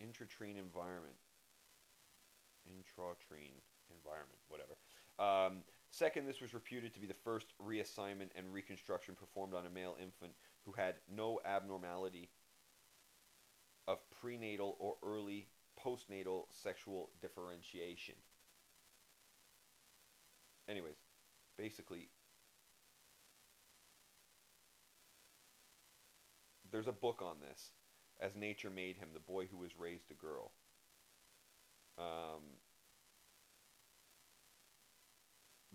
intratrine 0.02 0.58
environment. 0.58 1.16
Intratrine 2.70 3.62
environment, 3.90 4.40
whatever. 4.50 4.78
Um, 5.20 5.64
second, 5.90 6.28
this 6.28 6.42
was 6.42 6.54
reputed 6.54 6.94
to 6.94 7.00
be 7.00 7.08
the 7.08 7.14
first 7.14 7.54
reassignment 7.66 8.30
and 8.36 8.54
reconstruction 8.54 9.16
performed 9.16 9.54
on 9.54 9.66
a 9.66 9.70
male 9.70 9.96
infant 10.02 10.34
who 10.66 10.74
had 10.74 10.96
no 11.14 11.40
abnormality 11.46 12.30
prenatal 14.22 14.76
or 14.80 14.96
early 15.04 15.48
postnatal 15.84 16.46
sexual 16.50 17.10
differentiation. 17.22 18.16
Anyways, 20.70 20.98
basically, 21.58 22.10
there's 26.72 26.88
a 26.88 26.92
book 26.92 27.22
on 27.24 27.38
this, 27.40 27.72
As 28.20 28.36
Nature 28.36 28.70
Made 28.70 28.98
Him, 28.98 29.10
the 29.14 29.20
boy 29.20 29.48
who 29.50 29.58
was 29.58 29.72
raised 29.80 30.12
a 30.12 30.14
girl. 30.14 30.52
Um, 31.98 32.44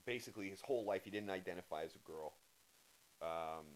basically, 0.04 0.50
his 0.50 0.60
whole 0.60 0.84
life, 0.84 1.02
he 1.04 1.10
didn't 1.10 1.30
identify 1.30 1.84
as 1.84 1.94
a 1.94 2.06
girl. 2.06 2.34
Um, 3.22 3.66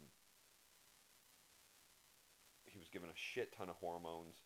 he 2.67 2.79
was 2.79 2.89
given 2.89 3.09
a 3.09 3.17
shit 3.17 3.57
ton 3.57 3.71
of 3.71 3.77
hormones, 3.77 4.37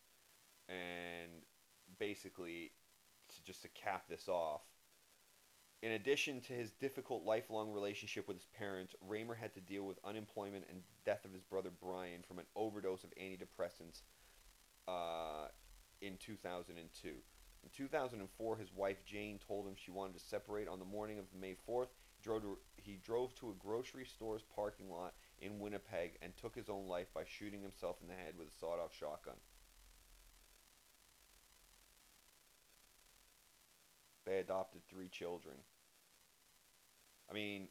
and 0.71 1.31
basically, 1.99 2.71
to, 3.35 3.43
just 3.43 3.61
to 3.63 3.67
cap 3.69 4.05
this 4.09 4.27
off, 4.27 4.61
in 5.83 5.93
addition 5.93 6.41
to 6.41 6.53
his 6.53 6.71
difficult 6.71 7.25
lifelong 7.25 7.71
relationship 7.71 8.27
with 8.27 8.37
his 8.37 8.45
parents, 8.57 8.93
Reimer 9.07 9.35
had 9.35 9.53
to 9.55 9.61
deal 9.61 9.83
with 9.83 9.97
unemployment 10.05 10.65
and 10.69 10.81
death 11.05 11.25
of 11.25 11.33
his 11.33 11.43
brother 11.43 11.71
Brian 11.81 12.21
from 12.27 12.37
an 12.37 12.45
overdose 12.55 13.03
of 13.03 13.11
antidepressants 13.19 14.01
uh, 14.87 15.47
in 16.01 16.17
2002. 16.17 17.09
In 17.63 17.69
2004, 17.75 18.57
his 18.57 18.73
wife 18.73 19.03
Jane 19.05 19.39
told 19.47 19.67
him 19.67 19.73
she 19.75 19.91
wanted 19.91 20.13
to 20.13 20.25
separate 20.25 20.67
on 20.67 20.79
the 20.79 20.85
morning 20.85 21.19
of 21.19 21.25
May 21.39 21.55
4th. 21.67 21.89
He 22.15 22.23
drove 22.23 22.41
to, 22.43 22.57
he 22.77 22.99
drove 23.03 23.33
to 23.35 23.49
a 23.49 23.53
grocery 23.53 24.05
store's 24.05 24.43
parking 24.55 24.89
lot 24.89 25.13
in 25.39 25.59
Winnipeg 25.59 26.17
and 26.21 26.35
took 26.37 26.55
his 26.55 26.69
own 26.69 26.87
life 26.87 27.07
by 27.13 27.23
shooting 27.25 27.61
himself 27.61 27.97
in 28.01 28.07
the 28.07 28.13
head 28.13 28.33
with 28.37 28.47
a 28.47 28.59
sawed 28.59 28.79
off 28.79 28.95
shotgun. 28.95 29.35
They 34.25 34.40
adopted 34.51 34.81
three 34.89 35.07
children. 35.07 35.55
I 37.29 37.33
mean, 37.33 37.67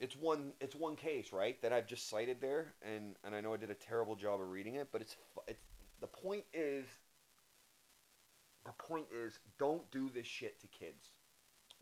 it's 0.00 0.14
one 0.14 0.52
it's 0.60 0.74
one 0.74 0.96
case, 0.96 1.32
right, 1.32 1.60
that 1.62 1.72
I've 1.72 1.86
just 1.86 2.10
cited 2.10 2.40
there, 2.40 2.74
and 2.82 3.16
and 3.24 3.34
I 3.34 3.40
know 3.40 3.54
I 3.54 3.56
did 3.56 3.70
a 3.70 3.74
terrible 3.74 4.14
job 4.14 4.40
of 4.40 4.50
reading 4.50 4.74
it, 4.74 4.88
but 4.92 5.00
it's 5.00 5.16
it's 5.48 5.62
the 6.00 6.06
point 6.06 6.44
is 6.52 6.84
the 8.66 8.72
point 8.72 9.06
is 9.14 9.38
don't 9.58 9.90
do 9.90 10.10
this 10.14 10.26
shit 10.26 10.60
to 10.60 10.66
kids. 10.66 11.08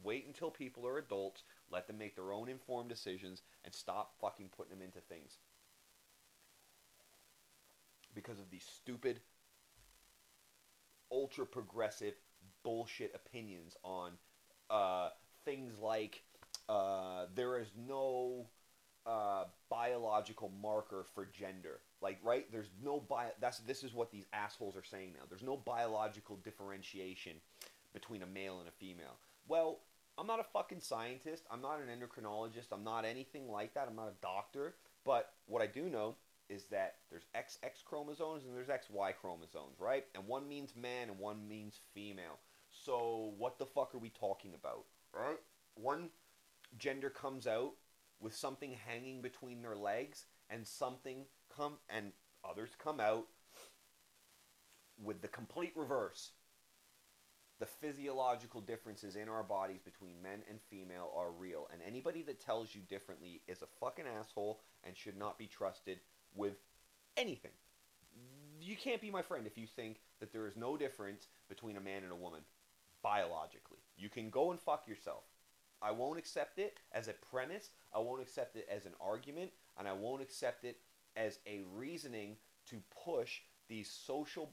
Wait 0.02 0.24
until 0.26 0.50
people 0.50 0.86
are 0.86 0.98
adults, 0.98 1.42
let 1.70 1.86
them 1.86 1.98
make 1.98 2.14
their 2.14 2.32
own 2.32 2.48
informed 2.48 2.88
decisions, 2.88 3.42
and 3.64 3.74
stop 3.74 4.14
fucking 4.20 4.50
putting 4.56 4.70
them 4.70 4.82
into 4.82 5.00
things. 5.00 5.38
Because 8.14 8.38
of 8.38 8.50
these 8.50 8.64
stupid, 8.64 9.20
ultra 11.11 11.46
progressive 11.46 12.14
bullshit 12.62 13.12
opinions 13.14 13.76
on 13.82 14.12
uh, 14.70 15.11
things 15.44 15.78
like 15.78 16.22
uh, 16.68 17.26
there 17.34 17.58
is 17.58 17.68
no 17.76 18.46
uh, 19.06 19.44
biological 19.68 20.52
marker 20.62 21.04
for 21.14 21.26
gender. 21.26 21.80
Like, 22.00 22.18
right? 22.22 22.50
There's 22.52 22.70
no 22.82 23.00
bio. 23.00 23.30
That's 23.40 23.58
this 23.61 23.82
is 23.82 23.92
what 23.92 24.11
these 24.11 24.26
assholes 24.32 24.76
are 24.76 24.84
saying 24.84 25.12
now. 25.14 25.24
There's 25.28 25.42
no 25.42 25.56
biological 25.56 26.36
differentiation 26.36 27.32
between 27.92 28.22
a 28.22 28.26
male 28.26 28.61
and 28.61 28.68
a 28.68 28.72
female. 28.72 29.16
Well, 29.48 29.80
I'm 30.16 30.26
not 30.26 30.40
a 30.40 30.44
fucking 30.44 30.80
scientist. 30.80 31.44
I'm 31.50 31.61
not 31.61 31.80
an 31.80 31.88
endocrinologist. 31.88 32.72
I'm 32.72 32.84
not 32.84 33.04
anything 33.04 33.48
like 33.48 33.74
that. 33.74 33.88
I'm 33.88 33.96
not 33.96 34.08
a 34.08 34.22
doctor. 34.22 34.74
But 35.04 35.32
what 35.46 35.62
I 35.62 35.66
do 35.66 35.88
know 35.88 36.16
is 36.51 36.64
that 36.64 36.96
there's 37.11 37.26
XX 37.34 37.84
chromosomes 37.84 38.44
and 38.44 38.55
there's 38.55 38.66
XY 38.66 39.14
chromosomes, 39.20 39.78
right? 39.78 40.05
And 40.14 40.26
one 40.26 40.48
means 40.48 40.74
man 40.76 41.09
and 41.09 41.18
one 41.18 41.48
means 41.48 41.80
female. 41.94 42.40
So 42.70 43.32
what 43.38 43.59
the 43.59 43.66
fuck 43.66 43.94
are 43.94 43.98
we 43.98 44.11
talking 44.11 44.53
about, 44.55 44.84
right? 45.14 45.38
One 45.74 46.11
gender 46.76 47.09
comes 47.09 47.46
out 47.46 47.72
with 48.20 48.34
something 48.34 48.76
hanging 48.86 49.22
between 49.22 49.62
their 49.62 49.76
legs 49.76 50.26
and 50.51 50.66
something 50.66 51.24
come 51.55 51.78
and 51.88 52.12
others 52.44 52.70
come 52.82 53.01
out 53.01 53.26
with 55.03 55.22
the 55.22 55.28
complete 55.28 55.72
reverse. 55.76 56.32
The 57.61 57.66
physiological 57.66 58.62
differences 58.62 59.16
in 59.16 59.28
our 59.28 59.42
bodies 59.42 59.80
between 59.84 60.22
men 60.22 60.40
and 60.48 60.59
female 60.70 61.12
are 61.14 61.30
real, 61.30 61.68
and 61.70 61.82
anybody 61.86 62.22
that 62.22 62.40
tells 62.40 62.74
you 62.74 62.80
differently 62.88 63.42
is 63.48 63.61
a 63.61 63.66
fucking 63.78 64.07
asshole 64.07 64.61
and 64.82 64.96
should 64.96 65.18
not 65.18 65.38
be 65.38 65.46
trusted 65.46 66.01
with 66.34 66.54
anything. 67.16 67.52
You 68.60 68.76
can't 68.76 69.00
be 69.00 69.10
my 69.10 69.22
friend 69.22 69.46
if 69.46 69.58
you 69.58 69.66
think 69.66 70.00
that 70.20 70.32
there 70.32 70.46
is 70.46 70.56
no 70.56 70.76
difference 70.76 71.28
between 71.48 71.76
a 71.76 71.80
man 71.80 72.02
and 72.02 72.12
a 72.12 72.16
woman 72.16 72.40
biologically. 73.02 73.78
You 73.96 74.08
can 74.08 74.30
go 74.30 74.50
and 74.50 74.60
fuck 74.60 74.86
yourself. 74.86 75.24
I 75.82 75.90
won't 75.92 76.18
accept 76.18 76.58
it 76.58 76.76
as 76.92 77.08
a 77.08 77.14
premise. 77.14 77.70
I 77.94 77.98
won't 78.00 78.20
accept 78.20 78.56
it 78.56 78.68
as 78.70 78.84
an 78.84 78.92
argument, 79.00 79.50
and 79.78 79.88
I 79.88 79.92
won't 79.92 80.20
accept 80.20 80.64
it 80.64 80.76
as 81.16 81.38
a 81.46 81.62
reasoning 81.74 82.36
to 82.68 82.76
push 83.04 83.40
these 83.68 83.90
social 83.90 84.50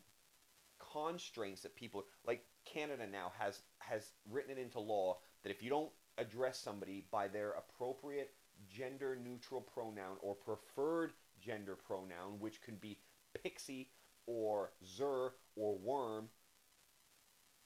constraints 0.80 1.61
that 1.61 1.75
people 1.75 2.05
like 2.25 2.45
Canada 2.65 3.05
now 3.11 3.32
has 3.38 3.61
has 3.80 4.11
written 4.30 4.51
it 4.51 4.61
into 4.61 4.80
law 4.80 5.17
that 5.43 5.49
if 5.49 5.63
you 5.63 5.69
don't 5.69 5.89
address 6.17 6.59
somebody 6.59 7.05
by 7.11 7.28
their 7.28 7.51
appropriate 7.51 8.34
gender 8.69 9.17
neutral 9.23 9.61
pronoun 9.61 10.17
or 10.21 10.36
preferred 10.36 11.13
gender 11.42 11.76
pronoun, 11.76 12.40
which 12.40 12.62
could 12.62 12.80
be 12.82 13.00
pixie 13.44 13.90
or 14.26 14.72
zer 14.86 15.32
or 15.56 15.78
worm, 15.78 16.30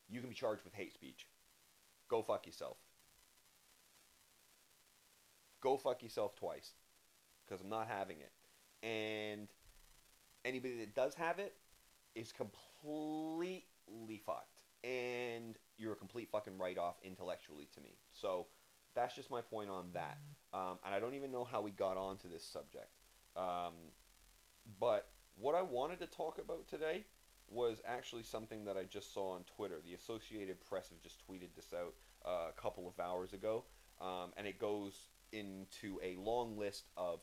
you 0.10 0.20
can 0.20 0.30
be 0.30 0.36
charged 0.36 0.64
with 0.64 0.74
hate 0.74 0.94
speech. 0.94 1.28
Go 2.10 2.22
fuck 2.22 2.46
yourself. 2.46 2.78
Go 5.62 5.78
fuck 5.78 6.04
yourself 6.04 6.36
twice. 6.36 6.72
Because 7.46 7.62
I'm 7.62 7.70
not 7.70 7.88
having 7.88 8.18
it. 8.20 8.32
And 8.86 9.48
anybody 10.44 10.80
that 10.80 10.96
does 10.96 11.14
have 11.16 11.40
it 11.40 11.56
is 12.16 12.32
completely 12.32 14.22
fucked. 14.26 14.62
And 14.84 15.58
you're 15.78 15.94
a 15.94 15.96
complete 15.98 16.30
fucking 16.32 16.58
write 16.58 16.78
off 16.78 16.96
intellectually 17.04 17.68
to 17.76 17.82
me. 17.82 17.98
So 18.12 18.48
that's 18.96 19.16
just 19.16 19.30
my 19.32 19.42
point 19.42 19.70
on 19.70 19.86
that. 19.94 20.18
Um, 20.54 20.80
and 20.86 20.94
I 20.94 21.00
don't 21.00 21.14
even 21.14 21.32
know 21.32 21.44
how 21.44 21.62
we 21.62 21.72
got 21.72 21.98
onto 21.98 22.30
this 22.30 22.44
subject. 22.44 22.90
Um, 23.36 23.74
but 24.80 25.10
what 25.36 25.56
I 25.56 25.62
wanted 25.62 26.00
to 26.00 26.08
talk 26.08 26.40
about 26.44 26.68
today 26.68 27.06
was 27.50 27.82
actually 27.86 28.24
something 28.24 28.64
that 28.66 28.78
I 28.78 28.84
just 28.84 29.14
saw 29.14 29.32
on 29.32 29.44
Twitter. 29.44 29.80
The 29.86 29.94
Associated 29.94 30.58
Press 30.66 30.90
have 30.90 31.02
just 31.02 31.22
tweeted 31.28 31.50
this 31.56 31.74
out 31.74 31.94
uh, 32.26 32.50
a 32.50 32.62
couple 32.62 32.88
of 32.88 33.00
hours 33.00 33.34
ago. 33.34 33.66
Um, 34.00 34.32
and 34.38 34.48
it 34.48 34.58
goes 34.58 34.94
into 35.32 36.00
a 36.04 36.16
long 36.16 36.58
list 36.58 36.90
of 36.98 37.20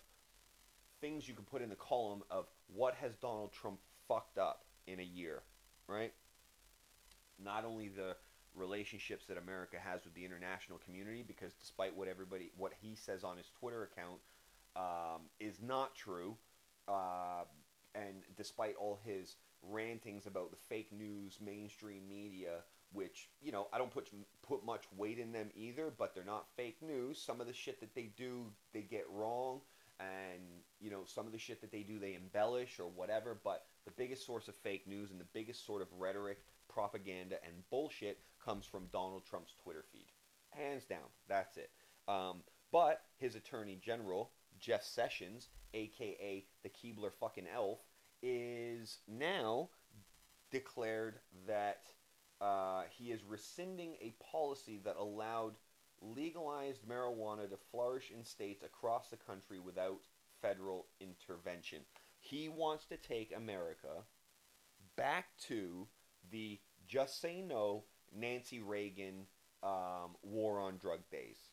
things 1.01 1.29
you 1.29 1.35
can 1.35 1.45
put 1.45 1.63
in 1.63 1.69
the 1.69 1.77
column 1.77 2.23
of 2.31 2.47
what 2.75 2.95
has 2.95 3.17
Donald 3.17 3.53
Trump 3.53 3.79
fucked 4.07 4.39
up 4.39 4.65
in 4.87 5.01
a 5.01 5.05
year, 5.05 5.43
right? 5.87 6.13
Not 7.43 7.65
only 7.65 7.89
the 7.89 8.17
relationships 8.55 9.27
that 9.27 9.39
America 9.39 9.77
has 9.83 10.05
with 10.05 10.15
the 10.15 10.25
international 10.25 10.79
community, 10.79 11.25
because 11.27 11.53
despite 11.55 11.97
what 11.97 12.09
everybody, 12.09 12.51
what 12.57 12.73
he 12.81 12.95
says 12.95 13.25
on 13.25 13.37
his 13.37 13.51
Twitter 13.59 13.85
account 13.85 14.19
um, 14.79 15.23
is 15.41 15.61
not 15.61 15.95
true, 15.95 16.37
uh, 16.87 17.45
and 17.95 18.23
despite 18.37 18.77
all 18.77 18.99
his 19.05 19.37
rantings 19.63 20.27
about 20.27 20.51
the 20.51 20.57
fake 20.57 20.93
news, 20.93 21.39
mainstream 21.45 22.09
media, 22.09 22.61
which 22.93 23.29
you 23.43 23.51
know 23.51 23.67
I 23.73 23.79
don't 23.79 23.91
put 23.91 24.09
put 24.43 24.65
much 24.65 24.85
weight 24.97 25.19
in 25.19 25.33
them 25.33 25.51
either, 25.55 25.93
but 25.97 26.15
they're 26.15 26.25
not 26.25 26.47
fake 26.57 26.79
news. 26.81 27.21
Some 27.21 27.41
of 27.41 27.47
the 27.47 27.53
shit 27.53 27.81
that 27.81 27.95
they 27.95 28.11
do, 28.17 28.47
they 28.73 28.83
get 28.83 29.05
wrong, 29.13 29.61
and 29.99 30.41
you 30.81 30.91
know 30.91 31.03
some 31.05 31.27
of 31.27 31.33
the 31.33 31.39
shit 31.39 31.61
that 31.61 31.73
they 31.73 31.83
do, 31.83 31.99
they 31.99 32.15
embellish 32.15 32.79
or 32.79 32.89
whatever. 32.89 33.37
But 33.43 33.65
the 33.85 33.91
biggest 33.91 34.25
source 34.25 34.49
of 34.49 34.55
fake 34.55 34.87
news 34.87 35.11
and 35.11 35.21
the 35.21 35.27
biggest 35.33 35.67
sort 35.67 35.83
of 35.83 35.89
rhetoric, 35.99 36.39
propaganda, 36.69 37.37
and 37.45 37.55
bullshit 37.69 38.19
comes 38.45 38.65
from 38.65 38.87
Donald 38.93 39.25
Trump's 39.27 39.55
Twitter 39.63 39.85
feed, 39.93 40.13
hands 40.51 40.85
down. 40.85 41.09
That's 41.29 41.57
it. 41.57 41.71
Um, 42.07 42.43
but 42.71 43.03
his 43.19 43.35
attorney 43.35 43.79
general 43.83 44.31
Jeff 44.61 44.83
Sessions, 44.83 45.49
aka 45.75 46.45
the 46.63 46.69
Keebler 46.69 47.13
fucking 47.13 47.47
elf, 47.53 47.79
is 48.23 48.99
now 49.07 49.69
declared 50.51 51.17
that 51.47 51.83
uh, 52.41 52.83
he 52.91 53.11
is 53.11 53.25
rescinding 53.25 53.97
a 54.01 54.15
policy 54.33 54.81
that 54.85 54.97
allowed 54.97 55.55
legalized 56.01 56.87
marijuana 56.89 57.49
to 57.49 57.57
flourish 57.71 58.13
in 58.17 58.25
states 58.25 58.63
across 58.63 59.09
the 59.09 59.17
country 59.17 59.59
without 59.59 59.99
federal 60.41 60.87
intervention. 61.01 61.81
He 62.21 62.49
wants 62.49 62.85
to 62.87 62.97
take 62.97 63.35
America 63.37 64.05
back 64.97 65.27
to 65.47 65.87
the 66.31 66.61
just 66.87 67.21
say 67.21 67.43
no 67.43 67.85
Nancy 68.15 68.61
Reagan 68.61 69.27
um, 69.63 70.17
war 70.23 70.61
on 70.61 70.77
drug 70.79 71.01
days. 71.11 71.48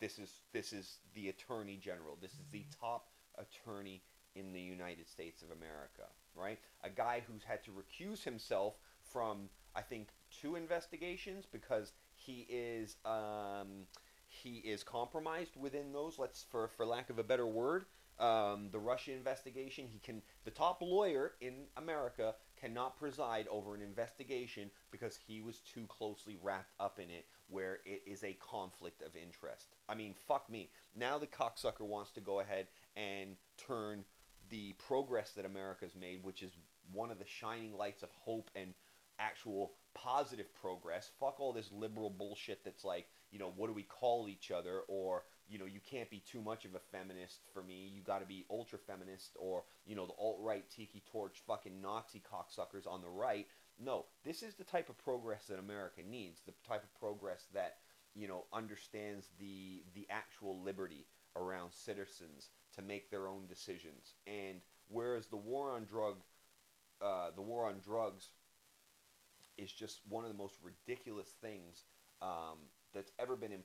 This 0.00 0.18
is 0.18 0.40
this 0.52 0.72
is 0.72 0.98
the 1.14 1.28
attorney 1.28 1.76
general. 1.76 2.16
This 2.20 2.32
is 2.32 2.46
the 2.52 2.64
top 2.80 3.08
attorney 3.36 4.02
in 4.34 4.52
the 4.52 4.60
United 4.60 5.08
States 5.08 5.42
of 5.42 5.50
America, 5.50 6.08
right? 6.34 6.58
A 6.84 6.90
guy 6.90 7.22
who's 7.26 7.42
had 7.42 7.64
to 7.64 7.70
recuse 7.70 8.22
himself 8.22 8.74
from 9.02 9.48
I 9.74 9.82
think 9.82 10.08
two 10.30 10.56
investigations 10.56 11.46
because 11.50 11.92
he 12.14 12.46
is 12.48 12.96
um, 13.04 13.86
he 14.28 14.58
is 14.58 14.82
compromised 14.82 15.56
within 15.56 15.92
those. 15.92 16.18
Let's 16.18 16.44
for 16.50 16.68
for 16.68 16.86
lack 16.86 17.10
of 17.10 17.18
a 17.18 17.24
better 17.24 17.46
word, 17.46 17.86
um, 18.18 18.68
the 18.70 18.78
Russia 18.78 19.12
investigation. 19.12 19.86
He 19.88 19.98
can 19.98 20.22
the 20.44 20.50
top 20.50 20.80
lawyer 20.80 21.32
in 21.40 21.66
America 21.76 22.34
cannot 22.60 22.98
preside 22.98 23.46
over 23.48 23.74
an 23.74 23.82
investigation 23.82 24.70
because 24.90 25.18
he 25.26 25.40
was 25.40 25.58
too 25.58 25.86
closely 25.88 26.36
wrapped 26.42 26.74
up 26.80 26.98
in 26.98 27.10
it 27.10 27.26
where 27.48 27.78
it 27.84 28.02
is 28.06 28.24
a 28.24 28.36
conflict 28.40 29.02
of 29.02 29.16
interest. 29.16 29.68
I 29.88 29.94
mean, 29.94 30.14
fuck 30.26 30.50
me. 30.50 30.70
Now 30.94 31.18
the 31.18 31.26
cocksucker 31.26 31.86
wants 31.86 32.10
to 32.12 32.20
go 32.20 32.40
ahead 32.40 32.66
and 32.96 33.36
turn 33.56 34.04
the 34.50 34.74
progress 34.74 35.32
that 35.32 35.44
America's 35.44 35.94
made, 35.98 36.22
which 36.22 36.42
is 36.42 36.52
one 36.92 37.10
of 37.10 37.18
the 37.18 37.26
shining 37.26 37.76
lights 37.76 38.02
of 38.02 38.10
hope 38.10 38.50
and 38.54 38.74
actual 39.18 39.72
positive 39.94 40.54
progress. 40.54 41.10
Fuck 41.18 41.40
all 41.40 41.52
this 41.52 41.70
liberal 41.72 42.10
bullshit 42.10 42.64
that's 42.64 42.84
like, 42.84 43.06
you 43.30 43.38
know, 43.38 43.52
what 43.56 43.66
do 43.66 43.72
we 43.72 43.82
call 43.82 44.28
each 44.28 44.50
other? 44.50 44.80
Or, 44.88 45.24
you 45.48 45.58
know, 45.58 45.64
you 45.64 45.80
can't 45.80 46.08
be 46.10 46.22
too 46.30 46.40
much 46.40 46.64
of 46.64 46.74
a 46.74 46.80
feminist 46.92 47.40
for 47.52 47.62
me. 47.62 47.90
You 47.92 48.02
got 48.02 48.20
to 48.20 48.26
be 48.26 48.46
ultra 48.50 48.78
feminist 48.78 49.36
or, 49.38 49.64
you 49.86 49.96
know, 49.96 50.06
the 50.06 50.12
alt 50.18 50.38
right 50.40 50.68
tiki 50.70 51.02
torch 51.10 51.42
fucking 51.46 51.80
Nazi 51.82 52.22
cocksuckers 52.22 52.86
on 52.86 53.02
the 53.02 53.08
right. 53.08 53.46
No, 53.80 54.06
this 54.24 54.42
is 54.42 54.54
the 54.54 54.64
type 54.64 54.88
of 54.88 54.98
progress 54.98 55.46
that 55.46 55.58
America 55.58 56.00
needs. 56.08 56.40
The 56.44 56.54
type 56.66 56.82
of 56.82 56.94
progress 56.98 57.46
that, 57.54 57.76
you 58.14 58.26
know, 58.26 58.44
understands 58.52 59.28
the 59.38 59.82
the 59.94 60.06
actual 60.10 60.60
liberty 60.60 61.06
around 61.36 61.72
citizens 61.72 62.50
to 62.74 62.82
make 62.82 63.10
their 63.10 63.28
own 63.28 63.46
decisions. 63.48 64.14
And 64.26 64.60
whereas 64.88 65.26
the 65.26 65.36
war 65.36 65.70
on 65.70 65.84
drug, 65.84 66.16
uh, 67.00 67.30
the 67.34 67.42
war 67.42 67.66
on 67.66 67.78
drugs 67.84 68.30
is 69.56 69.72
just 69.72 70.00
one 70.08 70.24
of 70.24 70.30
the 70.30 70.36
most 70.36 70.56
ridiculous 70.62 71.28
things 71.40 71.84
um, 72.20 72.58
that's 72.92 73.12
ever 73.18 73.36
been 73.36 73.52
in 73.52 73.62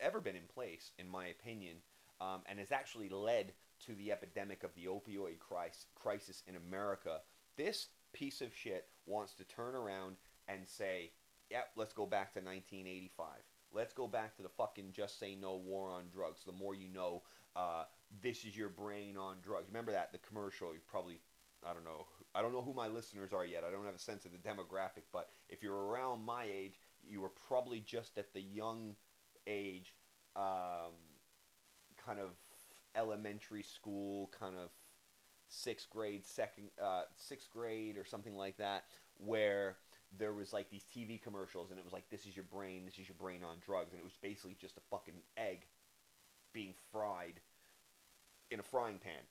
ever 0.00 0.20
been 0.20 0.36
in 0.36 0.48
place, 0.52 0.90
in 0.98 1.08
my 1.08 1.26
opinion, 1.26 1.76
um, 2.20 2.40
and 2.46 2.58
has 2.58 2.72
actually 2.72 3.08
led 3.08 3.52
to 3.86 3.94
the 3.94 4.10
epidemic 4.10 4.64
of 4.64 4.70
the 4.74 4.86
opioid 4.86 5.38
crisis, 5.38 5.86
crisis 5.94 6.42
in 6.46 6.56
America. 6.56 7.20
This 7.56 7.88
piece 8.12 8.40
of 8.40 8.54
shit 8.54 8.86
wants 9.06 9.34
to 9.34 9.44
turn 9.44 9.74
around 9.74 10.16
and 10.48 10.66
say, 10.66 11.12
"Yep, 11.50 11.70
let's 11.76 11.92
go 11.92 12.06
back 12.06 12.32
to 12.34 12.40
1985. 12.40 13.42
Let's 13.72 13.92
go 13.92 14.06
back 14.06 14.36
to 14.36 14.42
the 14.42 14.48
fucking 14.48 14.92
just 14.92 15.18
say 15.18 15.34
no 15.34 15.56
war 15.56 15.90
on 15.90 16.08
drugs. 16.10 16.44
The 16.44 16.52
more 16.52 16.74
you 16.74 16.88
know, 16.88 17.22
uh, 17.56 17.84
this 18.20 18.44
is 18.44 18.56
your 18.56 18.68
brain 18.68 19.16
on 19.16 19.40
drugs. 19.40 19.68
Remember 19.68 19.92
that 19.92 20.12
the 20.12 20.18
commercial. 20.18 20.74
You 20.74 20.80
probably 20.86 21.20
I 21.64 21.72
don't 21.72 21.84
know. 21.84 22.06
I 22.34 22.42
don't 22.42 22.52
know 22.52 22.62
who 22.62 22.74
my 22.74 22.88
listeners 22.88 23.32
are 23.32 23.44
yet. 23.44 23.62
I 23.64 23.70
don't 23.70 23.84
have 23.84 23.94
a 23.94 23.98
sense 23.98 24.24
of 24.24 24.32
the 24.32 24.38
demographic, 24.38 25.04
but 25.12 25.30
if 25.48 25.62
you're 25.62 25.86
around 25.86 26.24
my 26.24 26.44
age, 26.44 26.80
you 27.06 27.20
were 27.20 27.28
probably 27.28 27.80
just 27.80 28.18
at 28.18 28.32
the 28.32 28.40
young 28.40 28.96
age, 29.46 29.94
um, 30.34 30.94
kind 32.04 32.18
of 32.18 32.30
elementary 32.96 33.62
school, 33.62 34.30
kind 34.38 34.56
of 34.56 34.70
sixth 35.52 35.90
grade, 35.90 36.24
second, 36.26 36.70
uh, 36.82 37.02
sixth 37.16 37.50
grade 37.50 37.98
or 37.98 38.04
something 38.04 38.36
like 38.36 38.56
that, 38.56 38.84
where 39.18 39.76
there 40.18 40.32
was 40.32 40.52
like 40.52 40.70
these 40.70 40.84
TV 40.84 41.18
commercials, 41.22 41.70
and 41.70 41.78
it 41.78 41.84
was 41.84 41.92
like, 41.92 42.08
"This 42.10 42.26
is 42.26 42.34
your 42.34 42.44
brain. 42.44 42.84
This 42.84 42.98
is 42.98 43.08
your 43.08 43.16
brain 43.16 43.44
on 43.44 43.58
drugs," 43.60 43.92
and 43.92 44.00
it 44.00 44.04
was 44.04 44.16
basically 44.16 44.54
just 44.54 44.76
a 44.78 44.80
fucking 44.90 45.22
egg 45.36 45.66
being 46.52 46.74
fried 46.90 47.40
in 48.50 48.60
a 48.60 48.62
frying 48.62 48.98
pan. 48.98 49.22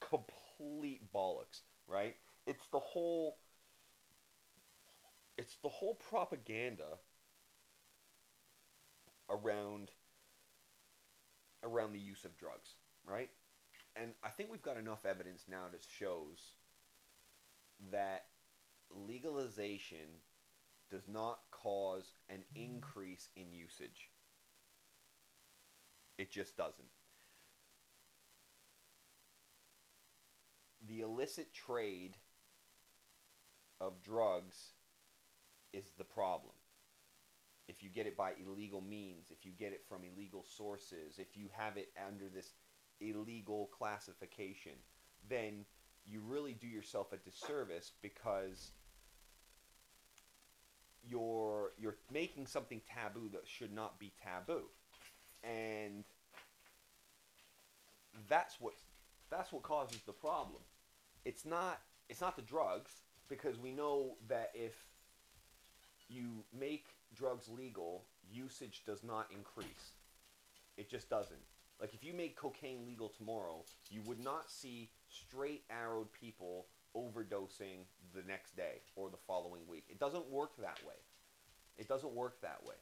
Complete 0.00 1.12
bollocks, 1.12 1.62
right? 1.86 2.16
It's 2.46 2.66
the 2.68 2.80
whole 2.80 3.38
it's 5.36 5.56
the 5.56 5.68
whole 5.68 5.94
propaganda 5.94 6.98
around 9.28 9.90
around 11.62 11.92
the 11.92 11.98
use 11.98 12.24
of 12.24 12.36
drugs, 12.38 12.76
right? 13.04 13.30
And 14.00 14.12
I 14.22 14.28
think 14.28 14.50
we've 14.50 14.62
got 14.62 14.76
enough 14.76 15.06
evidence 15.06 15.44
now 15.48 15.64
that 15.72 15.82
shows 15.98 16.38
that 17.90 18.26
legalization 18.90 20.20
does 20.90 21.08
not 21.08 21.40
cause 21.50 22.12
an 22.28 22.38
mm-hmm. 22.38 22.74
increase 22.74 23.28
in 23.36 23.52
usage. 23.52 24.10
It 26.18 26.30
just 26.30 26.56
doesn't. 26.56 26.88
The 30.88 31.00
illicit 31.00 31.52
trade 31.52 32.16
of 33.80 34.02
drugs 34.02 34.56
is 35.72 35.90
the 35.98 36.04
problem. 36.04 36.54
If 37.68 37.82
you 37.82 37.90
get 37.90 38.06
it 38.06 38.16
by 38.16 38.32
illegal 38.46 38.80
means, 38.80 39.30
if 39.30 39.44
you 39.44 39.52
get 39.58 39.72
it 39.72 39.82
from 39.88 40.02
illegal 40.04 40.44
sources, 40.56 41.18
if 41.18 41.36
you 41.36 41.48
have 41.56 41.76
it 41.76 41.88
under 42.06 42.28
this 42.28 42.52
illegal 43.00 43.70
classification, 43.76 44.72
then 45.28 45.64
you 46.06 46.20
really 46.26 46.54
do 46.54 46.66
yourself 46.66 47.12
a 47.12 47.16
disservice 47.16 47.92
because 48.02 48.70
you're 51.08 51.72
you're 51.78 51.96
making 52.12 52.46
something 52.46 52.80
taboo 52.92 53.28
that 53.32 53.42
should 53.46 53.72
not 53.72 53.98
be 53.98 54.12
taboo. 54.22 54.64
And 55.44 56.04
that's 58.28 58.60
what 58.60 58.74
that's 59.30 59.52
what 59.52 59.62
causes 59.62 60.00
the 60.06 60.12
problem. 60.12 60.62
It's 61.24 61.44
not 61.44 61.80
it's 62.08 62.20
not 62.20 62.36
the 62.36 62.42
drugs 62.42 62.92
because 63.28 63.58
we 63.58 63.72
know 63.72 64.16
that 64.28 64.50
if 64.54 64.74
you 66.08 66.44
make 66.56 66.86
drugs 67.14 67.48
legal, 67.48 68.04
usage 68.30 68.82
does 68.86 69.02
not 69.02 69.28
increase. 69.34 69.94
It 70.76 70.88
just 70.88 71.08
doesn't. 71.08 71.40
Like 71.80 71.94
if 71.94 72.02
you 72.02 72.14
made 72.14 72.36
cocaine 72.36 72.86
legal 72.86 73.08
tomorrow, 73.08 73.64
you 73.90 74.00
would 74.06 74.22
not 74.22 74.50
see 74.50 74.90
straight 75.08 75.64
arrowed 75.70 76.10
people 76.12 76.66
overdosing 76.96 77.84
the 78.14 78.22
next 78.26 78.56
day 78.56 78.80
or 78.94 79.10
the 79.10 79.18
following 79.26 79.62
week. 79.68 79.84
It 79.90 79.98
doesn't 79.98 80.28
work 80.30 80.56
that 80.58 80.80
way. 80.86 80.94
It 81.76 81.88
doesn't 81.88 82.14
work 82.14 82.40
that 82.40 82.64
way. 82.64 82.76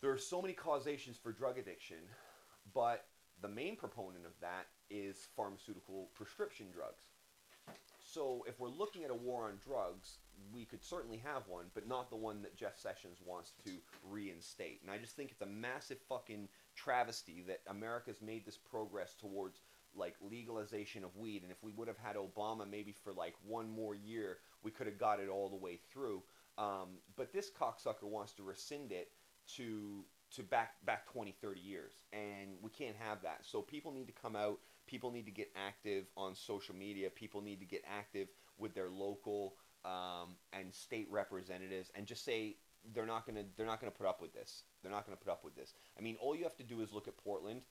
There 0.00 0.10
are 0.10 0.18
so 0.18 0.42
many 0.42 0.54
causations 0.54 1.16
for 1.16 1.30
drug 1.30 1.58
addiction, 1.58 1.98
but 2.74 3.06
the 3.42 3.48
main 3.48 3.76
proponent 3.76 4.24
of 4.26 4.32
that 4.40 4.66
is 4.90 5.28
pharmaceutical 5.36 6.08
prescription 6.14 6.66
drugs. 6.74 7.04
So 8.02 8.44
if 8.48 8.58
we're 8.58 8.68
looking 8.68 9.04
at 9.04 9.10
a 9.10 9.14
war 9.14 9.44
on 9.44 9.60
drugs, 9.64 10.18
we 10.52 10.64
could 10.64 10.82
certainly 10.82 11.18
have 11.18 11.42
one, 11.46 11.66
but 11.74 11.86
not 11.86 12.10
the 12.10 12.16
one 12.16 12.42
that 12.42 12.56
Jeff 12.56 12.78
Sessions 12.78 13.18
wants 13.24 13.52
to 13.64 13.72
reinstate. 14.08 14.80
And 14.82 14.90
I 14.90 14.98
just 14.98 15.14
think 15.14 15.30
it's 15.30 15.42
a 15.42 15.46
massive 15.46 15.98
fucking 16.08 16.48
travesty 16.74 17.44
that 17.46 17.60
America's 17.68 18.20
made 18.22 18.44
this 18.46 18.58
progress 18.58 19.14
towards 19.14 19.60
like 19.94 20.14
legalization 20.20 21.04
of 21.04 21.16
weed. 21.16 21.42
And 21.42 21.50
if 21.50 21.62
we 21.62 21.72
would 21.72 21.88
have 21.88 21.98
had 21.98 22.16
Obama 22.16 22.68
maybe 22.68 22.92
for 22.92 23.12
like 23.12 23.34
one 23.44 23.68
more 23.68 23.94
year, 23.94 24.38
we 24.62 24.70
could 24.70 24.86
have 24.86 24.98
got 24.98 25.20
it 25.20 25.28
all 25.28 25.48
the 25.48 25.56
way 25.56 25.80
through. 25.92 26.22
Um, 26.58 26.98
but 27.16 27.32
this 27.32 27.50
cocksucker 27.50 28.04
wants 28.04 28.32
to 28.34 28.42
rescind 28.42 28.92
it 28.92 29.08
to 29.56 30.04
to 30.32 30.42
back 30.44 30.74
back 30.84 31.10
20 31.12 31.34
30 31.42 31.60
years 31.60 31.92
and 32.12 32.50
we 32.62 32.70
can't 32.70 32.94
have 32.96 33.20
that 33.22 33.38
so 33.42 33.60
people 33.60 33.90
need 33.90 34.06
to 34.06 34.12
come 34.12 34.36
out 34.36 34.60
people 34.86 35.10
need 35.10 35.24
to 35.24 35.32
get 35.32 35.50
active 35.56 36.06
on 36.16 36.36
social 36.36 36.74
media 36.74 37.10
people 37.10 37.40
need 37.40 37.58
to 37.58 37.66
get 37.66 37.82
active 37.88 38.28
with 38.58 38.72
their 38.74 38.88
local 38.88 39.54
um, 39.84 40.36
and 40.52 40.72
state 40.72 41.08
representatives 41.10 41.90
and 41.96 42.06
just 42.06 42.24
say 42.24 42.56
they're 42.94 43.06
not 43.06 43.26
gonna 43.26 43.44
they're 43.56 43.66
not 43.66 43.80
gonna 43.80 43.90
put 43.90 44.06
up 44.06 44.20
with 44.20 44.32
this. 44.32 44.64
They're 44.82 44.92
not 44.92 45.04
gonna 45.06 45.16
put 45.16 45.30
up 45.30 45.44
with 45.44 45.54
this. 45.54 45.74
I 45.98 46.02
mean 46.02 46.16
all 46.20 46.34
you 46.34 46.44
have 46.44 46.56
to 46.56 46.62
do 46.64 46.80
is 46.80 46.92
look 46.92 47.08
at 47.08 47.16
portland 47.16 47.62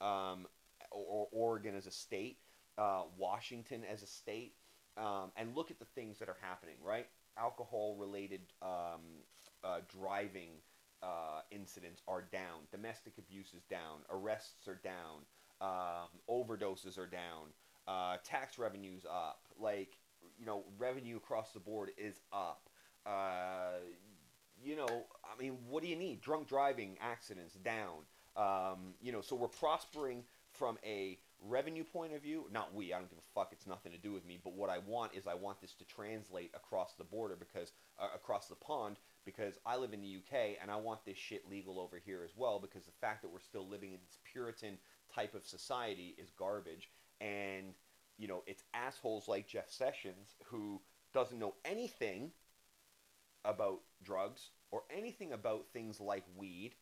um, 0.00 0.46
or, 0.90 1.28
oregon 1.32 1.74
as 1.74 1.86
a 1.86 1.90
state 1.90 2.38
uh, 2.78 3.02
washington 3.16 3.82
as 3.90 4.02
a 4.02 4.06
state 4.06 4.54
um, 4.96 5.30
and 5.36 5.54
look 5.54 5.70
at 5.70 5.78
the 5.78 5.84
things 5.84 6.18
that 6.18 6.28
are 6.28 6.36
happening 6.40 6.76
right? 6.82 7.06
Alcohol 7.38 7.96
related 7.98 8.40
um, 8.62 9.22
uh, 9.62 9.80
driving 9.88 10.50
uh, 11.02 11.40
incidents 11.50 12.02
are 12.08 12.22
down, 12.32 12.62
domestic 12.72 13.12
abuse 13.18 13.52
is 13.54 13.62
down, 13.64 14.00
arrests 14.10 14.66
are 14.66 14.80
down, 14.82 15.22
um, 15.60 16.08
overdoses 16.28 16.98
are 16.98 17.06
down, 17.06 17.48
uh, 17.86 18.16
tax 18.24 18.58
revenues 18.58 19.04
up, 19.08 19.42
like 19.60 19.98
you 20.38 20.46
know 20.46 20.64
revenue 20.78 21.16
across 21.16 21.52
the 21.52 21.60
board 21.60 21.90
is 21.96 22.20
up. 22.32 22.68
You 24.62 24.76
know, 24.76 25.06
I 25.24 25.40
mean, 25.40 25.58
what 25.68 25.82
do 25.82 25.88
you 25.88 25.96
need? 25.96 26.20
Drunk 26.20 26.48
driving 26.48 26.96
accidents 27.00 27.54
down. 27.54 28.04
Um, 28.36 28.94
you 29.00 29.12
know, 29.12 29.20
so 29.20 29.36
we're 29.36 29.48
prospering 29.48 30.24
from 30.50 30.78
a 30.84 31.18
revenue 31.40 31.84
point 31.84 32.14
of 32.14 32.22
view. 32.22 32.46
Not 32.52 32.74
we, 32.74 32.92
I 32.92 32.98
don't 32.98 33.08
give 33.08 33.18
a 33.18 33.34
fuck. 33.34 33.50
It's 33.52 33.66
nothing 33.66 33.92
to 33.92 33.98
do 33.98 34.12
with 34.12 34.26
me. 34.26 34.38
But 34.42 34.54
what 34.54 34.70
I 34.70 34.78
want 34.78 35.14
is 35.14 35.26
I 35.26 35.34
want 35.34 35.60
this 35.60 35.74
to 35.74 35.84
translate 35.84 36.50
across 36.54 36.94
the 36.94 37.04
border 37.04 37.36
because 37.36 37.72
uh, 37.98 38.08
across 38.14 38.48
the 38.48 38.54
pond 38.54 38.96
because 39.24 39.58
I 39.66 39.76
live 39.76 39.92
in 39.92 40.00
the 40.00 40.16
UK 40.16 40.56
and 40.60 40.70
I 40.70 40.76
want 40.76 41.04
this 41.04 41.18
shit 41.18 41.48
legal 41.50 41.78
over 41.80 42.00
here 42.04 42.22
as 42.24 42.30
well 42.36 42.58
because 42.58 42.84
the 42.84 42.92
fact 43.00 43.22
that 43.22 43.32
we're 43.32 43.40
still 43.40 43.66
living 43.66 43.92
in 43.92 43.98
this 44.06 44.18
Puritan 44.24 44.78
type 45.14 45.34
of 45.34 45.46
society 45.46 46.14
is 46.18 46.30
garbage. 46.30 46.90
And, 47.20 47.74
you 48.18 48.28
know, 48.28 48.42
it's 48.46 48.62
assholes 48.74 49.28
like 49.28 49.46
Jeff 49.46 49.70
Sessions 49.70 50.36
who 50.44 50.80
doesn't 51.12 51.38
know 51.38 51.54
anything 51.64 52.30
about 53.44 53.80
drugs 54.02 54.50
or 54.70 54.82
anything 54.94 55.32
about 55.32 55.66
things 55.72 56.00
like 56.00 56.24
weed 56.36 56.74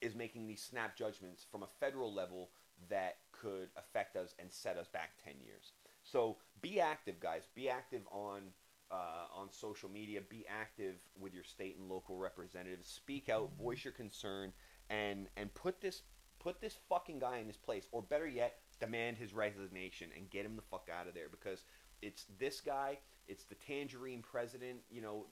is 0.00 0.14
making 0.14 0.46
these 0.46 0.62
snap 0.62 0.96
judgments 0.96 1.44
from 1.50 1.62
a 1.62 1.68
federal 1.80 2.12
level 2.12 2.50
that 2.88 3.16
could 3.32 3.68
affect 3.76 4.16
us 4.16 4.34
and 4.38 4.50
set 4.52 4.76
us 4.76 4.88
back 4.88 5.12
10 5.24 5.34
years. 5.44 5.72
So 6.02 6.36
be 6.60 6.80
active, 6.80 7.18
guys. 7.20 7.48
Be 7.54 7.68
active 7.68 8.02
on 8.10 8.42
uh, 8.90 9.26
on 9.34 9.50
social 9.50 9.88
media. 9.88 10.20
Be 10.28 10.44
active 10.48 10.96
with 11.18 11.34
your 11.34 11.42
state 11.42 11.76
and 11.78 11.88
local 11.88 12.16
representatives. 12.16 12.88
Speak 12.88 13.28
out, 13.28 13.50
voice 13.58 13.84
your 13.84 13.92
concern, 13.92 14.52
and 14.88 15.26
and 15.36 15.52
put 15.54 15.80
this 15.80 16.02
put 16.38 16.60
this 16.60 16.76
fucking 16.88 17.18
guy 17.18 17.38
in 17.38 17.46
his 17.46 17.56
place, 17.56 17.88
or 17.90 18.02
better 18.02 18.28
yet, 18.28 18.58
demand 18.78 19.16
his 19.16 19.34
resignation 19.34 20.10
and 20.16 20.30
get 20.30 20.44
him 20.44 20.54
the 20.54 20.62
fuck 20.62 20.88
out 20.96 21.08
of 21.08 21.14
there 21.14 21.28
because 21.28 21.64
it's 22.02 22.26
this 22.38 22.60
guy, 22.60 22.98
it's 23.26 23.44
the 23.44 23.56
tangerine 23.56 24.22
president. 24.22 24.78
You 24.90 25.02
know, 25.02 25.26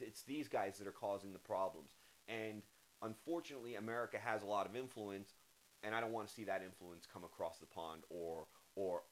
it's 0.00 0.22
these 0.22 0.48
guys 0.48 0.78
that 0.78 0.86
are 0.86 0.92
causing 0.92 1.32
the 1.32 1.38
problems, 1.38 1.92
and 2.28 2.62
unfortunately, 3.02 3.76
America 3.76 4.18
has 4.22 4.42
a 4.42 4.46
lot 4.46 4.66
of 4.66 4.76
influence, 4.76 5.34
and 5.82 5.94
I 5.94 6.00
don't 6.00 6.12
want 6.12 6.28
to 6.28 6.34
see 6.34 6.44
that 6.44 6.62
influence 6.62 7.06
come 7.10 7.24
across 7.24 7.58
the 7.58 7.66
pond 7.66 8.02
or 8.10 8.46
or 8.74 9.02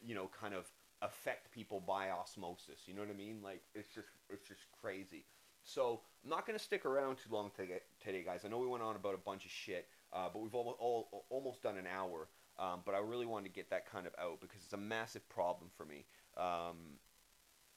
you 0.00 0.14
know 0.14 0.30
kind 0.40 0.54
of 0.54 0.70
affect 1.02 1.52
people 1.52 1.80
by 1.80 2.10
osmosis. 2.10 2.80
You 2.86 2.94
know 2.94 3.02
what 3.02 3.10
I 3.10 3.16
mean? 3.16 3.40
Like 3.42 3.62
it's 3.74 3.88
just 3.88 4.08
it's 4.30 4.46
just 4.46 4.60
crazy. 4.80 5.24
So 5.62 6.00
I'm 6.24 6.30
not 6.30 6.46
gonna 6.46 6.58
stick 6.58 6.86
around 6.86 7.16
too 7.16 7.34
long 7.34 7.50
today, 7.56 8.22
guys. 8.24 8.44
I 8.44 8.48
know 8.48 8.58
we 8.58 8.66
went 8.66 8.82
on 8.82 8.96
about 8.96 9.14
a 9.14 9.18
bunch 9.18 9.44
of 9.44 9.50
shit, 9.50 9.88
uh, 10.12 10.28
but 10.32 10.40
we've 10.40 10.54
all, 10.54 10.76
all, 10.80 11.26
almost 11.28 11.62
done 11.62 11.76
an 11.76 11.86
hour. 11.86 12.28
Um, 12.58 12.80
but 12.84 12.94
I 12.94 12.98
really 12.98 13.26
wanted 13.26 13.48
to 13.48 13.54
get 13.54 13.70
that 13.70 13.90
kind 13.90 14.06
of 14.06 14.14
out 14.18 14.40
because 14.40 14.62
it's 14.64 14.72
a 14.72 14.78
massive 14.78 15.28
problem 15.28 15.70
for 15.76 15.84
me, 15.84 16.06
um, 16.36 16.98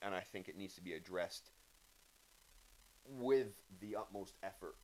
and 0.01 0.15
I 0.15 0.21
think 0.21 0.47
it 0.47 0.57
needs 0.57 0.73
to 0.75 0.81
be 0.81 0.93
addressed 0.93 1.51
with 3.05 3.61
the 3.79 3.95
utmost 3.95 4.35
effort 4.43 4.75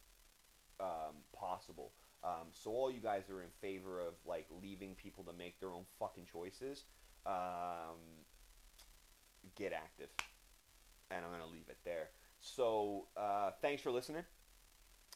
um, 0.80 1.15
possible. 1.34 1.91
Um, 2.24 2.47
so 2.51 2.72
all 2.72 2.91
you 2.91 2.99
guys 2.99 3.30
are 3.30 3.41
in 3.41 3.49
favor 3.61 3.99
of 4.01 4.13
like 4.26 4.47
leaving 4.61 4.95
people 4.95 5.24
to 5.26 5.34
make 5.34 5.59
their 5.59 5.70
own 5.70 5.86
fucking 5.99 6.26
choices. 6.32 6.86
Um, 7.26 8.26
get 9.55 9.74
active, 9.74 10.09
and 11.11 11.24
I'm 11.26 11.32
gonna 11.32 11.51
leave 11.51 11.70
it 11.70 11.78
there. 11.84 12.09
So 12.39 13.07
uh, 13.18 13.51
thanks 13.61 13.82
for 13.82 13.91
listening. 13.91 14.24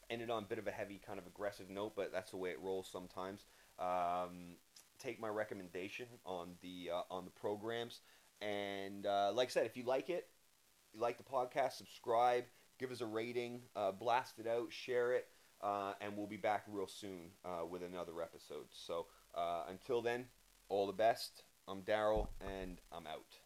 Ended 0.10 0.30
on 0.30 0.44
a 0.44 0.46
bit 0.46 0.58
of 0.58 0.68
a 0.68 0.72
heavy, 0.72 1.00
kind 1.06 1.20
of 1.20 1.26
aggressive 1.26 1.70
note, 1.70 1.94
but 1.96 2.12
that's 2.12 2.32
the 2.32 2.38
way 2.38 2.50
it 2.50 2.60
rolls 2.62 2.90
sometimes. 2.92 3.46
Um, 3.80 4.56
take 5.00 5.20
my 5.20 5.30
recommendation 5.30 6.08
on 6.26 6.50
the 6.62 6.90
uh, 6.94 7.02
on 7.10 7.26
the 7.26 7.32
programs, 7.32 8.02
and 8.42 9.06
uh, 9.06 9.32
like 9.34 9.48
I 9.48 9.52
said, 9.52 9.66
if 9.66 9.78
you 9.78 9.84
like 9.84 10.10
it, 10.10 10.28
you 10.94 11.00
like 11.00 11.18
the 11.18 11.24
podcast, 11.24 11.74
subscribe, 11.74 12.44
give 12.82 12.92
us 12.92 13.00
a 13.02 13.06
rating, 13.06 13.62
uh, 13.76 13.92
blast 13.92 14.40
it 14.40 14.48
out, 14.48 14.74
share 14.74 15.14
it. 15.14 15.28
Uh, 15.62 15.94
and 16.02 16.18
we'll 16.18 16.26
be 16.26 16.38
back 16.38 16.64
real 16.68 16.88
soon 16.88 17.30
uh, 17.46 17.64
with 17.70 17.84
another 17.84 18.20
episode. 18.20 18.66
So 18.72 19.06
uh, 19.36 19.66
until 19.70 20.02
then, 20.02 20.26
all 20.70 20.88
the 20.88 20.94
best. 20.94 21.44
I'm 21.68 21.84
Daryl, 21.84 22.30
and 22.42 22.82
I'm 22.92 23.06
out. 23.06 23.41